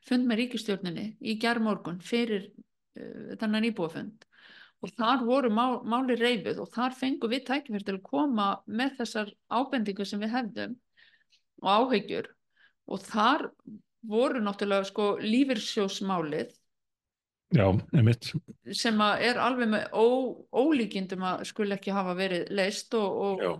fund 0.07 0.27
með 0.27 0.43
ríkistjórninni 0.43 1.05
í 1.19 1.37
gerðmorgun 1.41 2.01
fyrir 2.03 2.49
uh, 2.51 3.37
þennan 3.39 3.69
íbúafund. 3.71 4.27
Og 4.81 4.89
þar 4.97 5.23
voru 5.27 5.51
má, 5.53 5.65
máli 5.85 6.15
reyfið 6.17 6.59
og 6.63 6.71
þar 6.73 6.95
fengum 6.97 7.29
við 7.29 7.45
tækifæri 7.49 7.85
til 7.85 7.97
að 7.99 8.05
koma 8.07 8.47
með 8.65 8.95
þessar 9.01 9.33
ábendingar 9.53 10.09
sem 10.09 10.23
við 10.23 10.33
hefðum 10.33 10.77
og 11.61 11.69
áhyggjur. 11.75 12.31
Og 12.89 13.03
þar 13.05 13.45
voru 14.01 14.41
náttúrulega 14.41 14.87
sko 14.89 15.15
lífyrsjósmálið 15.21 16.53
já, 17.53 17.65
einmitt. 17.93 18.31
sem 18.73 19.01
er 19.01 19.41
alveg 19.41 19.69
með 19.73 19.89
ó, 19.93 20.05
ólíkindum 20.51 21.25
að 21.27 21.43
skul 21.51 21.69
ekki 21.75 21.93
hafa 21.95 22.15
verið 22.17 22.49
leist 22.55 22.95
og, 22.97 23.21
og 23.25 23.43
Já, 23.43 23.51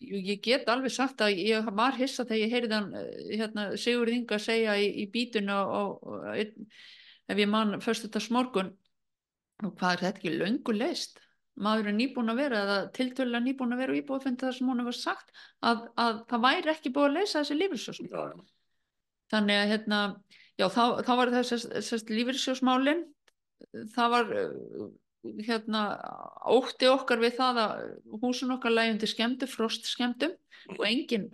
ég 0.00 0.32
ég 0.32 0.42
get 0.42 0.68
alveg 0.70 0.94
sagt 0.94 1.22
að 1.24 1.38
ég 1.42 1.70
var 1.74 1.96
hissa 1.98 2.24
þegar 2.24 2.42
ég 2.42 2.52
heyrði 2.54 2.76
hann 2.76 2.90
eh, 2.98 3.38
hérna, 3.40 3.70
Sigur 3.76 4.10
Inga 4.12 4.38
segja 4.42 4.76
í, 4.78 4.90
í 5.02 5.06
bítuna 5.10 5.62
og, 5.66 6.02
og 6.02 6.28
ef 6.38 7.40
ég 7.42 7.50
man 7.50 7.80
fyrst 7.84 8.06
þetta 8.06 8.22
smorgun 8.22 8.74
og 9.64 9.74
hvað 9.78 9.92
er 9.92 10.04
þetta 10.04 10.22
ekki 10.22 10.36
löngu 10.36 10.76
leist 10.76 11.18
maður 11.58 11.90
er 11.90 11.96
nýbúin 11.98 12.30
að 12.30 12.40
vera 12.44 12.60
eða 12.64 12.76
tiltölulega 12.94 13.44
nýbúin 13.44 13.74
að 13.74 13.82
vera 13.82 13.94
og 13.94 13.98
íbúið 13.98 14.20
að 14.20 14.26
finna 14.28 14.42
það 14.44 14.54
sem 14.58 14.70
hún 14.70 14.82
hefur 14.84 14.98
sagt 14.98 15.32
að, 15.66 15.82
að 15.98 16.22
það 16.30 16.44
væri 16.46 16.72
ekki 16.72 16.94
búið 16.94 17.08
að 17.08 17.16
leysa 17.18 17.40
þessi 17.40 17.58
lífyrsjósmál 17.58 18.12
já, 18.14 18.44
þannig 19.32 19.60
að 19.60 19.70
hérna 19.72 20.00
já 20.58 20.66
þá, 20.72 20.82
þá 21.06 21.12
var 21.20 21.34
þessi, 21.36 21.60
þessi 21.76 22.16
lífyrsjósmálin 22.16 23.04
það 23.94 24.14
var 24.14 24.32
uh, 24.42 24.88
hérna 25.44 25.82
ótti 26.48 26.88
okkar 26.90 27.20
við 27.22 27.38
það 27.38 27.62
að 27.64 27.84
húsun 28.22 28.54
okkar 28.54 28.74
lægjandi 28.74 29.10
skemmtu, 29.10 29.48
frost 29.50 29.88
skemmtum 29.90 30.34
og 30.76 30.84
engin 30.86 31.28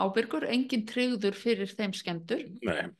ábyrgur, 0.00 0.46
engin 0.50 0.84
tryggður 0.88 1.36
fyrir 1.38 1.70
þeim 1.70 1.94
skemmtur 1.94 2.44
nei, 2.66 2.90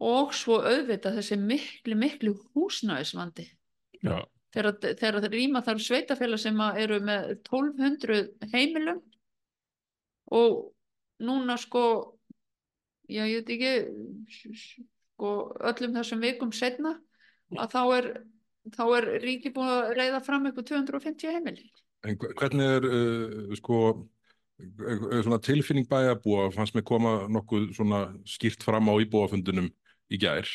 og 0.00 0.34
svo 0.34 0.60
auðvitað 0.64 1.20
þessi 1.20 1.38
miklu, 1.38 1.96
miklu 1.98 2.34
húsnæðisvandi. 2.56 3.46
Já, 4.00 4.22
þegar, 4.54 4.78
það 4.96 5.28
rýma 5.34 5.62
þar 5.66 5.82
sveitafélag 5.84 6.40
sem 6.40 6.62
að 6.64 6.80
eru 6.86 7.00
með 7.04 7.26
1200 7.34 8.22
heimilum 8.54 9.02
og 10.34 10.56
núna 11.20 11.58
sko 11.60 11.84
já 13.10 13.24
ég 13.26 13.40
veit 13.40 13.50
ekki 13.56 13.72
sko 14.56 15.30
öllum 15.70 15.96
þessum 15.98 16.22
vikum 16.24 16.52
setna 16.56 16.94
að 17.58 17.74
þá 17.74 17.80
er 17.98 18.08
þá 18.76 18.82
er 18.98 19.06
ríki 19.24 19.52
búin 19.54 19.70
að 19.72 19.92
reyða 19.98 20.20
fram 20.24 20.46
eitthvað 20.46 20.68
250 20.70 21.34
heimili. 21.34 21.68
En 22.06 22.16
hve- 22.20 22.32
hvernig 22.38 22.74
er 22.78 22.86
uh, 22.88 23.54
sko 23.58 23.78
uh, 23.90 25.20
svona 25.24 25.40
tilfinning 25.44 25.88
bæjarbúa 25.90 26.50
fannst 26.54 26.76
mér 26.76 26.84
koma 26.88 27.14
nokkuð 27.32 27.70
svona 27.76 28.02
skýrt 28.28 28.64
fram 28.64 28.88
á 28.92 28.94
íbúafundunum 29.02 29.70
í 30.12 30.20
gær. 30.20 30.48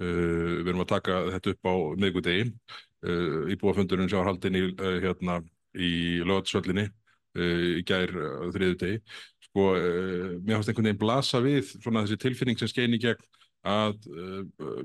Uh, 0.00 0.60
við 0.62 0.70
erum 0.72 0.84
að 0.86 0.92
taka 0.94 1.18
þetta 1.34 1.54
upp 1.56 1.68
á 1.68 1.74
miðgudegi 2.04 2.46
uh, 2.48 3.50
íbúafundunum 3.52 4.08
sem 4.08 4.20
var 4.20 4.30
haldin 4.30 4.56
í 4.60 4.64
hérna 5.04 5.40
í 5.76 5.90
lögatsöllinni 6.24 6.86
uh, 6.88 7.66
í 7.80 7.84
gær 7.88 8.14
þriðu 8.54 8.78
degi 8.80 9.02
sko 9.50 9.66
uh, 9.74 10.32
mér 10.40 10.58
fannst 10.58 10.72
einhvern 10.72 10.90
veginn 10.90 11.02
blasa 11.02 11.42
við 11.44 11.74
svona 11.76 12.06
þessi 12.06 12.22
tilfinning 12.24 12.58
sem 12.60 12.70
skein 12.70 12.96
í 12.96 13.02
gegn 13.02 13.28
að 13.66 14.08
uh, 14.08 14.42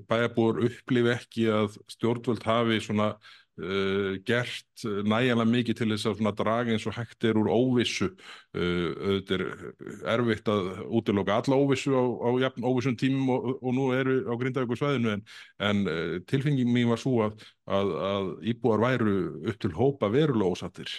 bæjarbúar 0.09 0.61
upplifi 0.67 1.11
ekki 1.13 1.47
að 1.53 1.79
stjórnvöld 1.93 2.43
hafi 2.43 2.81
svona 2.83 3.13
uh, 3.15 4.17
gert 4.27 4.83
nægilega 4.83 5.45
mikið 5.47 5.79
til 5.79 5.87
þess 5.93 6.09
að 6.11 6.35
draga 6.41 6.75
eins 6.75 6.87
og 6.89 6.97
hægt 6.97 7.23
er 7.23 7.39
úr 7.39 7.49
óvissu. 7.51 8.09
Uh, 8.55 8.91
auðvitað 8.99 9.45
er 9.45 10.13
erfitt 10.15 10.51
að 10.51 10.69
útiloka 10.99 11.39
alla 11.39 11.59
óvissu 11.61 11.95
á, 11.95 12.03
á 12.03 12.29
jafn 12.43 12.67
óvissum 12.67 12.99
tímum 12.99 13.31
og, 13.37 13.49
og 13.61 13.75
nú 13.77 13.89
eru 13.95 14.19
á 14.27 14.33
Grindavíkur 14.35 14.81
svæðinu 14.81 15.15
en, 15.15 15.25
en 15.63 15.83
uh, 15.87 16.15
tilfenging 16.27 16.71
mín 16.71 16.91
var 16.91 16.99
svo 16.99 17.21
að, 17.29 17.49
að, 17.65 17.97
að 18.11 18.31
íbúar 18.51 18.83
væru 18.83 19.17
upp 19.45 19.59
til 19.61 19.75
hópa 19.77 20.11
verulega 20.11 20.57
ósattir 20.57 20.91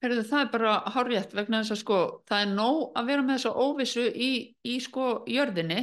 Herðu, 0.00 0.22
það 0.24 0.42
er 0.42 0.52
bara 0.54 0.74
hárrétt 0.94 1.32
vegna 1.36 1.60
þess 1.60 1.74
að 1.74 1.80
sko 1.82 1.96
það 2.28 2.44
er 2.44 2.52
nóg 2.54 2.84
að 2.96 3.08
vera 3.10 3.24
með 3.24 3.36
þessa 3.36 3.64
óvissu 3.66 4.04
í, 4.08 4.30
í 4.64 4.76
sko 4.80 5.08
jörðinni 5.28 5.80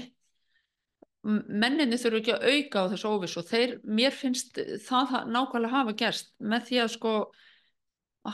menninni 1.27 1.97
þurfu 1.99 2.21
ekki 2.21 2.33
að 2.33 2.45
auka 2.47 2.83
á 2.87 2.89
þessu 2.93 3.11
óvissu 3.11 3.41
og 3.41 3.49
þeir, 3.49 3.73
mér 3.83 4.15
finnst 4.15 4.59
það 4.85 5.13
nákvæmlega 5.33 5.73
hafa 5.73 5.95
gerst 5.99 6.31
með 6.39 6.65
því 6.69 6.79
að 6.83 6.91
sko 6.93 7.13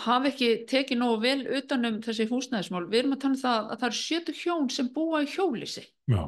hafa 0.04 0.30
ekki 0.30 0.50
tekið 0.70 1.00
nógu 1.00 1.20
vel 1.24 1.40
utanum 1.60 2.00
þessi 2.04 2.28
húsnæðismál. 2.30 2.86
Við 2.90 3.00
erum 3.02 3.16
að 3.16 3.22
tala 3.24 3.36
um 3.36 3.42
það 3.42 3.60
að 3.60 3.82
það 3.82 3.88
eru 3.90 4.00
sjötu 4.00 4.36
hjón 4.40 4.70
sem 4.74 4.90
búa 4.94 5.24
í 5.24 5.30
hjólísi. 5.30 5.86
já, 6.10 6.24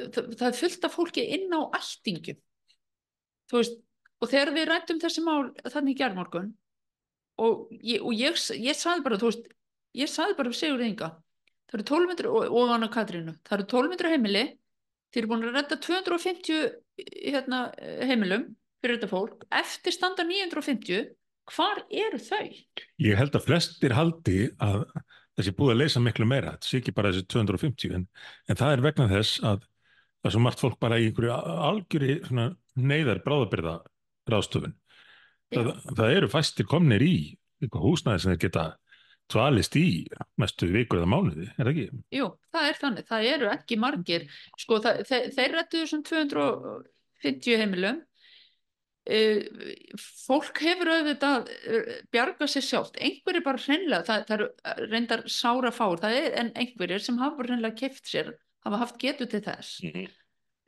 Það, 0.00 0.30
það 0.40 0.46
er 0.48 0.56
fullt 0.56 0.86
af 0.86 0.94
fólki 0.96 1.26
inn 1.36 1.52
á 1.52 1.60
ættingum. 1.76 2.38
Þú 3.50 3.58
veist, 3.60 3.78
og 4.20 4.30
þegar 4.30 4.52
við 4.56 4.68
rættum 4.70 5.00
þessi 5.02 5.24
mál 5.26 5.50
þannig 5.66 5.98
gerðmorgun 5.98 6.50
og 7.38 7.70
ég, 7.78 8.00
og 8.02 8.14
ég, 8.16 8.38
ég 8.60 8.78
saði 8.78 9.04
bara, 9.04 9.18
veist, 9.22 9.46
ég 9.96 10.10
saði 10.10 10.36
bara 10.38 10.54
Sigur 10.56 10.82
Inga, 10.84 11.12
það 11.70 11.78
eru 11.78 11.86
1200 11.86 12.32
og, 12.32 12.56
og 12.60 12.74
Anna 12.74 12.90
Katrínu, 12.92 13.36
það 13.46 13.56
eru 13.58 13.68
1200 13.68 14.12
heimili, 14.14 14.44
þeir 15.10 15.22
eru 15.22 15.30
búin 15.32 15.46
að 15.48 15.56
redda 15.58 15.80
250 15.86 16.60
hérna, 17.30 17.62
heimilum 18.06 18.50
fyrir 18.80 18.98
þetta 18.98 19.10
fólk, 19.10 19.46
eftir 19.60 19.94
standa 19.94 20.26
950, 20.26 21.10
hvar 21.50 21.82
eru 21.90 22.20
þau? 22.22 22.44
Ég 23.02 23.18
held 23.18 23.34
að 23.36 23.46
flestir 23.48 23.96
haldi 23.96 24.44
að 24.62 24.84
þessi 25.38 25.54
búið 25.56 25.74
að 25.74 25.80
leysa 25.80 26.02
miklu 26.04 26.28
meira, 26.28 26.54
þetta 26.56 26.68
sé 26.68 26.80
ekki 26.80 26.94
bara 26.96 27.12
þessi 27.12 27.28
250 27.32 27.96
en, 27.96 28.06
en 28.50 28.60
það 28.60 28.74
er 28.74 28.84
vegna 28.84 29.08
þess 29.10 29.42
að 29.44 29.64
það 30.20 30.28
er 30.28 30.34
svo 30.34 30.42
margt 30.44 30.62
fólk 30.62 30.78
bara 30.82 30.98
í 31.00 31.08
einhverju 31.08 31.36
algjöri 31.70 32.16
neyðar 32.76 33.22
bráðabyrða 33.24 33.76
ráðstöfun. 34.30 34.74
Það, 35.50 35.72
það 35.98 36.16
eru 36.16 36.30
fæstir 36.30 36.68
komnir 36.70 37.02
í 37.02 37.14
húsnæði 37.74 38.22
sem 38.22 38.32
þeir 38.34 38.42
geta 38.44 38.66
dvalist 39.30 39.76
í 39.78 39.86
mestu 40.40 40.68
vikur 40.70 41.00
eða 41.00 41.10
mánuði, 41.10 41.48
er 41.54 41.66
það 41.66 41.72
ekki? 41.72 42.04
Jú, 42.16 42.28
það 42.54 42.68
er 42.68 42.78
þannig, 42.80 43.08
það 43.10 43.26
eru 43.32 43.50
ekki 43.52 43.80
margir, 43.80 44.28
sko, 44.58 44.78
það, 44.84 45.02
þeir, 45.10 45.26
þeir 45.36 45.56
reddu 45.56 45.82
þessum 45.82 46.04
250 46.08 47.60
heimilum, 47.62 48.00
uh, 49.16 49.66
fólk 50.26 50.62
hefur 50.66 50.92
auðvitað 50.96 51.50
uh, 51.50 51.92
bjargað 52.14 52.52
sér 52.54 52.66
sjálft, 52.66 52.98
einhverjir 52.98 53.46
bara 53.46 53.64
hreinlega, 53.66 54.06
það, 54.08 54.24
það 54.30 54.38
eru 54.38 54.88
reyndar 54.94 55.26
sára 55.30 55.74
fár, 55.74 56.00
það 56.02 56.18
er 56.24 56.38
en 56.42 56.54
einhverjir 56.64 57.06
sem 57.06 57.20
hafa 57.22 57.46
hreinlega 57.46 57.78
keft 57.84 58.10
sér, 58.10 58.34
hafa 58.66 58.82
haft 58.82 58.98
getu 59.02 59.30
til 59.30 59.44
þess. 59.46 59.78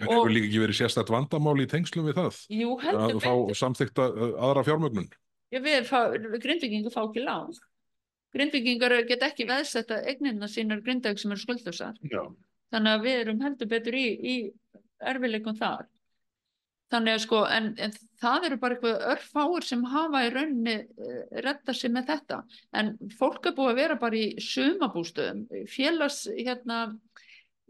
En 0.02 0.08
Og- 0.08 0.14
hefur 0.18 0.32
líka 0.34 0.48
ekki 0.50 0.62
verið 0.66 0.78
sérstætt 0.82 1.12
vandamál 1.14 1.58
í 1.62 1.68
tengslum 1.70 2.08
við 2.10 2.18
það 2.18 2.40
Jú, 2.58 2.70
að 2.78 2.86
heldur 2.90 3.22
fá 3.22 3.34
samþykta 3.62 4.08
uh, 4.12 4.32
aðra 4.48 4.64
fjármögnun 4.68 5.10
Já, 5.52 5.60
við 5.60 5.84
fá, 5.84 5.98
grindvikingar 6.40 6.92
fá 6.94 7.02
ekki 7.04 7.22
lán. 7.26 7.50
Grindvikingar 8.32 8.94
get 9.04 9.24
ekki 9.26 9.44
veðsetta 9.44 9.98
eignirna 10.08 10.48
sínar 10.48 10.80
grindæk 10.80 11.18
sem 11.20 11.34
eru 11.34 11.42
skuldusar. 11.42 11.98
Já. 12.08 12.22
Þannig 12.72 12.94
að 12.96 13.02
við 13.04 13.18
erum 13.20 13.42
heldur 13.44 13.68
betur 13.68 13.98
í, 14.00 14.06
í 14.16 14.36
erfileikum 15.04 15.58
þar. 15.58 15.90
þannig 16.92 17.14
að 17.16 17.22
sko, 17.24 17.38
en, 17.48 17.68
en 17.80 17.92
það 18.20 18.46
eru 18.48 18.56
bara 18.62 18.76
eitthvað 18.76 19.04
örfáir 19.12 19.64
sem 19.64 19.84
hafa 19.92 20.24
í 20.26 20.32
rauninni 20.32 20.74
uh, 20.80 21.20
retta 21.44 21.72
sig 21.76 21.92
með 21.92 22.10
þetta 22.10 22.40
en 22.80 22.90
fólk 23.20 23.48
er 23.48 23.54
búið 23.56 23.70
að 23.72 23.80
vera 23.80 23.96
bara 24.00 24.18
í 24.20 24.26
sumabústöðum, 24.44 25.46
félags 25.72 26.26
hérna 26.36 26.82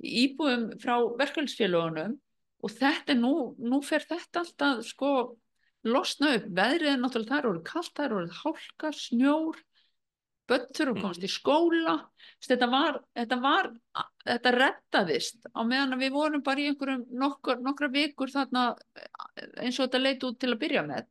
íbúðum 0.02 0.72
frá 0.82 0.96
verkefælsfélagunum 1.20 2.16
og 2.62 2.72
þetta 2.72 3.14
er 3.14 3.20
nú, 3.20 3.34
nú 3.58 3.80
fer 3.84 4.04
þetta 4.06 4.42
alltaf 4.42 4.82
sko 4.86 5.12
losna 5.88 6.36
upp, 6.36 6.46
veðrið 6.54 6.92
er 6.92 7.00
náttúrulega 7.02 7.32
það 7.32 7.40
er 7.40 7.48
orðið 7.50 7.68
kallt, 7.68 7.92
það 7.96 8.04
er 8.04 8.16
orðið 8.18 8.40
hálka, 8.42 8.92
snjór 8.94 9.62
böttur 10.50 10.90
og 10.92 11.00
komast 11.00 11.24
í 11.24 11.30
skóla. 11.30 11.96
Þetta 12.42 12.68
var, 12.70 12.98
þetta 13.16 13.38
var 13.42 13.68
þetta 14.26 14.52
rettaðist 14.56 15.48
á 15.54 15.60
meðan 15.66 15.98
við 16.00 16.14
vorum 16.14 16.44
bara 16.44 16.62
í 16.62 16.68
einhverjum 16.70 17.04
nokkur, 17.18 17.60
nokkra 17.62 17.90
vikur 17.92 18.32
þarna 18.32 18.72
eins 19.62 19.78
og 19.78 19.86
þetta 19.86 20.02
leit 20.02 20.26
út 20.26 20.38
til 20.42 20.52
að 20.52 20.60
byrja 20.62 20.84
með. 20.88 21.08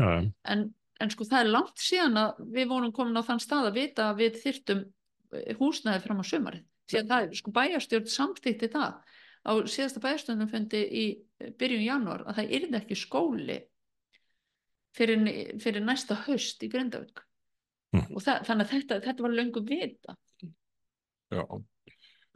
Já, 0.00 0.08
en, 0.54 0.66
en 1.00 1.12
sko 1.12 1.26
það 1.28 1.44
er 1.44 1.52
langt 1.54 1.82
síðan 1.82 2.20
að 2.20 2.42
við 2.56 2.70
vorum 2.72 2.94
komin 2.96 3.20
á 3.20 3.24
þann 3.26 3.42
stað 3.42 3.70
að 3.70 3.80
vita 3.80 4.10
að 4.10 4.22
við 4.24 4.40
þyrtum 4.44 4.84
húsnæði 5.60 6.04
fram 6.04 6.22
á 6.22 6.24
sömarið 6.26 6.66
því 6.90 7.00
að 7.00 7.10
það 7.10 7.24
er 7.26 7.38
sko 7.38 7.52
bæjarstjórn 7.54 8.10
samþýtti 8.10 8.70
það 8.72 9.18
á 9.46 9.52
síðasta 9.64 10.02
bæjarstjórnum 10.04 10.50
fundi 10.50 10.82
í 10.84 11.04
byrjun 11.58 11.86
janúar 11.86 12.26
að 12.26 12.40
það 12.40 12.54
yrði 12.58 12.78
ekki 12.80 12.98
skóli 12.98 13.58
fyrir, 14.96 15.26
fyrir 15.62 15.84
næsta 15.86 16.18
haust 16.26 16.62
í 16.64 16.70
Grindavík 16.72 17.26
Mm. 17.90 18.04
og 18.14 18.22
það, 18.22 18.44
þannig 18.46 18.68
að 18.68 18.70
þetta, 18.70 18.96
þetta 19.02 19.22
var 19.24 19.32
löngu 19.34 19.60
vita 19.66 20.12
Já, 21.34 21.42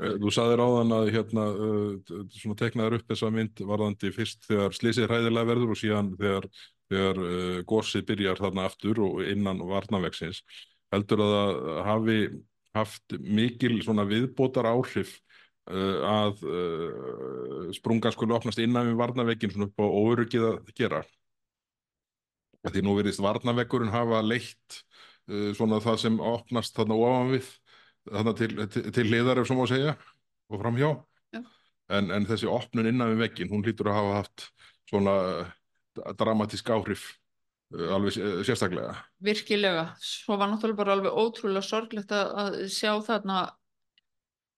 Eh, 0.02 0.16
þú 0.18 0.30
saðir 0.34 0.58
áðan 0.58 0.94
að 0.96 1.08
hérna 1.14 1.42
uh, 1.54 2.22
svona 2.34 2.56
teknaður 2.58 2.96
upp 2.98 3.10
þessa 3.12 3.28
mynd 3.30 3.60
varðandi 3.62 4.10
fyrst 4.14 4.48
þegar 4.48 4.74
slísið 4.74 5.06
hræðilega 5.06 5.48
verður 5.52 5.74
og 5.74 5.78
síðan 5.78 6.08
þegar, 6.18 6.48
þegar 6.90 7.20
uh, 7.22 7.60
gósið 7.70 8.06
byrjar 8.08 8.42
þarna 8.42 8.64
aftur 8.66 9.02
og 9.06 9.20
innan 9.22 9.62
varnavegsins. 9.68 10.42
Heldur 10.90 11.22
að 11.22 11.34
það 11.36 11.78
hafi 11.90 12.18
haft 12.74 13.16
mikil 13.22 13.76
svona 13.86 14.06
viðbótar 14.10 14.66
áhrif 14.66 15.14
að 15.64 16.42
uh, 16.44 17.68
sprungan 17.72 18.12
skulle 18.12 18.36
opnast 18.36 18.60
innan 18.60 18.90
við 18.90 18.98
varnaveginn 19.00 19.54
svona 19.54 19.68
upp 19.70 19.80
á 19.80 19.86
óöryggið 19.88 20.44
að 20.50 20.72
gera? 20.76 21.00
Því 22.64 22.82
nú 22.84 22.94
verðist 22.98 23.22
varnaveggurinn 23.24 23.92
hafa 23.92 24.20
leitt 24.24 24.78
uh, 25.30 25.50
svona 25.56 25.80
það 25.84 25.98
sem 26.04 26.20
opnast 26.20 26.76
þarna 26.76 27.00
ofan 27.00 27.32
við 27.34 27.50
þarna 28.10 28.36
til, 28.36 28.50
til, 28.68 28.84
til 28.92 29.06
hliðar 29.08 29.40
ef 29.40 29.48
svo 29.48 29.56
má 29.56 29.64
segja 29.70 29.96
og 30.52 30.60
framhjá 30.60 30.90
Já. 31.32 31.40
en, 31.96 32.10
en 32.12 32.28
þessi 32.28 32.48
opnun 32.52 32.88
innan 32.90 33.14
við 33.14 33.22
veggin 33.24 33.52
hún 33.52 33.64
hlýtur 33.64 33.88
að 33.88 34.00
hafa 34.02 34.16
haft 34.20 34.48
svona 34.90 35.14
dramatísk 36.20 36.68
áhrif 36.74 37.06
alveg 37.72 38.12
sé- 38.12 38.44
sérstaklega 38.44 38.92
virkilega, 39.24 39.86
svo 39.96 40.36
var 40.36 40.50
náttúrulega 40.52 40.82
bara 40.82 40.96
alveg 40.98 41.16
ótrúlega 41.16 41.64
sorglegt 41.64 42.12
að 42.12 42.58
sjá 42.68 42.92
þarna 43.06 43.46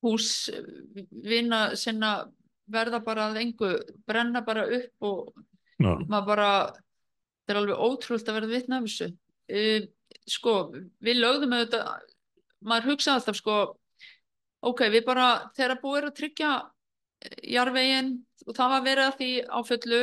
hús 0.04 0.50
vina 1.24 1.60
sinna 1.78 2.26
verða 2.70 3.00
bara 3.04 3.30
að 3.30 3.40
engu, 3.44 3.70
brenna 4.06 4.42
bara 4.44 4.66
upp 4.66 5.06
og 5.06 5.32
já, 5.78 5.92
maður 6.08 6.28
bara 6.32 6.50
þetta 6.74 7.54
er 7.54 7.60
alveg 7.60 7.82
ótrúlega 7.86 8.32
að 8.32 8.38
verða 8.40 8.52
vitna 8.52 8.80
af 8.80 8.88
þessu. 8.88 9.10
Uh, 9.46 9.86
sko, 10.26 10.54
við 11.04 11.20
lögðum 11.22 11.54
auðvitað 11.54 11.90
maður 12.66 12.92
hugsa 12.92 13.14
alltaf 13.14 13.38
sko 13.38 13.56
ok, 14.66 14.86
við 14.90 15.04
bara, 15.06 15.26
þegar 15.56 15.80
búið 15.82 15.98
er 16.00 16.08
að 16.08 16.16
tryggja 16.20 16.52
jarðveginn 17.54 18.14
og 18.46 18.56
það 18.56 18.72
var 18.72 18.86
verið 18.86 19.06
að 19.06 19.18
því 19.20 19.32
á 19.46 19.58
fullu 19.66 20.00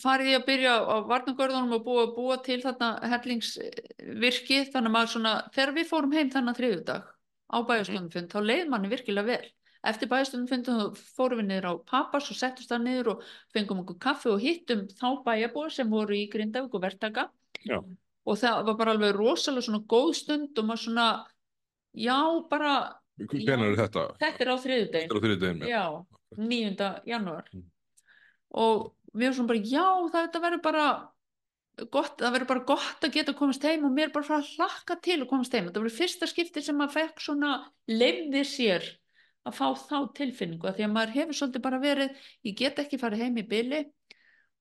farið 0.00 0.30
í 0.30 0.36
að 0.38 0.46
byrja 0.46 0.74
á 0.80 0.96
varnagörðunum 1.10 1.76
og 1.76 1.82
búa, 1.84 2.04
búa 2.16 2.38
til 2.44 2.60
þarna 2.62 2.94
hellingsvirki 3.12 4.62
þannig 4.72 4.88
að 4.88 4.94
maður 4.96 5.12
svona, 5.12 5.34
þegar 5.52 5.74
við 5.76 5.90
fórum 5.90 6.16
heim 6.16 6.30
þannig 6.32 6.58
þriðjudag 6.60 7.10
á 7.54 7.58
bæjastundumfund 7.68 8.32
þá 8.34 8.40
leið 8.50 8.72
manni 8.72 8.90
virkilega 8.90 9.28
vel 9.30 9.46
eftir 9.84 10.08
bæjastundumfundum 10.10 10.80
þá 10.80 11.02
fórum 11.18 11.40
við 11.42 11.48
niður 11.52 11.68
á 11.70 11.72
papas 11.90 12.30
og 12.32 12.38
settust 12.40 12.70
það 12.72 12.82
niður 12.88 13.10
og 13.14 13.22
fengum 13.54 13.82
okkur 13.84 13.98
kaffi 14.06 14.30
og 14.32 14.40
hittum 14.42 14.86
þá 14.96 15.06
bæjabúar 15.26 15.70
sem 15.74 15.90
voru 15.92 16.16
í 16.16 16.24
Grindavík 16.32 16.74
og 16.74 16.82
verktaka 16.86 17.28
já, 17.68 17.78
og 18.24 18.38
það 18.40 18.62
var 18.70 18.78
bara 18.80 18.94
alveg 18.96 19.14
rosalega 19.18 19.66
svona 19.68 19.82
góð 19.94 20.12
stund 20.22 20.58
og 20.62 20.68
maður 20.70 20.84
svona 20.86 21.08
já 21.94 22.18
bara, 22.50 22.74
Hvenær 23.20 23.68
er 23.70 23.76
þetta? 23.78 24.06
þetta 24.18 24.42
er 24.42 24.50
á 24.50 24.56
þriðjudaginn, 24.64 25.60
já. 25.68 25.68
já, 25.70 25.84
9. 26.34 26.88
janúar 27.06 27.44
Mm. 27.54 27.68
og 28.50 28.94
við 29.14 29.28
erum 29.28 29.36
svona 29.36 29.52
bara 29.52 29.62
já 29.62 29.86
það 30.16 30.40
verður 30.42 30.62
bara 30.64 30.86
gott, 31.90 32.18
það 32.20 32.34
verður 32.36 32.50
bara 32.50 32.64
gott 32.68 33.06
að 33.06 33.14
geta 33.16 33.34
komast 33.36 33.64
heim 33.66 33.86
og 33.86 33.94
mér 33.94 34.12
bara 34.14 34.26
fara 34.26 34.42
að 34.42 34.52
hlakka 34.56 34.96
til 35.02 35.20
að 35.20 35.28
komast 35.30 35.54
heim. 35.54 35.68
Þetta 35.68 35.82
verður 35.82 35.96
fyrsta 35.98 36.28
skipti 36.30 36.62
sem 36.64 36.76
maður 36.78 36.96
fekk 37.00 37.24
svona 37.24 37.54
leifði 37.90 38.44
sér 38.48 38.86
að 39.44 39.56
fá 39.58 39.66
þá 39.76 39.96
tilfinningu 40.16 40.68
af 40.68 40.76
því 40.78 40.86
að 40.86 40.94
maður 40.94 41.14
hefur 41.18 41.38
svolítið 41.38 41.64
bara 41.66 41.80
verið 41.82 42.28
ég 42.48 42.58
get 42.60 42.78
ekki 42.80 43.00
farið 43.00 43.24
heim 43.26 43.40
í 43.42 43.46
byli 43.48 43.80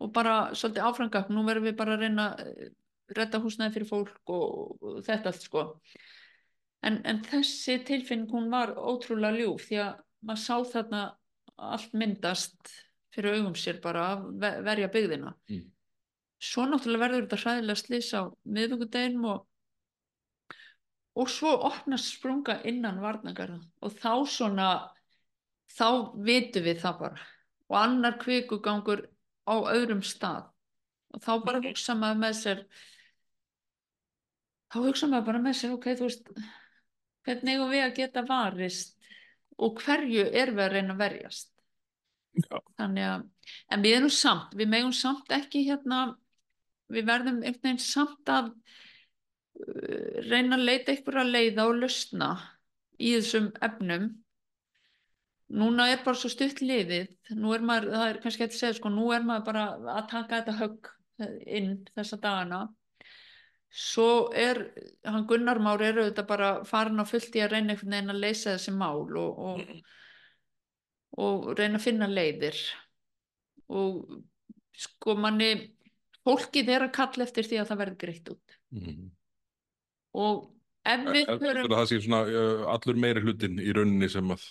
og 0.03 0.11
bara 0.15 0.33
svolítið 0.57 0.87
áframgak 0.89 1.29
nú 1.31 1.45
verðum 1.47 1.69
við 1.69 1.77
bara 1.79 1.95
að 1.95 2.03
reyna 2.03 2.25
að 2.33 2.63
redda 3.13 3.39
húsnæði 3.43 3.75
fyrir 3.77 3.87
fólk 3.87 4.33
og, 4.33 4.81
og 4.81 4.97
þetta 5.05 5.31
allt 5.31 5.45
sko. 5.45 5.63
En, 6.83 6.97
en 7.07 7.21
þessi 7.23 7.77
tilfinning 7.87 8.31
hún 8.33 8.49
var 8.51 8.73
ótrúlega 8.75 9.37
ljúf 9.37 9.69
því 9.69 9.79
að 9.85 10.01
maður 10.27 10.43
sá 10.43 10.73
þarna 10.73 11.03
allt 11.63 11.93
myndast 11.95 12.73
fyrir 13.13 13.37
augum 13.37 13.55
sér 13.55 13.79
bara 13.83 14.07
að 14.15 14.25
ve- 14.41 14.57
verja 14.65 14.89
byggðina. 14.91 15.31
Mm. 15.51 15.63
Svo 16.43 16.67
náttúrulega 16.67 17.05
verður 17.05 17.25
þetta 17.25 17.41
hræðilega 17.43 17.79
slís 17.79 18.11
á 18.15 18.21
miðvíkudeginum 18.43 19.27
og 19.31 19.49
og 21.13 21.29
svo 21.29 21.51
opnast 21.69 22.15
sprunga 22.15 22.57
innan 22.65 23.01
varnagarða 23.03 23.59
og 23.85 23.93
þá 24.01 24.13
svona 24.29 24.69
þá 25.73 26.15
vitum 26.25 26.65
við 26.65 26.81
það 26.81 26.97
bara. 27.03 27.27
Og 27.69 27.77
annar 27.79 28.17
kvikugangur 28.21 29.05
á 29.49 29.55
öðrum 29.73 30.03
stað. 30.05 30.49
Og 31.13 31.21
þá 31.21 31.31
bara 31.45 31.61
hugsa 31.63 31.95
maður 31.97 32.19
með 32.23 32.35
sér 32.39 32.65
þá 34.73 34.77
hugsa 34.81 35.09
maður 35.09 35.29
bara 35.29 35.43
með 35.45 35.57
sér 35.59 35.77
ok, 35.77 35.87
þú 35.93 36.09
veist 36.09 36.29
hvernig 37.23 37.55
eigum 37.55 37.71
við 37.71 37.85
að 37.85 37.97
geta 37.99 38.25
varist 38.27 38.97
og 39.61 39.81
hverju 39.83 40.25
er 40.33 40.51
við 40.51 40.65
að 40.65 40.73
reyna 40.73 40.95
að 40.95 41.03
verjast? 41.03 41.49
Já. 42.33 42.57
þannig 42.81 43.05
að 43.05 43.25
en 43.69 43.83
við 43.85 43.95
erum 43.99 44.09
samt, 44.09 44.55
við 44.57 44.69
megum 44.71 44.93
samt 44.97 45.29
ekki 45.35 45.67
hérna 45.67 45.99
við 46.93 47.07
verðum 47.09 47.39
einhvern 47.41 47.63
veginn 47.67 47.81
samt 47.83 48.31
að 48.31 48.51
uh, 48.53 50.19
reyna 50.29 50.59
að 50.59 50.67
leita 50.69 50.93
einhverja 50.93 51.23
leiða 51.29 51.69
og 51.69 51.79
lausna 51.81 52.33
í 52.99 53.15
þessum 53.17 53.49
efnum. 53.63 54.11
Núna 55.53 55.89
er 55.91 56.01
bara 56.05 56.17
svo 56.17 56.31
stutt 56.31 56.63
liðið. 56.63 57.09
Nú 57.37 57.53
er 57.53 57.65
maður, 57.65 57.91
það 57.93 58.05
er 58.09 58.21
kannski 58.23 58.45
hægt 58.45 58.55
að 58.55 58.61
segja 58.61 58.77
sko, 58.79 58.91
nú 58.93 59.09
er 59.13 59.25
maður 59.27 59.49
bara 59.49 59.65
að 59.97 60.07
taka 60.13 60.39
þetta 60.39 60.55
högg 60.61 60.89
eh, 61.21 61.35
inn 61.59 61.75
þessa 61.93 62.19
dagana. 62.23 62.61
Svo 63.73 64.29
er 64.37 64.61
hann 65.09 65.27
Gunnar 65.29 65.59
Már 65.61 65.81
er 65.81 65.97
auðvitað 65.97 66.29
bara 66.29 66.49
farin 66.69 67.01
á 67.01 67.05
fullt 67.09 67.33
í 67.37 67.41
að 67.41 67.55
reyna 67.55 67.73
einhvern 67.73 67.95
veginn 67.95 68.13
að 68.13 68.21
leysa 68.21 68.53
þessi 68.53 68.73
mál 68.77 69.17
og, 69.17 69.39
og, 69.49 69.63
og 71.25 71.47
reyna 71.57 71.81
að 71.81 71.85
finna 71.87 72.09
leiðir. 72.09 72.59
Og 73.73 74.19
sko 74.77 75.15
manni 75.17 75.49
fólkið 76.27 76.69
er 76.75 76.87
að 76.87 76.93
kalla 76.95 77.25
eftir 77.27 77.47
því 77.49 77.59
að 77.61 77.69
það 77.71 77.81
verði 77.83 77.97
greitt 78.05 78.33
út 78.33 78.57
Mhm. 78.73 79.11
og 80.13 80.49
ef 80.85 80.99
við 81.07 81.29
að 81.29 81.69
það 81.77 81.87
sé 81.91 82.01
svona 82.03 82.67
allur 82.73 82.99
meiri 82.99 83.23
hlutin 83.23 83.59
í 83.59 83.71
rauninni 83.75 84.09
sem 84.11 84.27
að, 84.35 84.43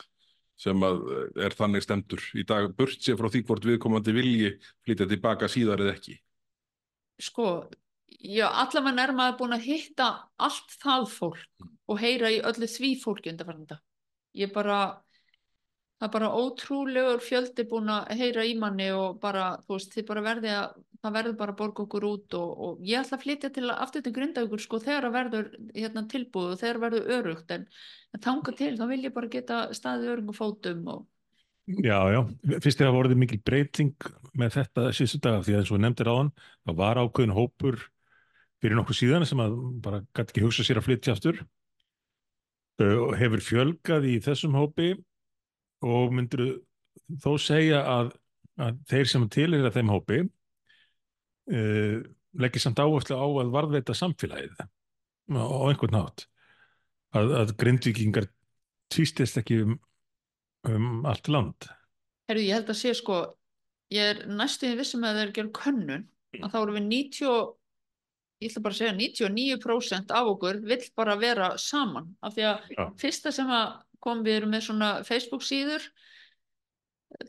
sem 0.56 0.80
að 0.86 1.00
er 1.46 1.56
þannig 1.58 1.84
stemdur 1.84 2.22
í 2.38 2.44
dag 2.48 2.70
burt 2.76 2.98
sér 3.02 3.18
frá 3.20 3.28
því 3.32 3.44
hvort 3.46 3.66
viðkomandi 3.68 4.14
vilji 4.16 4.50
flytja 4.86 5.08
tilbaka 5.10 5.48
síðar 5.48 5.80
eða 5.84 5.94
ekki. 5.96 6.18
sko, 7.22 7.68
já, 8.08 8.48
allavega 8.48 9.04
er 9.04 9.12
maður 9.14 9.38
búin 9.38 9.54
að 9.54 9.66
hitta 9.68 10.08
allt 10.38 10.72
það 10.82 11.04
fólk 11.12 11.68
og 11.88 11.98
heyra 12.00 12.30
í 12.32 12.40
öllu 12.42 12.66
því 12.66 12.96
fólki 13.02 13.30
undarfarnda. 13.30 13.78
Ég 14.34 14.52
bara, 14.52 15.02
það 16.00 16.08
er 16.08 16.12
bara 16.16 16.30
ótrúlegur 16.34 17.20
fjöldi 17.22 17.66
búin 17.68 17.92
að 17.92 18.16
heyra 18.18 18.44
í 18.48 18.56
manni 18.58 18.88
og 18.96 19.20
bara, 19.20 19.58
þú 19.66 19.76
veist, 19.76 19.92
þið 19.94 20.06
bara 20.08 20.24
verði 20.24 20.50
að, 20.56 20.74
það 21.03 21.14
verður 21.16 21.38
bara 21.38 21.55
að 21.55 21.59
borga 21.59 21.84
okkur 21.84 22.05
út 22.07 22.36
og, 22.38 22.50
og 22.64 22.82
ég 22.86 23.00
ætla 23.00 23.18
að 23.18 23.24
flytja 23.24 23.50
til 23.55 23.70
aftur 23.74 24.05
til 24.05 24.12
Grindavíkur 24.16 24.62
sko 24.62 24.78
þegar 24.82 25.09
að 25.09 25.16
verður 25.16 25.48
hérna 25.74 26.05
tilbúið 26.11 26.53
og 26.55 26.61
þegar 26.61 26.78
að 26.78 26.84
verður 26.86 27.16
örugt 27.16 27.55
en, 27.57 27.64
en 28.14 28.24
þanga 28.26 28.55
til 28.61 28.72
þá 28.78 28.84
vil 28.92 29.00
ég 29.03 29.16
bara 29.16 29.32
geta 29.32 29.62
staðið 29.74 30.12
örungum 30.14 30.38
fótum 30.38 30.84
og 30.92 31.03
já, 31.82 31.98
já. 32.14 32.20
Fyrst 32.59 32.82
þegar 32.82 32.94
voruð 32.96 33.16
mikil 33.22 33.40
breyting 33.42 34.09
með 34.38 34.59
þetta 34.59 34.86
síðustu 34.94 35.22
daga 35.26 35.42
því 35.42 35.57
að 35.57 35.62
eins 35.62 35.72
og 35.72 35.76
þú 35.76 35.82
nefndir 35.86 36.12
áðan, 36.12 36.32
það 36.66 36.78
var 36.82 37.03
ákveðin 37.03 37.36
hópur 37.36 37.82
fyrir 38.62 38.78
nokkuð 38.78 39.00
síðan 39.00 39.26
sem 39.28 39.42
að 39.42 39.59
bara 39.82 40.05
gæti 40.14 40.28
ekki 40.30 40.46
hugsa 40.46 40.66
sér 40.66 40.80
að 40.80 40.88
flytja 40.88 41.16
aftur 41.16 41.42
og 42.82 43.14
hefur 43.18 43.42
fjölgað 43.44 44.07
í 44.11 44.16
þessum 44.22 44.55
hópi 44.59 44.94
og 45.82 46.14
myndir 46.14 46.61
þó 47.22 47.34
segja 47.42 47.82
að 47.86 48.14
að 48.61 48.78
þeir 48.90 49.09
sem 49.09 49.28
tilir 49.32 49.66
að 49.66 49.76
þeim 49.78 49.92
hópi 49.92 50.20
uh, 51.51 51.97
leggir 52.38 52.62
samt 52.62 52.80
áherslu 52.82 53.16
á 53.18 53.26
að 53.26 53.53
varðveita 53.55 53.97
samfélagið 53.97 54.55
á 54.62 54.66
á 55.43 55.64
einhvern 55.68 55.97
nátt 55.97 56.26
að, 57.16 57.32
að 57.43 57.55
grindvíkingar 57.61 58.28
tvistist 58.93 59.38
ekki 59.40 59.62
um, 59.66 59.78
um 60.68 61.07
allt 61.09 61.28
land 61.32 61.68
Herru, 62.30 62.45
ég 62.45 62.55
held 62.55 62.70
að 62.70 62.78
sé 62.78 62.93
sko, 62.97 63.16
ég 63.93 64.12
er 64.14 64.20
næstuði 64.30 64.78
vissum 64.78 65.03
að 65.05 65.16
það 65.18 65.22
er 65.24 65.30
að 65.32 65.36
gera 65.40 65.57
könnun, 65.59 66.05
að 66.38 66.53
þá 66.55 66.59
erum 66.62 66.76
við 66.78 66.86
90, 66.93 67.26
og- 67.32 67.51
ég 68.43 68.51
ætla 68.51 68.62
bara 68.64 68.74
að 68.74 68.78
segja 68.80 68.95
99% 68.99 70.14
af 70.18 70.30
okkur 70.32 70.61
vill 70.66 70.86
bara 70.99 71.16
vera 71.20 71.49
saman. 71.61 72.09
Af 72.22 72.34
því 72.34 72.47
að 72.49 72.70
Já. 72.74 72.84
fyrsta 72.99 73.32
sem 73.34 73.51
að 73.55 73.74
kom, 74.03 74.22
við 74.26 74.38
erum 74.40 74.51
með 74.55 74.64
svona 74.66 74.88
Facebook 75.07 75.45
síður, 75.47 75.84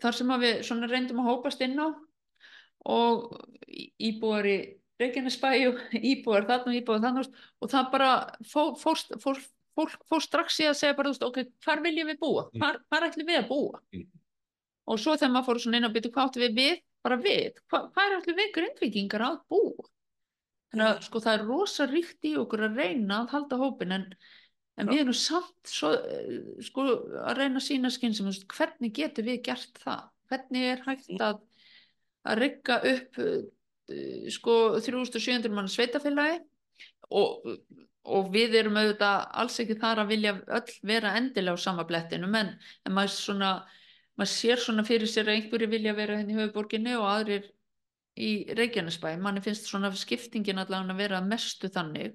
þar 0.01 0.17
sem 0.17 0.31
að 0.33 0.45
við 0.45 0.63
svona 0.69 0.89
reyndum 0.89 1.21
að 1.21 1.29
hópast 1.29 1.61
inn 1.65 1.77
á 1.77 1.87
og 2.93 3.27
íbúar 4.09 4.47
í 4.49 4.57
Reykjanesbæ 5.01 5.51
og 5.71 5.81
íbúar 6.13 6.47
þarna 6.49 6.77
íbúar 6.79 7.03
þarna 7.03 7.25
og 7.25 7.71
það 7.71 7.91
bara 7.95 8.11
fó, 8.45 8.73
fór, 8.79 9.01
fór, 9.23 9.41
fólk 9.77 9.95
fór 10.09 10.23
strax 10.23 10.59
í 10.61 10.67
að 10.69 10.77
segja 10.79 10.97
bara, 10.97 11.13
veist, 11.13 11.25
ok, 11.25 11.39
hvar 11.65 11.81
viljum 11.83 12.11
við 12.11 12.19
búa? 12.21 12.45
Hvar, 12.59 12.79
hvar 12.91 13.07
ætlum 13.07 13.29
við 13.29 13.39
að 13.41 13.49
búa? 13.49 13.81
Mm. 13.95 14.05
Og 14.91 14.99
svo 14.99 15.15
þegar 15.15 15.33
maður 15.33 15.47
fór 15.49 15.61
svona 15.63 15.79
inn 15.79 15.87
að 15.87 15.95
byrja 15.97 16.13
hvað 16.17 16.39
við 16.43 16.55
við, 16.59 16.77
bara 17.03 17.17
við, 17.23 17.59
hva, 17.71 17.81
hvað 17.95 18.05
er 18.05 18.15
allir 18.17 18.39
við 18.39 18.53
grindvíkingar 18.57 19.25
að 19.25 19.41
búa? 19.51 19.89
Þannig 20.73 20.89
að 20.89 21.03
sko 21.07 21.21
það 21.23 21.35
er 21.37 21.45
rosa 21.47 21.87
ríkt 21.89 22.27
í 22.27 22.33
okkur 22.41 22.65
að 22.67 22.79
reyna 22.81 23.19
að 23.21 23.33
halda 23.35 23.59
hópin 23.61 23.95
en, 23.97 24.05
en 24.81 24.89
við 24.89 25.03
erum 25.03 25.17
samt 25.17 25.69
svo, 25.69 25.91
eh, 25.93 26.39
sko 26.65 26.85
að 27.23 27.37
reyna 27.39 27.61
að 27.61 27.67
sína 27.67 27.91
skynsum, 27.93 28.31
hvernig 28.55 28.95
getum 28.97 29.27
við 29.29 29.43
gert 29.49 29.83
það? 29.83 30.07
Hvernig 30.31 30.69
er 30.71 30.81
hægt 30.87 31.21
að, 31.21 31.43
að 32.25 32.41
rigga 32.41 32.79
upp 32.89 33.21
eh, 33.21 33.43
sko 34.31 34.57
3700 34.79 35.51
mann 35.53 35.71
sveitafélagi 35.71 36.39
og, 37.11 37.47
og 38.03 38.29
við 38.33 38.55
erum 38.61 38.79
auðvitað 38.79 39.25
alls 39.43 39.59
ekki 39.63 39.79
þar 39.81 40.03
að 40.03 40.13
vilja 40.13 40.35
öll 40.59 40.77
vera 40.87 41.15
endilega 41.19 41.59
á 41.59 41.65
sama 41.65 41.85
blettinum 41.87 42.35
en, 42.39 42.53
en 42.87 42.95
maður 42.95 43.15
svona 43.17 43.51
maður 44.19 44.31
sér 44.33 44.61
svona 44.61 44.85
fyrir 44.87 45.09
sér 45.09 45.29
að 45.29 45.39
einhverju 45.39 45.69
vilja 45.71 45.95
vera 45.97 46.19
henni 46.19 46.35
í 46.35 46.39
höfuborginni 46.39 46.95
og 46.99 47.07
aðrir 47.09 47.49
í 48.13 48.29
Reykjanesbæ, 48.53 49.15
manni 49.17 49.41
finnst 49.41 49.65
svona 49.69 49.89
skiptingin 49.97 50.61
allavega 50.61 50.93
að 50.93 51.01
vera 51.01 51.21
mestu 51.25 51.69
þannig. 51.73 52.13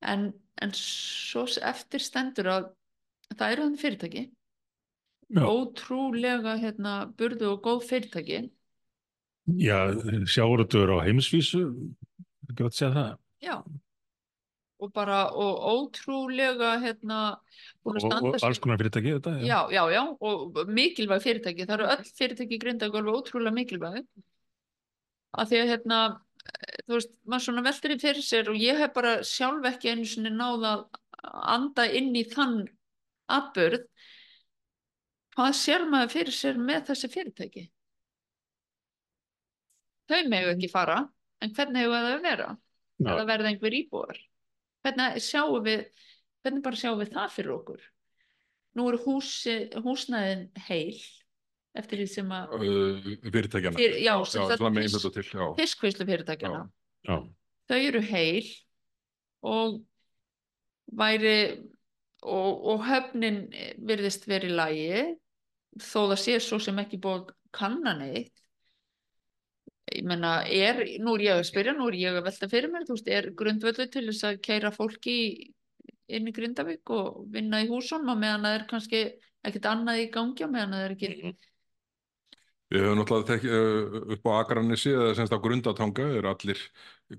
En, 0.00 0.30
en 0.62 0.72
svo 0.76 1.44
eftir 1.60 2.00
stendur 2.00 2.48
að 2.54 2.70
það 3.34 3.52
eru 3.52 3.66
þannig 3.66 3.82
fyrirtæki. 3.82 4.24
Já. 5.26 5.42
ótrúlega 5.42 6.52
hérna 6.62 6.90
burðu 7.18 7.48
og 7.56 7.64
góð 7.64 7.80
fyrirtæki 7.88 8.44
Já, 9.46 9.94
sjáurötuður 10.26 10.96
á 10.98 11.06
heimsvísu 11.06 11.62
ekki 12.50 12.66
að 12.66 12.72
segja 12.74 12.92
það. 12.94 13.10
Já. 13.44 13.56
Og 14.76 14.90
bara 14.92 15.20
og 15.32 15.60
ótrúlega 15.72 16.74
hérna 16.82 17.20
og, 17.86 17.96
og 17.96 18.34
alls 18.44 18.60
konar 18.60 18.80
fyrirtæki 18.82 19.14
þetta 19.14 19.36
já, 19.40 19.70
já, 19.72 19.82
já, 19.94 20.02
og 20.20 20.58
mikilvæg 20.68 21.22
fyrirtæki. 21.24 21.64
Það 21.64 21.76
eru 21.78 21.88
öll 21.94 22.10
fyrirtæki 22.18 22.58
grindag 22.60 22.98
alveg 22.98 23.20
ótrúlega 23.20 23.56
mikilvæg. 23.56 24.02
Að 25.36 25.52
því 25.52 25.60
að 25.62 25.70
hérna 25.72 26.00
þú 26.82 26.98
veist, 26.98 27.14
maður 27.24 27.46
svona 27.46 27.64
veldur 27.66 27.94
í 27.94 27.98
fyrir 28.02 28.26
sér 28.26 28.50
og 28.50 28.58
ég 28.60 28.82
hef 28.82 28.92
bara 28.98 29.14
sjálf 29.26 29.70
ekki 29.70 29.94
einu 29.94 30.04
sinni 30.10 30.34
náð 30.34 30.66
að 30.72 30.84
anda 31.54 31.86
inn 31.86 32.12
í 32.18 32.26
þann 32.34 32.60
atburð. 33.32 33.86
Hvað 35.36 35.56
sér 35.62 35.88
maður 35.88 36.14
fyrir 36.18 36.36
sér 36.36 36.60
með 36.60 36.90
þessi 36.90 37.12
fyrirtæki 37.14 37.66
þau 40.10 40.22
megu 40.30 40.52
ekki 40.54 40.70
fara 40.72 41.00
en 41.42 41.52
hvernig 41.56 41.84
hefur 41.84 41.96
það 41.98 42.12
að 42.14 42.24
vera? 42.26 42.48
Já. 42.96 43.10
eða 43.12 43.26
verða 43.28 43.50
einhver 43.52 43.74
íbúar? 43.76 44.18
Hvernig 44.86 45.20
sjáum 45.26 45.64
við 45.66 45.82
hvernig 46.46 46.62
bara 46.64 46.78
sjáum 46.80 47.00
við 47.02 47.12
það 47.16 47.32
fyrir 47.34 47.54
okkur? 47.56 47.82
Nú 48.76 48.86
eru 48.90 49.00
húsi, 49.04 49.56
húsnæðin 49.84 50.46
heil 50.68 51.00
eftir 51.76 52.00
því 52.00 52.06
sem 52.12 52.30
að 52.32 52.54
uh, 52.56 53.08
fyrirtækjana 53.26 53.76
Fyr, 53.76 53.96
já, 54.00 54.14
já, 54.14 54.14
sem 54.32 54.46
sagt 54.48 54.60
svona 54.62 54.72
megin 54.76 54.88
fisk- 54.88 55.02
þetta 55.04 55.14
til 55.16 55.40
já. 55.40 55.46
fiskvinnslu 55.60 56.06
fyrirtækjana 56.08 56.62
Já. 56.62 57.12
Já, 57.12 57.16
þau 57.68 57.78
eru 57.90 58.02
heil 58.08 58.48
og 59.46 59.76
væri 60.96 61.36
og, 62.22 62.64
og 62.72 62.84
höfnin 62.88 63.42
virðist 63.86 64.24
verið 64.30 64.54
í 64.54 64.56
lagi 64.56 65.02
þó 65.82 66.06
það 66.12 66.18
sé 66.24 66.38
svo 66.40 66.58
sem 66.62 66.80
ekki 66.80 67.00
búið 67.02 67.26
að 67.26 67.34
kanna 67.56 67.92
neitt 68.00 68.45
ég 69.94 70.06
menna, 70.06 70.40
er, 70.46 70.82
nú 71.02 71.14
er 71.16 71.26
ég 71.26 71.38
að 71.38 71.48
spyrja 71.50 71.74
nú 71.76 71.90
er 71.90 71.98
ég 72.00 72.16
að 72.18 72.26
velta 72.26 72.48
fyrir 72.50 72.72
mér, 72.72 72.86
þú 72.88 72.96
veist, 72.96 73.10
er 73.12 73.30
grundvöldu 73.38 73.86
til 73.90 74.06
þess 74.08 74.26
að 74.26 74.40
keira 74.46 74.72
fólki 74.74 75.16
inn 76.06 76.30
í 76.30 76.34
Grindavík 76.34 76.94
og 76.94 77.26
vinna 77.34 77.62
í 77.62 77.68
húsunum 77.70 78.14
og 78.14 78.20
meðan 78.22 78.46
það 78.46 78.56
er 78.58 78.66
kannski 78.70 79.02
ekkert 79.46 79.68
annað 79.70 80.02
í 80.02 80.08
gangi 80.14 80.46
og 80.46 80.52
meðan 80.52 80.76
það 80.76 80.86
er 80.86 80.96
ekki 80.96 81.36
Við 82.66 82.82
höfum 82.82 82.98
náttúrulega 82.98 83.28
tek, 83.30 83.44
uh, 83.46 83.98
upp 84.16 84.24
á 84.26 84.30
Akranissi 84.40 84.90
eða 84.90 85.12
semst 85.14 85.34
á 85.34 85.38
Grundatanga 85.38 86.06
er 86.18 86.26
allir, 86.26 86.62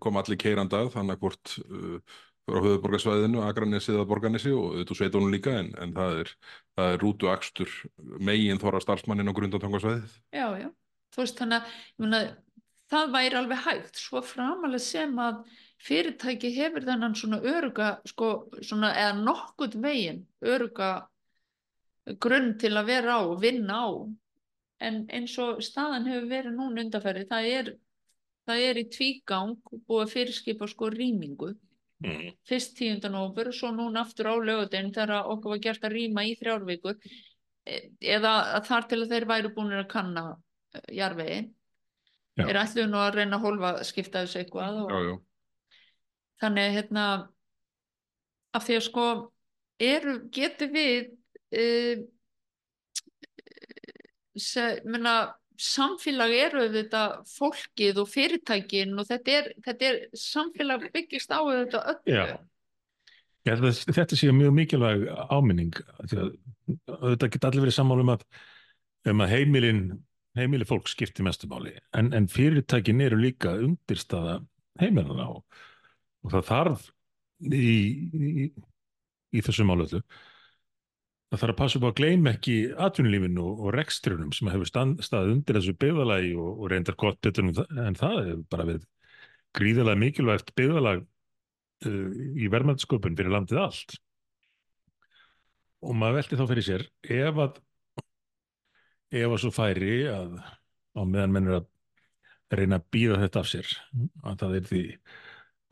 kom 0.03 0.19
allir 0.19 0.39
keirandað 0.41 0.89
þannig 0.91 1.21
hvort 1.21 1.53
uh, 1.63 2.17
frá 2.47 2.59
höfuborgarsvæðinu, 2.65 3.39
Akranissi 3.47 3.93
eða 3.93 4.09
Borganissi 4.09 4.51
og 4.55 4.75
þetta 4.81 4.97
sveitunum 4.99 5.31
líka 5.31 5.53
en, 5.61 5.71
en 5.79 5.93
það 5.95 6.19
er, 6.25 6.33
það 6.75 6.91
er 6.91 6.99
rútu 7.03 7.31
akstur 7.31 7.77
megin 8.19 8.59
þóra 8.59 8.83
starfsmannin 8.83 9.31
á 9.31 9.37
Grundatangasvæðið. 9.39 10.19
Já, 10.35 10.47
já, 10.59 10.67
þú 11.15 11.23
veist 11.23 11.39
þannig 11.39 11.63
að 11.63 12.27
það 12.91 13.13
væri 13.15 13.39
alveg 13.39 13.63
hægt 13.65 13.99
svo 14.01 14.21
framalega 14.23 14.83
sem 14.83 15.17
að 15.19 15.41
fyrirtæki 15.87 16.53
hefur 16.55 16.85
þennan 16.87 17.15
svona 17.17 17.39
öruga 17.45 17.89
sko, 18.07 18.29
svona 18.61 18.93
eða 18.97 19.17
nokkurt 19.21 19.75
veginn 19.81 20.23
öruga 20.41 20.91
grunn 22.23 22.55
til 22.61 22.73
að 22.79 22.89
vera 22.93 23.19
á 23.19 23.21
og 23.27 23.41
vinna 23.43 23.83
á 23.83 23.89
en 24.87 25.03
eins 25.13 25.35
og 25.41 25.61
staðan 25.65 26.07
hefur 26.07 26.29
verið 26.31 26.55
núna 26.55 26.83
undarfæri, 26.85 27.25
það 27.29 27.51
er 27.51 27.71
það 28.47 28.65
er 28.69 28.79
í 28.79 28.85
tvígang 28.93 29.55
búið 29.89 30.13
fyrirskipa 30.13 30.67
sko 30.71 30.89
rýmingu 30.93 31.51
mm. 32.05 32.37
fyrst 32.47 32.77
10. 32.79 33.01
nóvember 33.11 33.51
og 33.51 33.57
svo 33.57 33.73
núna 33.75 34.05
aftur 34.05 34.31
á 34.31 34.35
lögadeginn 34.39 34.93
þegar 34.95 35.27
okkur 35.33 35.55
var 35.55 35.63
gert 35.65 35.87
að 35.87 35.97
rýma 35.97 36.25
í 36.29 36.35
þrjárvíkur 36.39 36.99
eða 38.15 38.33
að 38.55 38.67
þar 38.69 38.87
til 38.87 39.01
að 39.01 39.13
þeir 39.13 39.29
væru 39.33 39.53
búinir 39.55 39.83
að 39.83 39.91
kanna 39.91 40.25
jarðveginn 40.93 41.51
Já. 41.51 41.56
Er 42.45 42.59
ætluðu 42.61 42.89
nú 42.91 42.99
að 43.01 43.15
reyna 43.17 43.39
að 43.39 43.45
hólfa 43.47 43.71
skipta 43.87 44.23
þessu 44.25 44.43
eitthvað 44.43 44.83
og 44.83 44.91
Já, 44.93 44.99
já. 45.07 45.15
þannig 46.43 46.77
hérna 46.77 47.07
af 48.57 48.67
því 48.67 48.77
að 48.77 48.85
sko 48.87 49.07
eru, 49.87 50.13
getur 50.33 50.71
við 50.73 51.09
uh, 51.57 52.05
se, 54.37 54.67
menna, 54.85 55.15
samfélag 55.57 56.33
eru 56.37 56.67
þetta 56.73 57.03
fólkið 57.31 58.03
og 58.03 58.11
fyrirtækin 58.11 58.93
og 59.01 59.07
þetta 59.09 59.39
er, 59.39 59.49
þetta 59.65 59.89
er 59.89 59.97
samfélag 60.21 60.85
byggist 60.93 61.33
á 61.33 61.41
þetta 61.41 61.83
öllu 61.93 62.19
Já. 62.19 62.37
Þetta, 63.47 63.71
þetta 63.95 64.17
sé 64.19 64.29
mjög 64.35 64.53
mikilvæg 64.57 65.05
áminning 65.31 65.77
þetta 66.03 67.29
geta 67.31 67.49
allir 67.49 67.63
verið 67.63 67.77
sammála 67.77 68.03
um 68.03 68.11
að, 68.13 68.25
um 69.07 69.23
að 69.23 69.33
heimilin 69.33 69.81
heimili 70.39 70.67
fólk 70.67 70.89
skipti 70.91 71.25
mestu 71.25 71.49
máli 71.51 71.75
en, 71.97 72.13
en 72.15 72.29
fyrirtækin 72.31 73.03
eru 73.05 73.19
líka 73.21 73.55
undirstaða 73.57 74.39
heimilina 74.81 75.29
og, 75.33 75.43
og 76.25 76.33
það 76.35 76.49
þarf 76.51 76.89
í, 77.53 77.75
í, 78.13 78.49
í 79.33 79.45
þessu 79.45 79.65
málöldu 79.67 80.01
það 81.27 81.41
þarf 81.41 81.53
að 81.53 81.59
passa 81.59 81.79
upp 81.79 81.87
á 81.87 81.89
að 81.89 81.97
gleyma 81.99 82.33
ekki 82.35 82.55
atvinnulífinu 82.87 83.43
og, 83.43 83.63
og 83.65 83.75
rekstrunum 83.75 84.31
sem 84.35 84.49
hefur 84.51 84.69
staðið 84.69 85.33
undir 85.33 85.59
þessu 85.59 85.75
byggðalagi 85.81 86.33
og, 86.39 86.51
og 86.53 86.71
reyndar 86.71 86.97
gott 86.99 87.19
betur 87.23 87.49
en 87.49 87.99
það, 87.99 88.19
hefur 88.29 88.43
bara 88.53 88.67
verið 88.71 88.87
gríðalega 89.57 90.01
mikilvægt 90.03 90.53
byggðalag 90.57 91.03
uh, 91.03 92.11
í 92.37 92.49
verðmættsköpun 92.53 93.17
fyrir 93.17 93.33
landið 93.33 93.63
allt. 93.63 93.97
Og 95.85 95.97
maður 95.97 96.21
velti 96.21 96.39
þá 96.39 96.45
fyrir 96.49 96.65
sér 96.65 96.85
ef 97.17 97.41
að 97.43 97.59
ef 99.13 99.31
að 99.31 99.41
svo 99.43 99.51
færi 99.55 99.97
að 100.11 100.37
á 100.97 101.01
meðan 101.05 101.33
menn 101.33 101.49
er 101.51 101.59
að 101.61 101.67
reyna 102.57 102.79
að 102.79 102.87
býða 102.95 103.19
þetta 103.23 103.43
af 103.43 103.49
sér 103.51 103.71
að 104.23 104.39
það 104.41 104.57
er 104.57 104.67
því 104.71 104.81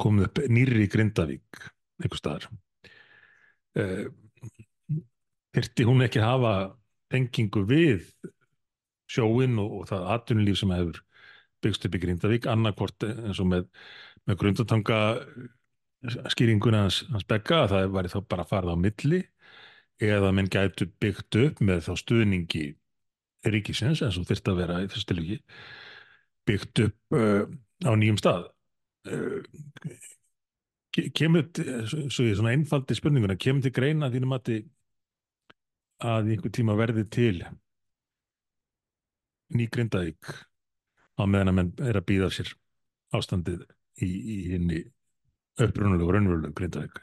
komið 0.03 0.27
upp 0.27 0.41
nýrri 0.51 0.87
Grindavík 0.91 1.59
einhver 2.03 2.19
staðar. 2.19 2.47
Uh, 3.75 4.07
þyrfti 5.55 5.87
hún 5.87 6.03
ekki 6.03 6.23
hafa 6.23 6.53
tengingu 7.11 7.63
við 7.67 8.09
sjóin 9.11 9.59
og, 9.61 9.81
og 9.81 9.89
það 9.91 10.07
atvinnulíf 10.15 10.59
sem 10.59 10.73
hefur 10.75 11.01
byggst 11.63 11.87
upp 11.87 11.95
í 11.95 12.01
Grindavík 12.03 12.49
annarkvort 12.51 13.07
eins 13.07 13.39
og 13.41 13.49
með, 13.51 13.69
með 14.27 14.39
grundatanga 14.41 14.99
skýringuna 16.33 16.85
hans, 16.85 17.03
hans 17.09 17.27
begga 17.27 17.63
að 17.63 17.71
það 17.73 17.93
væri 17.95 18.11
þá 18.11 18.19
bara 18.29 18.45
að 18.45 18.51
fara 18.51 18.75
á 18.75 18.77
milli 18.77 19.21
eða 20.03 20.33
menn 20.35 20.51
gætu 20.51 20.89
byggt 21.01 21.39
upp 21.41 21.61
með 21.63 21.85
þá 21.87 21.93
stuðningi 22.01 22.65
ríkisins 23.53 24.01
eins 24.05 24.17
og 24.19 24.27
þyrfti 24.29 24.51
að 24.51 24.59
vera 24.61 24.81
í 24.83 24.89
þessu 24.89 25.09
tilviki 25.11 25.39
byggt 26.49 26.83
upp 26.85 27.17
uh, 27.17 27.43
á 27.85 27.91
nýjum 27.97 28.19
stað. 28.21 28.49
Uh, 29.05 29.41
ke- 30.95 31.09
kemur 31.13 31.45
svo 31.85 32.25
ég 32.25 32.37
svona 32.37 32.55
einfaldi 32.55 32.97
spurninguna 32.97 33.37
kemur 33.37 33.65
til 33.65 33.73
greina 33.75 34.09
að 34.09 34.17
þínum 34.17 34.35
að 34.35 34.51
í 36.29 36.35
einhver 36.35 36.53
tíma 36.53 36.75
verði 36.77 37.05
til 37.07 37.37
ný 39.55 39.69
Grindavík 39.71 40.33
á 41.15 41.23
meðan 41.23 41.51
að 41.51 41.57
menn 41.59 41.73
er 41.85 41.99
að 41.99 42.07
býða 42.09 42.31
sér 42.33 42.49
ástandið 43.15 43.61
í, 44.03 44.07
í 44.09 44.37
henni 44.51 44.81
upprunalegu 45.61 46.09
og 46.09 46.15
raunverulegu 46.15 46.57
Grindavík? 46.57 46.97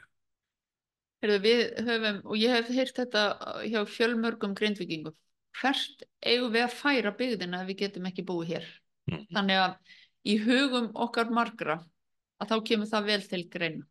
Heyrðu, 1.23 1.39
við 1.45 1.61
höfum, 1.87 2.17
og 2.27 2.35
ég 2.35 2.51
hef 2.51 2.69
heyrt 2.75 2.97
þetta 2.99 3.21
hjá 3.63 3.79
fjölmörgum 3.87 4.53
grindvikingum, 4.59 5.15
hvert 5.59 6.05
eigum 6.23 6.53
við 6.53 6.65
að 6.65 6.75
færa 6.79 7.13
byggðina 7.17 7.61
ef 7.61 7.69
við 7.69 7.79
getum 7.83 8.09
ekki 8.09 8.25
búið 8.27 8.53
hér. 8.53 8.67
Mm. 9.11 9.23
Þannig 9.35 9.61
að 9.63 9.95
í 10.23 10.37
hugum 10.43 10.89
okkar 11.05 11.31
margra, 11.35 11.79
að 12.39 12.53
þá 12.53 12.55
kemur 12.69 12.91
það 12.91 13.09
vel 13.11 13.21
til 13.31 13.43
greina. 13.51 13.87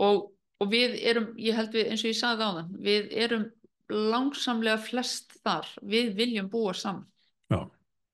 Og, 0.00 0.30
og 0.62 0.70
við 0.70 0.96
erum, 1.10 1.32
ég 1.40 1.58
held 1.58 1.74
við, 1.74 1.90
eins 1.90 2.04
og 2.04 2.12
ég 2.12 2.20
sagði 2.20 2.48
áðan, 2.48 2.70
við 2.80 3.10
erum 3.26 3.46
langsamlega 3.90 4.78
flest 4.82 5.36
þar, 5.44 5.68
við 5.82 6.14
viljum 6.18 6.50
búa 6.50 6.74
saman. 6.76 7.06
Já. 7.50 7.64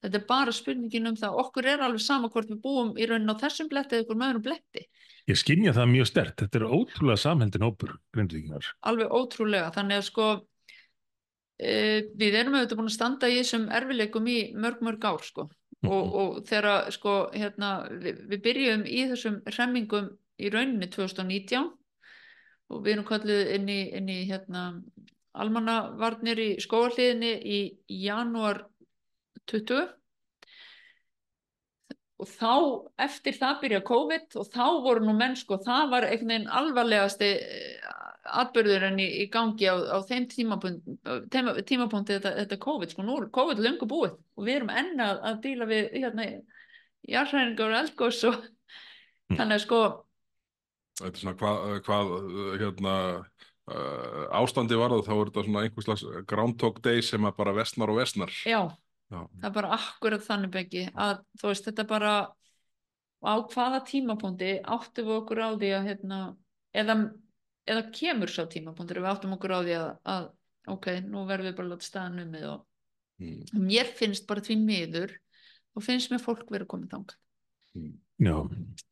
Þetta 0.04 0.18
er 0.20 0.26
bara 0.28 0.52
spurningin 0.54 1.10
um 1.10 1.16
það, 1.18 1.38
okkur 1.42 1.66
er 1.72 1.82
alveg 1.82 2.02
sama 2.04 2.30
hvort 2.32 2.50
við 2.52 2.60
búum 2.62 2.92
í 3.00 3.06
raunin 3.08 3.32
á 3.32 3.36
þessum 3.40 3.68
bletti 3.70 3.96
eða 3.96 4.04
ykkur 4.04 4.18
með 4.20 4.32
öðrum 4.32 4.44
bletti. 4.44 4.84
Ég 5.26 5.38
skinja 5.40 5.72
það 5.74 5.88
mjög 5.90 6.08
stert, 6.10 6.36
þetta 6.38 6.60
er 6.60 6.66
ótrúlega 6.68 7.18
samheldin 7.18 7.64
hópur 7.66 7.96
Grindvíkingar 8.14 8.68
alveg 8.86 9.10
ótrúlega 9.10 9.72
þannig 9.74 9.98
að 9.98 10.06
sko 10.06 10.26
við 11.56 12.34
erum 12.36 12.56
auðvitað 12.58 12.80
búin 12.80 12.90
að 12.90 12.96
standa 12.98 13.30
í 13.32 13.38
þessum 13.38 13.70
erfileikum 13.72 14.26
í 14.28 14.40
mörg 14.60 14.82
mörg 14.84 15.06
ár 15.08 15.22
sko 15.24 15.46
Mhm. 15.82 15.92
og, 15.92 16.14
og 16.14 16.46
þegar 16.48 16.92
sko 16.94 17.16
hérna 17.34 17.72
við, 17.90 18.22
við 18.30 18.44
byrjum 18.44 18.86
í 18.88 19.02
þessum 19.10 19.40
hremmingum 19.46 20.08
í 20.40 20.50
rauninni 20.52 20.88
2019 20.92 21.68
og 22.70 22.80
við 22.82 22.94
erum 22.96 23.06
kalluð 23.08 23.52
inn 23.56 23.68
í, 23.68 23.80
inn 23.94 24.08
í 24.08 24.22
hérna 24.28 24.64
almannavarnir 25.36 26.40
í 26.40 26.48
skóarliðinni 26.64 27.34
í 27.44 27.60
janúar 28.06 28.64
20 29.46 29.84
og 32.16 32.30
þá 32.32 32.52
eftir 33.04 33.36
það 33.36 33.60
byrja 33.62 33.82
COVID 33.86 34.38
og 34.40 34.48
þá 34.48 34.66
voru 34.86 35.04
nú 35.04 35.12
menn 35.18 35.36
sko, 35.36 35.60
það 35.60 35.90
var 35.92 36.08
einhvern 36.08 36.32
veginn 36.32 36.54
alvarlegasti 36.62 37.30
atbyrðurinn 38.42 38.98
í, 39.02 39.06
í 39.22 39.26
gangi 39.32 39.68
á, 39.70 39.74
á 39.76 39.98
þeim 40.08 40.26
tímapunkt, 40.32 40.88
tíma, 41.32 41.54
tímapunkti 41.66 42.16
þetta, 42.18 42.32
þetta 42.42 42.58
COVID, 42.66 42.92
sko, 42.92 43.04
nú 43.06 43.16
er 43.22 43.28
COVID 43.34 43.62
löngu 43.62 43.88
búið 43.90 44.16
og 44.36 44.44
við 44.46 44.56
erum 44.60 44.72
enn 44.74 45.00
að, 45.00 45.20
að 45.30 45.40
díla 45.46 45.68
við 45.70 45.88
hérna 45.94 46.26
jarðhæringar 47.06 47.72
og 47.72 47.80
eldgós 47.84 48.24
og 48.30 48.44
Mm. 49.26 49.40
þannig 49.40 49.56
að 49.56 49.62
sko 49.64 49.78
Þetta 51.00 51.08
er 51.10 51.18
svona 51.18 51.80
hvað, 51.82 52.12
uh, 52.14 52.52
hérna, 52.60 52.92
uh, 53.66 54.20
ástandi 54.38 54.76
var 54.78 54.92
það, 54.94 55.00
þá 55.08 55.14
er 55.16 55.30
þetta 55.30 55.42
svona 55.48 55.62
einhvers 55.66 55.86
slags 55.88 56.04
groundhog 56.30 56.78
day 56.84 57.02
sem 57.02 57.26
að 57.26 57.34
bara 57.36 57.54
vestnar 57.56 57.90
og 57.90 57.98
vestnar. 57.98 58.30
já, 58.46 58.60
Já. 59.10 59.18
það 59.40 59.48
er 59.50 59.54
bara 59.58 59.72
akkurat 59.76 60.22
þannig 60.22 60.52
byggi 60.54 60.84
að 60.94 61.24
þú 61.42 61.50
veist 61.50 61.66
þetta 61.66 61.86
bara 61.90 62.12
á 63.26 63.34
hvaða 63.50 63.82
tímapunkti 63.90 64.52
áttum 64.62 65.10
við 65.10 65.16
okkur 65.18 65.42
á 65.42 65.48
því 65.58 65.72
að 65.74 65.90
hérna, 65.90 66.20
eða, 66.72 66.96
eða 67.66 67.84
kemur 67.94 68.32
sá 68.32 68.44
tímapunktur 68.50 69.02
við 69.02 69.10
áttum 69.12 69.36
okkur 69.36 69.56
á 69.56 69.60
því 69.60 69.76
að, 69.80 69.90
að 70.14 70.26
ok, 70.76 70.88
nú 71.06 71.26
verðum 71.28 71.50
við 71.50 71.58
bara 71.58 71.68
að 71.68 71.74
láta 71.74 71.90
staðan 71.90 72.24
um 72.26 72.40
og 72.54 72.64
Mm. 73.16 73.46
mér 73.64 73.88
finnst 73.96 74.26
bara 74.28 74.42
því 74.44 74.58
miður 74.60 75.14
og 75.72 75.84
finnst 75.86 76.10
mér 76.12 76.20
fólk 76.20 76.50
verið 76.52 76.68
komið 76.68 76.90
þangað 76.92 77.22
Mm. 77.76 77.92
Já, 78.24 78.36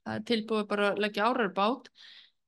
það 0.04 0.14
er 0.14 0.24
tilbúið 0.28 0.66
bara 0.68 0.88
að 0.92 0.98
leggja 1.00 1.26
árar 1.30 1.52
bát 1.56 1.86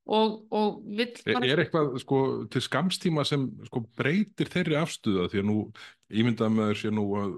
og, 0.04 0.34
og 0.52 0.82
vill 0.84 1.14
Er, 1.24 1.32
bara 1.32 1.48
er 1.48 1.62
eitthvað 1.62 1.94
sko, 2.02 2.18
til 2.52 2.60
skamstíma 2.60 3.24
sem 3.24 3.46
sko, 3.70 3.80
breytir 3.96 4.50
þeirri 4.52 4.76
afstuða 4.76 5.30
því 5.32 5.40
að 5.40 5.48
nú 5.48 5.56
ímyndað 6.12 6.52
með 6.52 6.74
sé 6.82 6.92
nú 6.92 7.06
að 7.16 7.32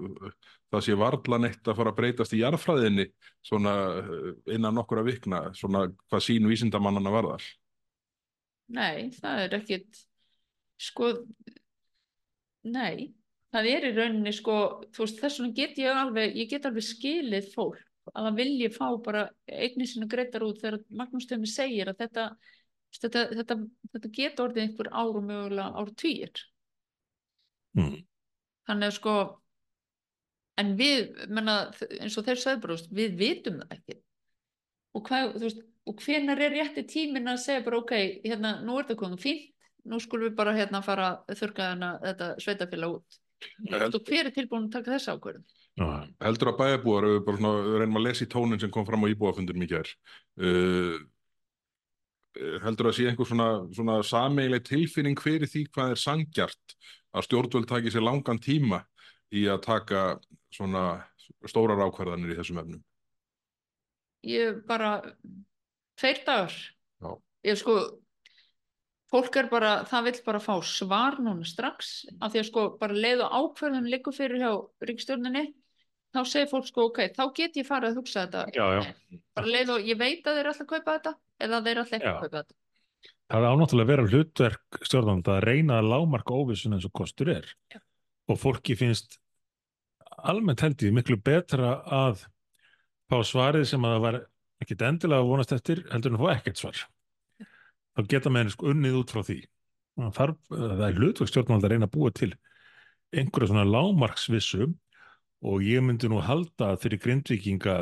það 0.69 0.83
sé 0.85 0.97
varla 0.99 1.39
neitt 1.45 1.71
að 1.71 1.79
fara 1.79 1.93
að 1.93 1.99
breytast 2.01 2.35
í 2.35 2.41
jarðfræðinni 2.43 3.07
svona 3.47 3.75
uh, 4.03 4.27
innan 4.51 4.75
nokkura 4.75 5.05
vikna 5.07 5.45
svona 5.57 5.87
hvað 6.09 6.25
sín 6.27 6.49
vísindamannana 6.51 7.15
varðar. 7.15 7.47
Nei, 8.75 9.09
það 9.17 9.43
er 9.45 9.55
ekkit 9.57 10.03
sko 10.79 11.11
nei, 12.69 13.09
það 13.53 13.69
er 13.71 13.87
í 13.89 13.93
rauninni 13.95 14.33
sko, 14.35 14.55
þú 14.93 15.05
veist, 15.05 15.21
þess 15.21 15.41
vegna 15.41 15.57
get 15.57 15.79
ég 15.81 16.01
alveg 16.01 16.37
ég 16.37 16.51
get 16.51 16.67
alveg 16.69 16.85
skilið 16.85 17.49
fólk 17.55 17.85
að 18.09 18.25
það 18.25 18.37
vilji 18.39 18.69
fá 18.73 18.85
bara 19.05 19.25
einnig 19.45 19.89
sinni 19.89 20.07
greitar 20.09 20.45
út 20.45 20.61
þegar 20.61 20.79
Magnús 21.01 21.27
Tömi 21.29 21.49
segir 21.49 21.91
að 21.91 21.99
þetta 22.03 22.23
þetta, 22.97 23.25
þetta, 23.37 23.57
þetta 23.93 24.11
geta 24.15 24.45
orðið 24.45 24.63
einhver 24.63 24.89
árum 24.93 25.27
mögulega 25.29 25.67
ára 25.77 25.95
tvíir 26.01 26.43
mm. 27.77 27.99
þannig 28.69 28.89
að 28.89 28.95
sko 28.97 29.15
en 30.59 30.73
við, 30.79 31.11
menna, 31.31 31.59
eins 32.01 32.17
og 32.19 32.25
þeir 32.27 32.41
sagði 32.41 32.63
bara, 32.65 32.79
við 32.97 33.19
vitum 33.19 33.61
það 33.61 33.75
ekki 33.77 33.99
og 34.97 35.05
hvað, 35.05 35.35
þú 35.37 35.45
veist 35.45 35.61
og 35.87 36.03
hvenar 36.03 36.41
er 36.43 36.55
rétti 36.57 36.83
tíminn 36.89 37.29
að 37.31 37.43
segja 37.45 37.63
bara 37.65 37.79
ok, 37.79 37.95
hérna, 38.25 38.59
nú 38.65 38.77
er 38.77 38.87
þetta 38.87 38.99
komið 39.03 39.23
fínt 39.23 39.47
nú 39.89 39.99
skulum 40.03 40.29
við 40.29 40.35
bara 40.37 40.55
hérna 40.57 40.81
fara 40.85 41.11
að 41.23 41.39
þurka 41.39 41.69
hana, 41.71 41.93
þetta 42.03 42.33
sveitafélag 42.43 42.97
út 42.99 43.19
og 43.95 44.09
hver 44.09 44.27
er 44.27 44.35
tilbúin 44.35 44.67
að 44.67 44.75
taka 44.75 44.95
þessa 44.97 45.15
ákvörðum 45.15 45.47
Já, 45.79 45.87
Heldur 46.25 46.49
að 46.51 46.57
svona 46.83 47.51
reynum 47.79 47.99
að 48.01 48.05
lesa 48.09 48.25
í 48.25 48.31
tónin 48.31 48.59
sem 48.59 48.71
kom 48.73 48.83
fram 48.87 49.05
á 49.07 49.11
íbúafundunum 49.13 49.63
í 49.63 49.69
gær, 49.69 49.87
uh, 50.43 50.97
heldur 52.65 52.89
að 52.89 52.97
sé 52.97 53.07
einhver 53.07 53.29
svona, 53.29 53.49
svona 53.75 53.99
sameiginleg 54.03 54.65
tilfinning 54.67 55.19
fyrir 55.19 55.47
því 55.47 55.65
hvað 55.71 55.93
er 55.93 56.01
sangjart 56.01 56.75
að 57.15 57.25
stjórnvöld 57.29 57.69
taki 57.69 57.93
sér 57.93 58.05
langan 58.05 58.41
tíma 58.43 58.83
í 59.31 59.45
að 59.47 59.63
taka 59.65 60.03
svona 60.51 60.83
stórar 61.47 61.79
ákvarðanir 61.87 62.35
í 62.35 62.39
þessum 62.41 62.59
efnum? 62.61 62.83
ég 64.27 64.59
bara 64.67 64.97
tveir 65.99 66.21
dagar 66.27 66.55
Já. 66.55 67.11
ég 67.47 67.59
sko 67.59 67.77
fólk 69.09 69.39
er 69.41 69.49
bara, 69.49 69.71
það 69.89 70.09
vill 70.09 70.19
bara 70.25 70.41
fá 70.43 70.53
svar 70.65 71.17
núna 71.21 71.47
strax, 71.47 72.05
af 72.21 72.33
því 72.33 72.41
að 72.43 72.49
sko 72.51 72.65
bara 72.81 72.97
leið 73.05 73.23
og 73.25 73.37
ákvörðum 73.39 73.89
liggur 73.89 74.15
fyrir 74.15 74.43
hjá 74.43 74.51
ríkstjórninni, 74.85 75.45
þá 76.13 76.21
segir 76.29 76.49
fólk 76.51 76.69
sko 76.69 76.89
ok, 76.91 77.03
þá 77.17 77.23
get 77.37 77.57
ég 77.57 77.67
farið 77.67 77.93
að 77.93 78.01
hugsa 78.01 78.25
þetta 78.25 78.45
já, 78.53 78.65
já. 78.79 79.19
bara 79.37 79.53
leið 79.55 79.75
og 79.75 79.89
ég 79.89 79.99
veit 79.99 80.29
að 80.29 80.39
þeir 80.39 80.51
að 80.53 80.65
kaupa 80.73 80.97
þetta 80.97 81.15
eða 81.39 81.61
þeir 81.65 81.83
ætla 81.83 81.99
ekki 81.99 82.17
kaupa 82.19 82.35
þetta 82.37 82.59
Það 83.29 83.43
er 83.45 83.53
ánáttúrulega 83.53 83.85
að 83.85 83.89
vera 83.91 84.05
hlutverk 84.09 84.77
stjórnanda 84.89 85.33
að 85.35 85.43
reyna 85.45 85.75
að 85.77 85.89
lámarka 85.91 86.33
óvissun 86.33 86.73
eins 86.73 86.87
og 86.87 86.93
kostur 86.97 87.29
er. 87.29 87.45
Já. 87.69 87.77
Og 88.25 88.39
fólki 88.41 88.73
finnst 88.77 89.19
almennt 90.25 90.63
held 90.65 90.81
ég 90.81 90.95
miklu 90.95 91.19
betra 91.21 91.75
að 91.85 92.23
fá 93.09 93.19
svarið 93.25 93.67
sem 93.69 93.85
að 93.85 93.93
það 93.95 94.03
var 94.07 94.17
ekkit 94.63 94.83
endilega 94.87 95.23
að 95.23 95.29
vonast 95.31 95.53
eftir 95.55 95.83
heldur 95.91 96.15
en 96.15 96.21
fá 96.21 96.27
ekkert 96.35 96.61
svar. 96.61 96.83
Þá 97.95 98.01
geta 98.11 98.31
menn 98.33 98.51
sko 98.51 98.69
unnið 98.73 98.99
út 99.01 99.13
frá 99.13 99.23
því. 99.27 99.39
Þarf, 100.15 100.37
það 100.51 100.85
er 100.85 100.99
hlutverk 100.99 101.31
stjórnanda 101.31 101.67
að 101.67 101.73
reyna 101.73 101.89
að 101.89 101.95
búa 101.95 102.11
til 102.15 102.31
einhverja 103.15 103.49
svona 103.51 103.65
lámarksvissu 103.67 104.69
og 105.49 105.63
ég 105.65 105.83
myndi 105.83 106.09
nú 106.11 106.19
halda 106.23 106.73
fyrir 106.79 107.01
grindvíkinga 107.03 107.81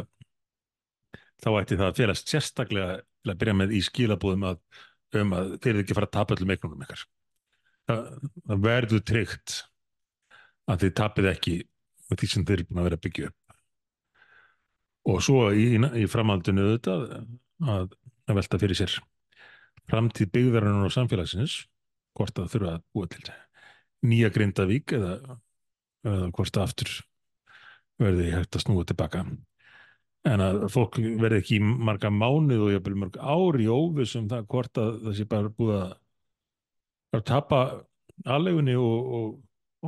þá 1.43 1.49
ætti 1.59 1.78
það 1.78 1.88
að 1.89 1.99
félast 1.99 2.32
sérstaklega 2.32 2.99
til 3.01 3.34
að 3.34 3.39
byrja 3.41 3.57
með 3.59 3.73
í 3.78 3.82
skilabúðum 3.86 4.47
að 4.51 4.61
um 5.17 5.34
að 5.38 5.53
þeir 5.63 5.73
eru 5.73 5.84
ekki 5.86 5.97
fara 5.97 6.09
að 6.09 6.15
tapa 6.17 6.36
öllum 6.36 6.53
eignunum 6.53 6.84
ykkar. 6.84 7.03
Það, 7.88 8.07
það 8.49 8.63
verður 8.65 9.03
tryggt 9.07 9.57
að 10.67 10.82
þið 10.84 10.95
tapið 10.99 11.30
ekki 11.32 11.57
með 12.07 12.21
því 12.21 12.30
sem 12.32 12.47
þeir 12.47 12.57
eru 12.57 12.67
búin 12.69 12.82
að 12.82 12.89
vera 12.89 12.99
að 12.99 13.05
byggja 13.05 13.30
upp. 13.30 13.47
Og 15.08 15.22
svo 15.24 15.47
í, 15.55 15.70
í 15.78 16.05
framhaldinu 16.12 16.66
auðvitað 16.66 17.03
að, 17.64 17.93
að 18.28 18.39
velta 18.41 18.60
fyrir 18.62 18.80
sér 18.80 18.97
framtíð 19.88 20.32
byggðarinnar 20.36 20.89
og 20.89 20.95
samfélagsins 20.95 21.62
hvort 22.18 22.36
það 22.36 22.49
þurfa 22.53 22.74
að 22.76 22.88
búa 22.93 23.12
til 23.14 23.28
nýja 24.08 24.32
Grindavík 24.34 24.93
eða, 24.97 25.38
eða 26.05 26.32
hvort 26.36 26.60
aftur 26.62 26.91
verði 28.01 28.34
hægt 28.34 28.58
að 28.58 28.66
snúa 28.66 28.88
tilbaka 28.88 29.24
en 30.28 30.43
að 30.43 30.66
fólk 30.74 30.99
verði 31.22 31.41
ekki 31.41 31.60
marga 31.64 32.12
mánuð 32.12 32.68
og 32.68 32.74
jafnvel 32.76 32.99
mörg 33.03 33.18
ár 33.22 33.60
í 33.62 33.68
óvissum 33.72 34.28
það 34.32 34.47
hvort 34.51 34.82
að 34.82 34.93
það 35.05 35.18
sé 35.18 35.28
bara 35.32 35.53
búið 35.60 35.76
að, 35.78 35.91
að 37.16 37.26
tapa 37.32 37.62
aðlegunni 38.26 38.76
og, 38.82 39.12
og, 39.18 39.28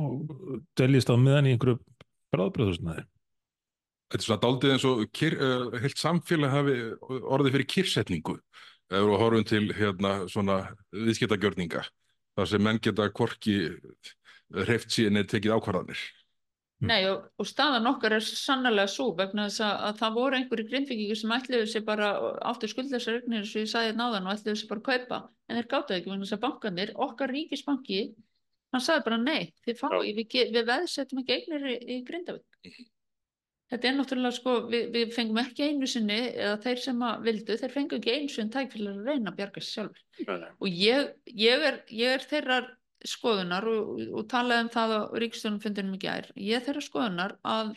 og 0.00 0.60
deljist 0.78 1.10
á 1.12 1.16
meðan 1.20 1.50
í 1.50 1.54
einhverju 1.54 1.80
bráðbröðusnaði. 2.34 3.04
Þetta 4.10 4.18
er 4.18 4.26
svona 4.26 4.42
daldið 4.42 4.72
eins 4.74 4.84
og 4.90 5.02
kyr, 5.14 5.36
uh, 5.38 5.78
heilt 5.78 6.00
samfélag 6.00 6.50
hafi 6.50 6.76
orðið 7.06 7.56
fyrir 7.56 7.70
kyrsetningu 7.76 8.36
ef 8.90 9.04
við 9.06 9.20
horfum 9.22 9.44
til 9.46 9.66
hérna 9.78 10.14
svona 10.30 10.56
viðskiptagjörninga 10.90 11.84
þar 12.38 12.48
sem 12.50 12.64
menn 12.64 12.80
geta 12.82 13.06
hvorki 13.14 13.60
hreift 14.66 14.90
síðan 14.90 15.20
eða 15.20 15.30
tekið 15.34 15.54
ákvarðanir. 15.54 16.02
Nei, 16.80 17.04
og, 17.10 17.26
og 17.36 17.44
staðan 17.44 17.88
okkar 17.90 18.14
er 18.16 18.24
sannlega 18.24 18.88
svo 18.88 19.10
vegna 19.16 19.46
þess 19.50 19.62
að, 19.66 19.72
að 19.86 19.98
það 19.98 20.14
voru 20.16 20.38
einhverju 20.38 20.68
grindvikingur 20.70 21.18
sem 21.20 21.34
ætluðu 21.36 21.66
sér 21.68 21.82
bara 21.84 22.08
áttu 22.48 22.70
skuldlösa 22.72 23.12
regnir 23.14 23.42
eins 23.42 23.52
og 23.52 23.60
ég 23.60 23.68
sagði 23.70 23.98
náðan 23.98 24.26
og 24.26 24.32
ætluðu 24.32 24.60
sér 24.62 24.70
bara 24.70 24.80
að 24.80 24.88
kaupa 24.88 25.18
en 25.28 25.58
þeir 25.58 25.68
gátaði 25.74 25.98
ekki 25.98 26.12
vegna 26.14 26.24
þess 26.24 26.36
að 26.38 26.44
bankanir, 26.46 26.94
okkar 27.06 27.34
ríkisbanki 27.36 28.00
hann 28.72 28.84
sagði 28.86 29.04
bara 29.10 29.20
nei, 29.20 29.52
við, 29.68 29.84
við 30.56 30.64
veðsettum 30.72 31.20
ekki 31.20 31.36
eignir 31.36 31.68
í, 31.68 31.76
í 31.84 32.00
Grindavík 32.08 32.80
þetta 33.70 33.88
er 33.88 33.96
náttúrulega 33.96 34.36
sko, 34.36 34.56
við, 34.70 34.88
við 34.94 35.14
fengum 35.14 35.40
ekki 35.42 35.68
einu 35.70 35.88
sinni 35.90 36.18
eða 36.30 36.58
þeir 36.64 36.82
sem 36.84 37.02
að 37.06 37.24
vildu, 37.28 37.56
þeir 37.60 37.74
fengu 37.74 37.98
ekki 37.98 38.16
einu 38.16 38.32
sinni 38.34 38.54
tæk 38.54 38.74
fyrir 38.74 38.92
að 38.92 39.10
reyna 39.10 39.32
að 39.32 39.38
bjarga 39.40 39.62
sér 39.62 39.70
sjálfur 39.70 40.46
og 40.50 40.68
ég, 40.68 41.12
ég, 41.30 41.66
er, 41.70 41.80
ég 41.94 42.16
er 42.16 42.26
þeirrar 42.32 42.70
skoðunar 43.06 43.68
og, 43.70 44.02
og 44.20 44.26
talaði 44.30 44.66
um 44.66 44.72
það 44.74 44.96
á 44.96 45.00
ríkstjónumfundinum 45.22 45.96
í 45.96 46.02
gær 46.02 46.30
ég 46.34 46.58
er 46.58 46.66
þeirrar 46.66 46.86
skoðunar 46.88 47.36
að 47.46 47.72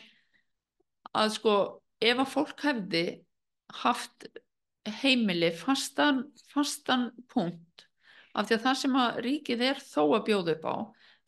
að 1.14 1.36
sko 1.36 1.54
ef 2.02 2.18
að 2.18 2.32
fólk 2.32 2.66
hefði 2.66 3.04
haft 3.84 4.26
heimili 5.00 5.48
fastan, 5.56 6.26
fastan 6.52 7.08
punkt 7.32 7.86
af 8.34 8.48
því 8.48 8.58
að 8.58 8.66
það 8.66 8.78
sem 8.82 8.98
að 9.00 9.22
ríkið 9.24 9.64
er 9.70 9.80
þó 9.80 10.02
að 10.08 10.26
bjóða 10.28 10.56
upp 10.58 10.66
á 10.68 10.76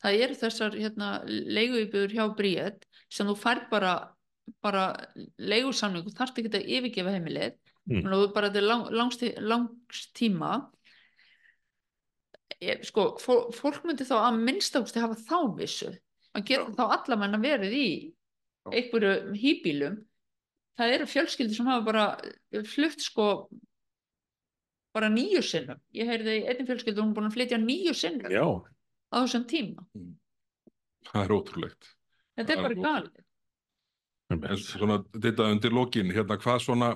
það 0.03 0.21
eru 0.25 0.37
þessar 0.43 0.77
hérna, 0.77 1.09
leiguýbjör 1.25 2.13
hjá 2.13 2.25
Bríet 2.37 2.85
sem 3.09 3.27
þú 3.29 3.35
fær 3.39 3.63
bara 3.71 3.95
bara 4.63 4.83
leigusamning 5.37 6.05
þú 6.05 6.15
þarft 6.17 6.41
ekki 6.41 6.53
að 6.53 6.71
yfirgefa 6.77 7.13
heimilið. 7.15 7.55
Mm. 7.87 8.01
mm. 8.01 8.33
bara 8.35 8.49
til 8.51 8.65
lang, 8.67 8.87
langs, 8.91 9.19
tí- 9.19 9.35
langs 9.39 10.03
tíma. 10.17 10.57
Ég, 12.63 12.83
sko, 12.87 13.11
fó- 13.21 13.47
fólk 13.53 13.83
myndi 13.85 14.07
þá 14.07 14.17
að 14.17 14.41
minnstafsti 14.41 15.03
hafa 15.03 15.17
þá 15.19 15.39
vissu. 15.59 15.91
Að 16.33 16.45
geta 16.49 16.73
þá 16.77 16.83
allavega 16.97 17.39
verið 17.41 17.75
í 17.77 17.89
einhverju 18.67 19.33
hýbílum 19.39 20.01
það 20.77 20.93
eru 20.95 21.07
fjölskyldi 21.09 21.55
sem 21.57 21.69
hafa 21.69 21.85
bara 21.85 22.05
flutt 22.67 23.01
sko 23.01 23.27
bara 24.95 25.09
nýju 25.13 25.43
sinnum. 25.45 25.79
Ég 25.93 26.09
heyrði 26.09 26.39
einnig 26.49 26.67
fjölskyldu 26.69 27.03
hún 27.03 27.13
er 27.13 27.17
búin 27.17 27.29
að 27.29 27.37
flytja 27.37 27.59
nýju 27.61 27.93
sinnum 27.97 28.33
Já, 28.33 28.45
á 29.13 29.15
þessum 29.21 29.45
tíma. 29.49 29.85
Það 31.07 31.23
er 31.23 31.33
ótrúlegt. 31.37 31.89
þetta 32.37 32.53
er 32.53 32.57
er 32.57 32.65
bara 32.65 32.81
galið 32.87 33.26
svona 34.59 34.99
þetta 35.15 35.51
undir 35.53 35.75
lokin, 35.75 36.11
hérna 36.11 36.37
hvað 36.41 36.63
svona, 36.65 36.89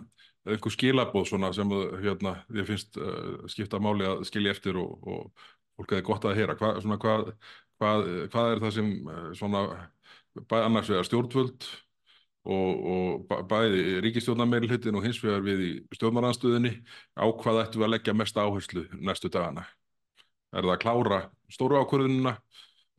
einhver 0.47 0.73
skilabóð 0.73 1.29
svona 1.29 1.51
sem 1.55 1.69
hérna, 2.01 2.35
ég 2.57 2.67
finnst 2.67 2.97
uh, 2.99 3.45
skipta 3.51 3.79
máli 3.79 4.07
að 4.07 4.25
skilja 4.27 4.51
eftir 4.55 4.79
og, 4.81 4.97
og 5.05 5.47
fólk 5.77 5.95
hefði 5.95 6.07
gott 6.09 6.27
að 6.27 6.39
heyra. 6.39 6.57
Hvað, 6.59 6.81
svona, 6.83 6.97
hvað, 7.01 7.31
hvað, 7.79 8.09
hvað 8.33 8.51
er 8.55 8.63
það 8.65 8.75
sem 8.77 8.91
uh, 9.07 9.29
svona, 9.37 9.63
annars 10.61 10.91
vegar 10.91 11.07
stjórnvöld 11.07 11.67
og, 12.41 12.69
og 12.93 13.25
bæ- 13.29 13.43
bæði 13.49 13.99
ríkistjórnameilhutin 14.07 14.97
og 14.97 15.05
hins 15.05 15.21
vegar 15.23 15.43
við 15.45 15.61
í 15.67 15.71
stjórnaranstöðinni 15.95 16.73
á 17.15 17.25
hvað 17.29 17.61
ættum 17.65 17.83
við 17.83 17.87
að 17.87 17.93
leggja 17.95 18.17
mest 18.17 18.39
áherslu 18.41 18.87
næstu 18.97 19.29
dagana? 19.31 19.67
Er 20.51 20.65
það 20.65 20.73
að 20.73 20.81
klára 20.83 21.19
stóru 21.53 21.77
ákvörðunina 21.79 22.33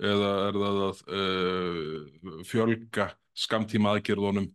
eða 0.02 0.30
er 0.46 0.60
það 0.62 0.78
að 0.86 1.02
uh, 1.18 2.38
fjölga 2.48 3.10
skamtíma 3.38 3.96
aðgerðunum 3.96 4.48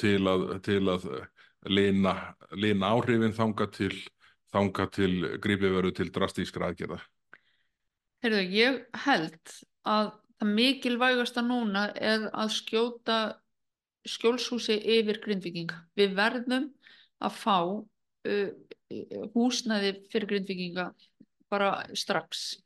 til 0.00 0.20
að, 0.28 0.46
til 0.64 0.82
að 0.88 1.08
lina, 1.68 2.14
lina 2.56 2.92
áhrifin 2.94 3.34
þanga 3.36 3.68
til, 3.74 3.92
þanga 4.54 4.86
til 4.94 5.12
grípið 5.42 5.74
veru 5.78 5.92
til 5.94 6.08
drastískra 6.14 6.70
aðgerða. 6.70 7.00
Heyrðu, 8.24 8.44
ég 8.56 8.78
held 9.04 9.56
að 9.86 10.14
það 10.36 10.54
mikilvægasta 10.56 11.44
núna 11.44 11.88
er 11.94 12.28
að 12.32 12.54
skjóta 12.56 13.18
skjólshúsi 14.06 14.78
yfir 14.96 15.20
grindvikinga. 15.22 15.78
Við 15.98 16.16
verðum 16.16 16.70
að 17.24 17.38
fá 17.40 17.58
uh, 17.62 18.50
húsnæði 19.34 19.92
fyrir 20.12 20.30
grindvikinga 20.30 20.90
bara 21.52 21.70
strax. 21.96 22.56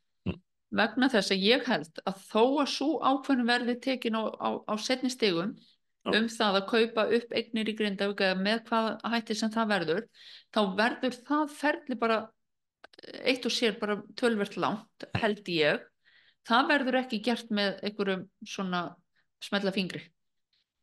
Vegna 0.71 1.09
þess 1.11 1.33
að 1.33 1.45
ég 1.45 1.67
held 1.67 2.01
að 2.07 2.19
þó 2.29 2.43
að 2.63 2.69
svo 2.71 2.89
ákveðnum 3.03 3.49
verði 3.51 3.75
tekin 3.83 4.15
á, 4.15 4.23
á, 4.31 4.49
á 4.71 4.73
setni 4.79 5.11
stigum 5.11 5.55
Já. 6.07 6.13
um 6.15 6.29
það 6.31 6.59
að 6.61 6.67
kaupa 6.69 7.07
upp 7.17 7.33
eignir 7.35 7.71
í 7.71 7.75
Grindavík 7.77 8.23
með 8.39 8.61
hvað 8.69 8.87
hætti 9.11 9.35
sem 9.37 9.51
það 9.51 9.73
verður, 9.73 10.05
þá 10.55 10.61
verður 10.79 11.17
það 11.27 11.57
ferli 11.59 11.97
bara 11.99 12.21
eitt 13.25 13.45
og 13.45 13.53
sér 13.53 13.77
bara 13.81 13.99
tölvert 14.17 14.57
langt 14.61 15.05
held 15.17 15.47
ég. 15.51 15.83
Það 16.47 16.67
verður 16.71 16.97
ekki 17.03 17.21
gert 17.25 17.51
með 17.53 17.77
einhverjum 17.85 18.25
svona 18.47 18.81
smetla 19.43 19.73
fingri. 19.75 20.01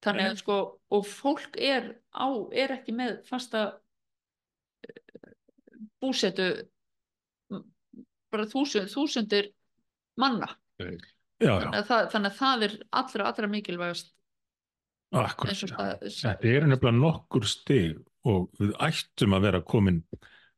Þannig 0.04 0.30
að 0.30 0.40
sko 0.42 0.56
og 0.94 1.06
fólk 1.10 1.56
er 1.58 1.90
á, 2.14 2.28
er 2.54 2.76
ekki 2.76 2.94
með 2.94 3.16
fasta 3.26 3.62
eh, 4.86 5.32
búsetu 5.98 6.52
bara 8.28 8.46
þúsund, 8.46 8.92
þúsundir 8.92 9.50
manna 10.20 10.50
já, 10.78 10.88
já, 11.42 11.52
þannig 11.62 11.80
að 11.80 11.90
það, 11.90 12.06
þannig 12.14 12.30
að 12.30 12.38
það 12.38 12.64
er 12.68 12.78
allra, 13.00 13.28
allra 13.32 13.50
mikilvægast 13.52 14.14
akkurat. 15.16 15.56
Þetta 16.04 16.50
er 16.50 16.66
nefnilega 16.68 16.96
nokkur 16.98 17.46
stig 17.48 17.96
og 18.28 18.50
við 18.60 18.74
ættum 18.84 19.36
að 19.36 19.46
vera 19.46 19.62
komin 19.64 20.02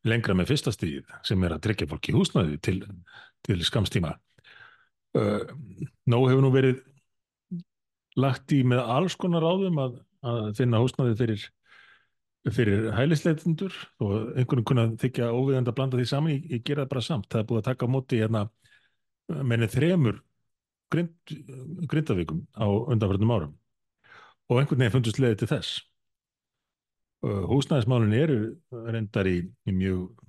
lengra 0.09 0.35
með 0.37 0.55
fyrsta 0.55 0.73
stigið 0.75 1.13
sem 1.27 1.43
er 1.45 1.55
að 1.55 1.65
tryggja 1.67 1.89
fólki 1.91 2.15
húsnæði 2.17 2.59
til, 2.65 2.79
til 3.47 3.61
skamstíma. 3.67 4.15
Uh, 5.17 5.43
Nó 6.09 6.23
hefur 6.25 6.43
nú 6.45 6.53
verið 6.55 6.81
lagt 8.21 8.53
í 8.55 8.63
með 8.67 8.83
alls 8.91 9.17
konar 9.19 9.45
ráðum 9.45 9.79
að, 9.83 9.99
að 10.27 10.53
finna 10.59 10.81
húsnæði 10.83 11.17
fyrir, 11.19 11.45
fyrir 12.51 12.89
hælisleitundur 12.97 13.77
og 14.03 14.33
einhvern 14.39 14.67
kunna 14.67 14.87
þykja 15.01 15.31
óviðandi 15.35 15.73
að 15.73 15.79
blanda 15.79 16.01
því 16.01 16.09
saman, 16.11 16.35
ég, 16.35 16.47
ég 16.57 16.65
gera 16.67 16.87
það 16.87 16.93
bara 16.95 17.07
samt. 17.07 17.29
Það 17.31 17.43
er 17.43 17.49
búið 17.51 17.63
að 17.63 17.69
taka 17.71 17.91
á 17.91 17.95
móti 17.95 18.23
hérna 18.23 18.47
menni 19.47 19.69
þremur 19.71 20.21
grind, 20.93 21.35
grindavíkum 21.91 22.45
á 22.57 22.67
undanförnum 22.67 23.35
árum. 23.35 23.55
Og 24.51 24.61
einhvern 24.61 24.83
veginn 24.83 24.97
fundust 24.97 25.21
leiði 25.23 25.43
til 25.43 25.51
þess. 25.53 25.83
Uh, 27.21 27.45
Húsnæðismálin 27.51 28.17
eru 28.17 28.41
reyndar 28.89 29.29
í, 29.29 29.43
í 29.69 29.77
mjög 29.77 30.25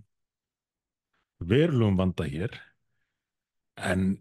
verulegum 1.48 1.98
vanda 1.98 2.28
hér. 2.28 2.60
En 3.82 4.20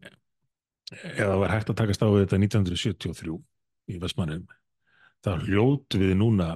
eða 0.91 1.37
var 1.43 1.55
hægt 1.55 1.71
að 1.71 1.81
takast 1.83 2.03
á 2.03 2.09
þetta 2.09 2.39
1973 2.41 3.37
í 3.91 3.99
Vestmannum 4.03 4.47
þá 5.25 5.33
hljótu 5.45 6.01
við 6.01 6.15
núna 6.19 6.55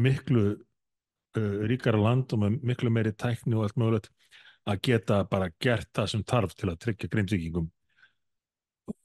miklu 0.00 0.44
uh, 0.54 1.58
ríkara 1.68 2.00
land 2.00 2.32
og 2.34 2.46
miklu 2.64 2.90
meiri 2.90 3.12
tækni 3.14 3.54
og 3.58 3.66
allt 3.66 3.78
mögulegt 3.80 4.10
að 4.70 4.80
geta 4.88 5.22
bara 5.28 5.50
gert 5.60 5.90
það 5.96 6.10
sem 6.12 6.22
þarf 6.26 6.54
til 6.56 6.70
að 6.70 6.78
tryggja 6.84 7.10
grindvíkingum 7.12 7.66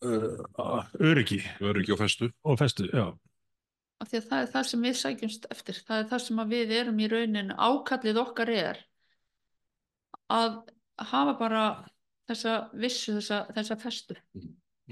uh, 0.05 0.85
öryggi 0.99 1.41
Öryggi 1.59 1.95
og 1.95 2.01
festu. 2.03 2.31
og 2.43 2.59
festu, 2.59 2.87
já. 2.93 3.11
af 3.99 4.11
því 4.11 4.21
að 4.21 4.27
það 4.31 4.41
er 4.43 4.51
það 4.53 4.67
sem 4.71 4.87
við 4.87 4.97
sækjumst 5.01 5.47
eftir 5.51 5.81
það 5.87 6.03
er 6.03 6.09
það 6.13 6.25
sem 6.25 6.43
að 6.43 6.55
við 6.55 6.75
erum 6.79 6.99
í 6.99 7.09
raunin 7.11 7.53
ákallið 7.55 8.21
okkar 8.23 8.53
er 8.55 8.81
að 10.29 10.59
hafa 11.09 11.35
bara 11.39 11.63
þessa 12.29 12.55
vissu, 12.77 13.17
þessa, 13.17 13.43
þessa 13.55 13.79
festu 13.81 14.17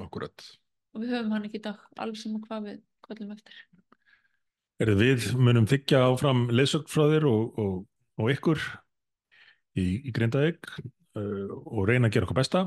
Akkurat. 0.01 0.49
og 0.93 1.03
við 1.03 1.15
höfum 1.15 1.35
hann 1.35 1.47
ekki 1.47 1.61
í 1.61 1.65
dag 1.67 1.81
alveg 1.97 2.21
sem 2.21 2.37
hvað 2.43 2.71
við 2.71 2.83
kvöldum 3.07 3.35
eftir 3.37 3.63
Er 4.77 4.91
við 4.93 5.31
munum 5.41 5.65
þykja 5.65 6.03
áfram 6.05 6.43
þér 6.53 7.23
og, 7.25 7.55
og, 7.57 7.77
og 8.21 8.27
ykkur 8.29 8.61
í, 9.81 9.87
í 10.07 10.13
Grindavík 10.15 10.69
uh, 10.79 11.53
og 11.65 11.87
reyna 11.89 12.09
að 12.09 12.17
gera 12.17 12.27
okkur 12.27 12.39
besta 12.41 12.65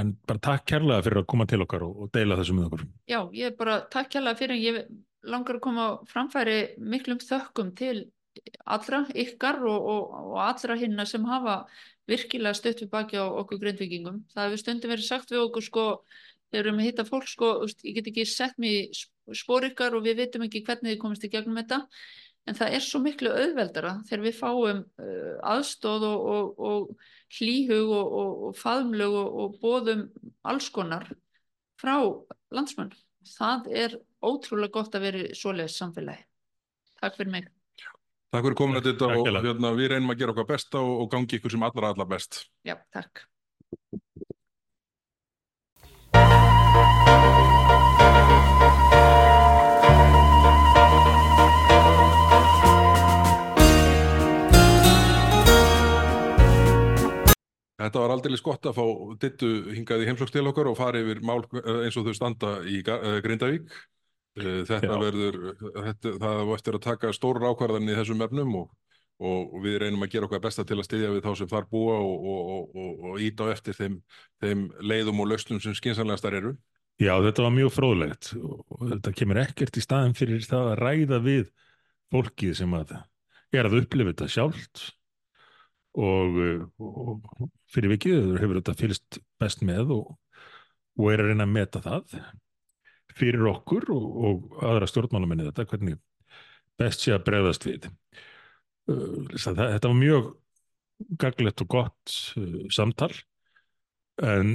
en 0.00 0.14
bara 0.26 0.40
takk 0.40 0.66
kærlega 0.72 1.04
fyrir 1.04 1.20
að 1.22 1.28
koma 1.28 1.46
til 1.48 1.60
okkar 1.64 1.84
og, 1.84 2.04
og 2.04 2.12
deila 2.16 2.38
þessu 2.38 2.56
með 2.56 2.68
okkur. 2.70 2.84
Já, 3.10 3.20
ég 3.36 3.50
er 3.50 3.56
bara 3.58 3.80
takk 3.92 4.16
hérlega 4.16 4.40
fyrir 4.40 4.62
ég 4.62 4.82
langar 5.28 5.58
að 5.58 5.64
koma 5.66 5.86
framfæri 6.10 6.58
miklum 6.80 7.20
þökkum 7.22 7.74
til 7.78 8.06
allra 8.64 9.02
ykkar 9.12 9.60
og, 9.68 9.88
og, 9.92 10.14
og 10.32 10.38
allra 10.40 10.78
hinna 10.80 11.04
sem 11.08 11.24
hafa 11.28 11.62
virkilega 12.08 12.56
stött 12.56 12.82
við 12.82 12.90
baki 12.92 13.20
á 13.20 13.26
okkur 13.28 13.60
grindvikingum. 13.62 14.22
Það 14.32 14.48
hefur 14.48 14.62
stundum 14.62 14.92
verið 14.94 15.06
sagt 15.06 15.32
við 15.32 15.44
okkur 15.44 15.66
sko, 15.68 15.84
þegar 16.50 16.64
við 16.64 16.64
erum 16.64 16.80
að 16.80 16.88
hitta 16.88 17.06
fólk 17.08 17.28
sko, 17.30 17.52
ég 17.84 17.98
get 17.98 18.10
ekki 18.10 18.26
sett 18.28 18.56
mig 18.62 18.78
í 18.78 18.82
sp- 18.96 19.36
spor 19.38 19.68
ykkar 19.68 19.94
og 19.94 20.06
við 20.06 20.24
vitum 20.24 20.48
ekki 20.48 20.64
hvernig 20.66 20.94
þið 20.94 21.02
komist 21.04 21.28
í 21.28 21.30
gegnum 21.32 21.60
þetta 21.60 21.82
en 22.48 22.58
það 22.58 22.76
er 22.76 22.84
svo 22.84 23.00
miklu 23.02 23.30
auðveldara 23.30 23.94
þegar 24.08 24.24
við 24.26 24.36
fáum 24.38 24.82
uh, 24.82 25.34
aðstóð 25.54 26.06
og, 26.08 26.26
og, 26.34 26.62
og 26.68 27.38
hlýhug 27.38 27.92
og, 27.94 28.18
og, 28.20 28.44
og 28.48 28.60
faðumlög 28.60 29.16
og, 29.20 29.40
og 29.44 29.56
bóðum 29.62 30.04
alls 30.48 30.68
konar 30.74 31.08
frá 31.80 31.96
landsmann. 32.54 32.92
Það 33.36 33.72
er 33.84 33.98
ótrúlega 34.22 34.74
gott 34.74 34.94
að 34.98 35.06
vera 35.06 35.24
í 35.24 35.34
svoleiðis 35.38 35.78
samfélagi. 35.78 36.24
Takk 37.02 37.18
fyrir 37.18 37.34
mig. 37.34 37.50
Takk 38.32 38.46
fyrir 38.46 38.58
komin 38.58 38.80
að 38.80 38.90
þetta 38.90 39.10
og 39.12 39.28
hérna, 39.44 39.74
við 39.76 39.92
reynum 39.92 40.14
að 40.14 40.22
gera 40.22 40.34
okkar 40.34 40.48
besta 40.54 40.80
og, 40.80 41.04
og 41.04 41.12
gangi 41.12 41.38
ykkur 41.38 41.52
sem 41.54 41.66
allra 41.66 41.92
allra 41.92 42.08
best. 42.08 42.46
Já, 42.66 42.78
takk. 42.94 43.26
Þetta 57.86 58.02
var 58.02 58.14
aldrei 58.14 58.36
gott 58.44 58.68
að 58.68 58.76
fá 58.78 58.84
dittu 59.22 59.48
hingað 59.72 60.04
í 60.04 60.10
heimsóks 60.10 60.34
til 60.34 60.44
okkar 60.50 60.70
og 60.70 60.78
fara 60.78 61.00
yfir 61.02 61.22
mál 61.26 61.40
eh, 61.60 61.86
eins 61.86 61.98
og 61.98 62.06
þau 62.08 62.16
standa 62.16 62.52
í 62.68 62.80
eh, 62.82 63.18
Grindavík. 63.24 63.72
Eh, 64.40 64.62
Þetta 64.68 64.94
Já. 64.94 65.00
verður, 65.00 65.40
þetta, 65.60 66.14
það 66.22 66.44
var 66.48 66.54
eftir 66.56 66.78
að 66.78 66.86
taka 66.86 67.12
stórar 67.16 67.50
ákvarðanir 67.52 67.94
í 67.94 67.98
þessum 68.00 68.24
efnum 68.24 68.54
og, 68.62 68.70
og 69.22 69.56
við 69.64 69.78
reynum 69.84 70.06
að 70.06 70.14
gera 70.14 70.28
okkar 70.28 70.44
besta 70.46 70.64
til 70.68 70.78
að 70.80 70.88
styðja 70.88 71.10
við 71.12 71.26
þá 71.26 71.32
sem 71.42 71.50
þar 71.50 71.68
búa 71.72 71.98
og, 72.00 72.28
og, 72.32 72.52
og, 72.54 72.78
og, 72.84 73.02
og 73.10 73.24
íta 73.26 73.48
á 73.48 73.52
eftir 73.52 73.76
þeim, 73.76 73.98
þeim 74.42 74.64
leiðum 74.80 75.20
og 75.24 75.32
lausnum 75.34 75.60
sem 75.62 75.76
skynsanlegastar 75.76 76.38
eru. 76.40 76.54
Já, 77.00 77.16
þetta 77.24 77.44
var 77.44 77.54
mjög 77.56 77.70
fróðlegt 77.74 78.32
og 78.38 78.88
þetta 78.90 79.12
kemur 79.16 79.40
ekkert 79.42 79.78
í 79.80 79.84
staðin 79.84 80.16
fyrir 80.16 80.42
það 80.46 80.72
að 80.72 80.80
ræða 80.80 81.20
við 81.24 81.46
fólkið 82.12 82.58
sem 82.58 82.74
að 82.76 82.96
er 83.52 83.68
að 83.68 83.78
upplifa 83.82 84.12
þetta 84.12 84.28
sjálft 84.32 84.84
og, 85.98 86.38
uh, 86.38 86.62
og 86.82 87.48
fyrir 87.72 87.94
vikið 87.96 88.36
hefur 88.40 88.60
þetta 88.60 88.76
fylgst 88.78 89.20
best 89.42 89.64
með 89.66 89.94
og, 89.96 90.14
og 90.98 91.10
er 91.12 91.24
að 91.24 91.32
reyna 91.32 91.48
að 91.48 91.56
meta 91.56 91.82
það 91.84 92.16
fyrir 93.12 93.48
okkur 93.52 93.90
og, 93.92 94.06
og 94.28 94.62
aðra 94.64 94.88
stjórnmálamenni 94.88 95.48
þetta, 95.50 95.68
hvernig 95.68 95.98
best 96.80 97.04
sé 97.04 97.12
að 97.12 97.26
bregðast 97.26 97.66
við. 97.68 97.90
Það, 98.88 99.58
þetta 99.60 99.90
var 99.90 99.98
mjög 99.98 100.30
gaglegt 101.20 101.62
og 101.62 101.74
gott 101.76 102.16
uh, 102.40 102.64
samtal 102.72 103.12
En 104.20 104.52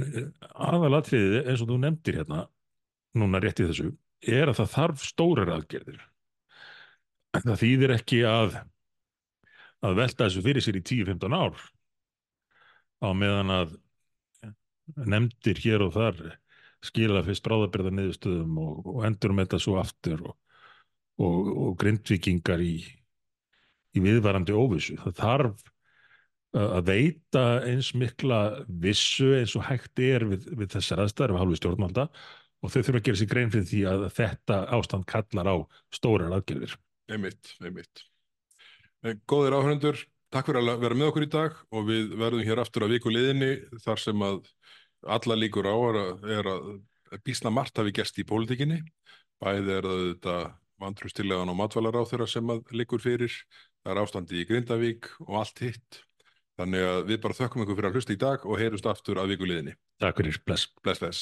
aðalatriði 0.54 1.42
eins 1.42 1.62
og 1.64 1.72
þú 1.72 1.78
nefndir 1.82 2.20
hérna 2.20 2.44
núna 3.18 3.40
rétt 3.42 3.58
í 3.62 3.66
þessu 3.66 3.90
er 4.22 4.50
að 4.50 4.60
það 4.60 4.72
þarf 4.74 5.06
stórar 5.06 5.50
aðgerðir. 5.56 6.00
Það 7.34 7.58
þýðir 7.62 7.94
ekki 7.96 8.20
að 8.28 8.58
að 9.84 10.00
velta 10.00 10.26
þessu 10.26 10.42
fyrir 10.44 10.64
sér 10.64 10.78
í 10.80 10.84
10-15 10.84 11.36
ár 11.38 11.62
á 12.98 13.08
meðan 13.14 13.54
að 13.54 13.76
nefndir 15.06 15.60
hér 15.62 15.84
og 15.86 15.94
þar 15.94 16.20
skila 16.84 17.24
fyrst 17.26 17.44
bráðabirða 17.46 17.92
niðurstöðum 17.94 18.60
og, 18.62 18.86
og 18.86 19.06
endur 19.08 19.34
með 19.34 19.48
þetta 19.48 19.62
svo 19.62 19.78
aftur 19.80 20.22
og, 20.30 20.36
og, 21.22 21.50
og 21.66 21.74
grindvikingar 21.80 22.62
í, 22.62 22.76
í 23.94 24.02
viðvarandi 24.02 24.54
óvissu. 24.54 24.96
Það 25.02 25.18
þarf 25.18 25.66
að 26.58 26.84
veita 26.88 27.44
eins 27.68 27.92
mikla 27.98 28.40
vissu 28.68 29.34
eins 29.36 29.54
og 29.58 29.66
hægt 29.68 30.00
er 30.00 30.24
við, 30.30 30.46
við 30.56 30.76
þessar 30.78 31.04
aðstæður 31.04 31.34
af 31.34 31.42
hálfu 31.42 31.58
stjórnvalda 31.58 32.06
og 32.58 32.72
þau 32.72 32.80
þurfa 32.80 33.00
að 33.00 33.08
gera 33.08 33.20
sér 33.20 33.30
grein 33.30 33.52
fyrir 33.52 33.68
því 33.68 33.82
að 33.90 34.06
þetta 34.16 34.60
ástand 34.78 35.08
kallar 35.10 35.50
á 35.52 35.56
stórar 35.94 36.38
aðgerðir. 36.38 36.78
Einmitt, 37.12 37.52
einmitt. 37.60 38.06
En 39.08 39.20
Góðir 39.30 39.56
áhörundur, 39.56 40.00
takk 40.32 40.50
fyrir 40.50 40.60
að 40.60 40.82
vera 40.82 40.96
með 40.98 41.10
okkur 41.10 41.24
í 41.24 41.32
dag 41.32 41.52
og 41.72 41.86
við 41.88 42.10
verðum 42.20 42.44
hér 42.44 42.60
aftur 42.60 42.84
að 42.84 42.96
viku 42.96 43.12
liðinni 43.12 43.52
þar 43.84 44.02
sem 44.02 44.24
að 44.26 44.40
alla 45.16 45.36
líkur 45.38 45.68
á 45.70 45.76
er 45.78 46.50
að, 46.50 46.66
að 47.14 47.22
bísna 47.24 47.52
margt 47.54 47.78
hafi 47.80 47.94
gerst 47.96 48.18
í 48.20 48.26
pólitíkinni. 48.28 48.82
Bæði 49.40 49.76
er 49.78 49.86
það 49.88 50.02
þetta 50.02 50.36
vantrustilegan 50.82 51.52
og 51.52 51.58
matvælar 51.58 51.96
á 51.98 52.02
þeirra 52.10 52.28
sem 52.28 52.52
að 52.52 52.74
líkur 52.74 53.02
fyrir. 53.02 53.32
Það 53.80 53.94
er 53.94 54.02
ástandi 54.02 54.42
í 54.42 54.46
Grindavík 54.50 55.08
og 55.24 55.40
allt 55.40 55.64
hitt. 55.64 56.02
Þannig 56.58 56.82
að 56.90 57.00
við 57.12 57.22
bara 57.24 57.38
þökkum 57.38 57.64
ykkur 57.64 57.78
fyrir 57.78 57.90
að 57.90 57.98
hlusta 57.98 58.16
í 58.16 58.20
dag 58.20 58.44
og 58.44 58.60
heyrust 58.60 58.90
aftur 58.90 59.22
að 59.22 59.30
viku 59.32 59.48
liðinni. 59.48 59.78
Takk 60.02 60.20
fyrir, 60.20 60.42
bless. 60.44 60.68
Bless, 60.82 61.00
bless. 61.00 61.18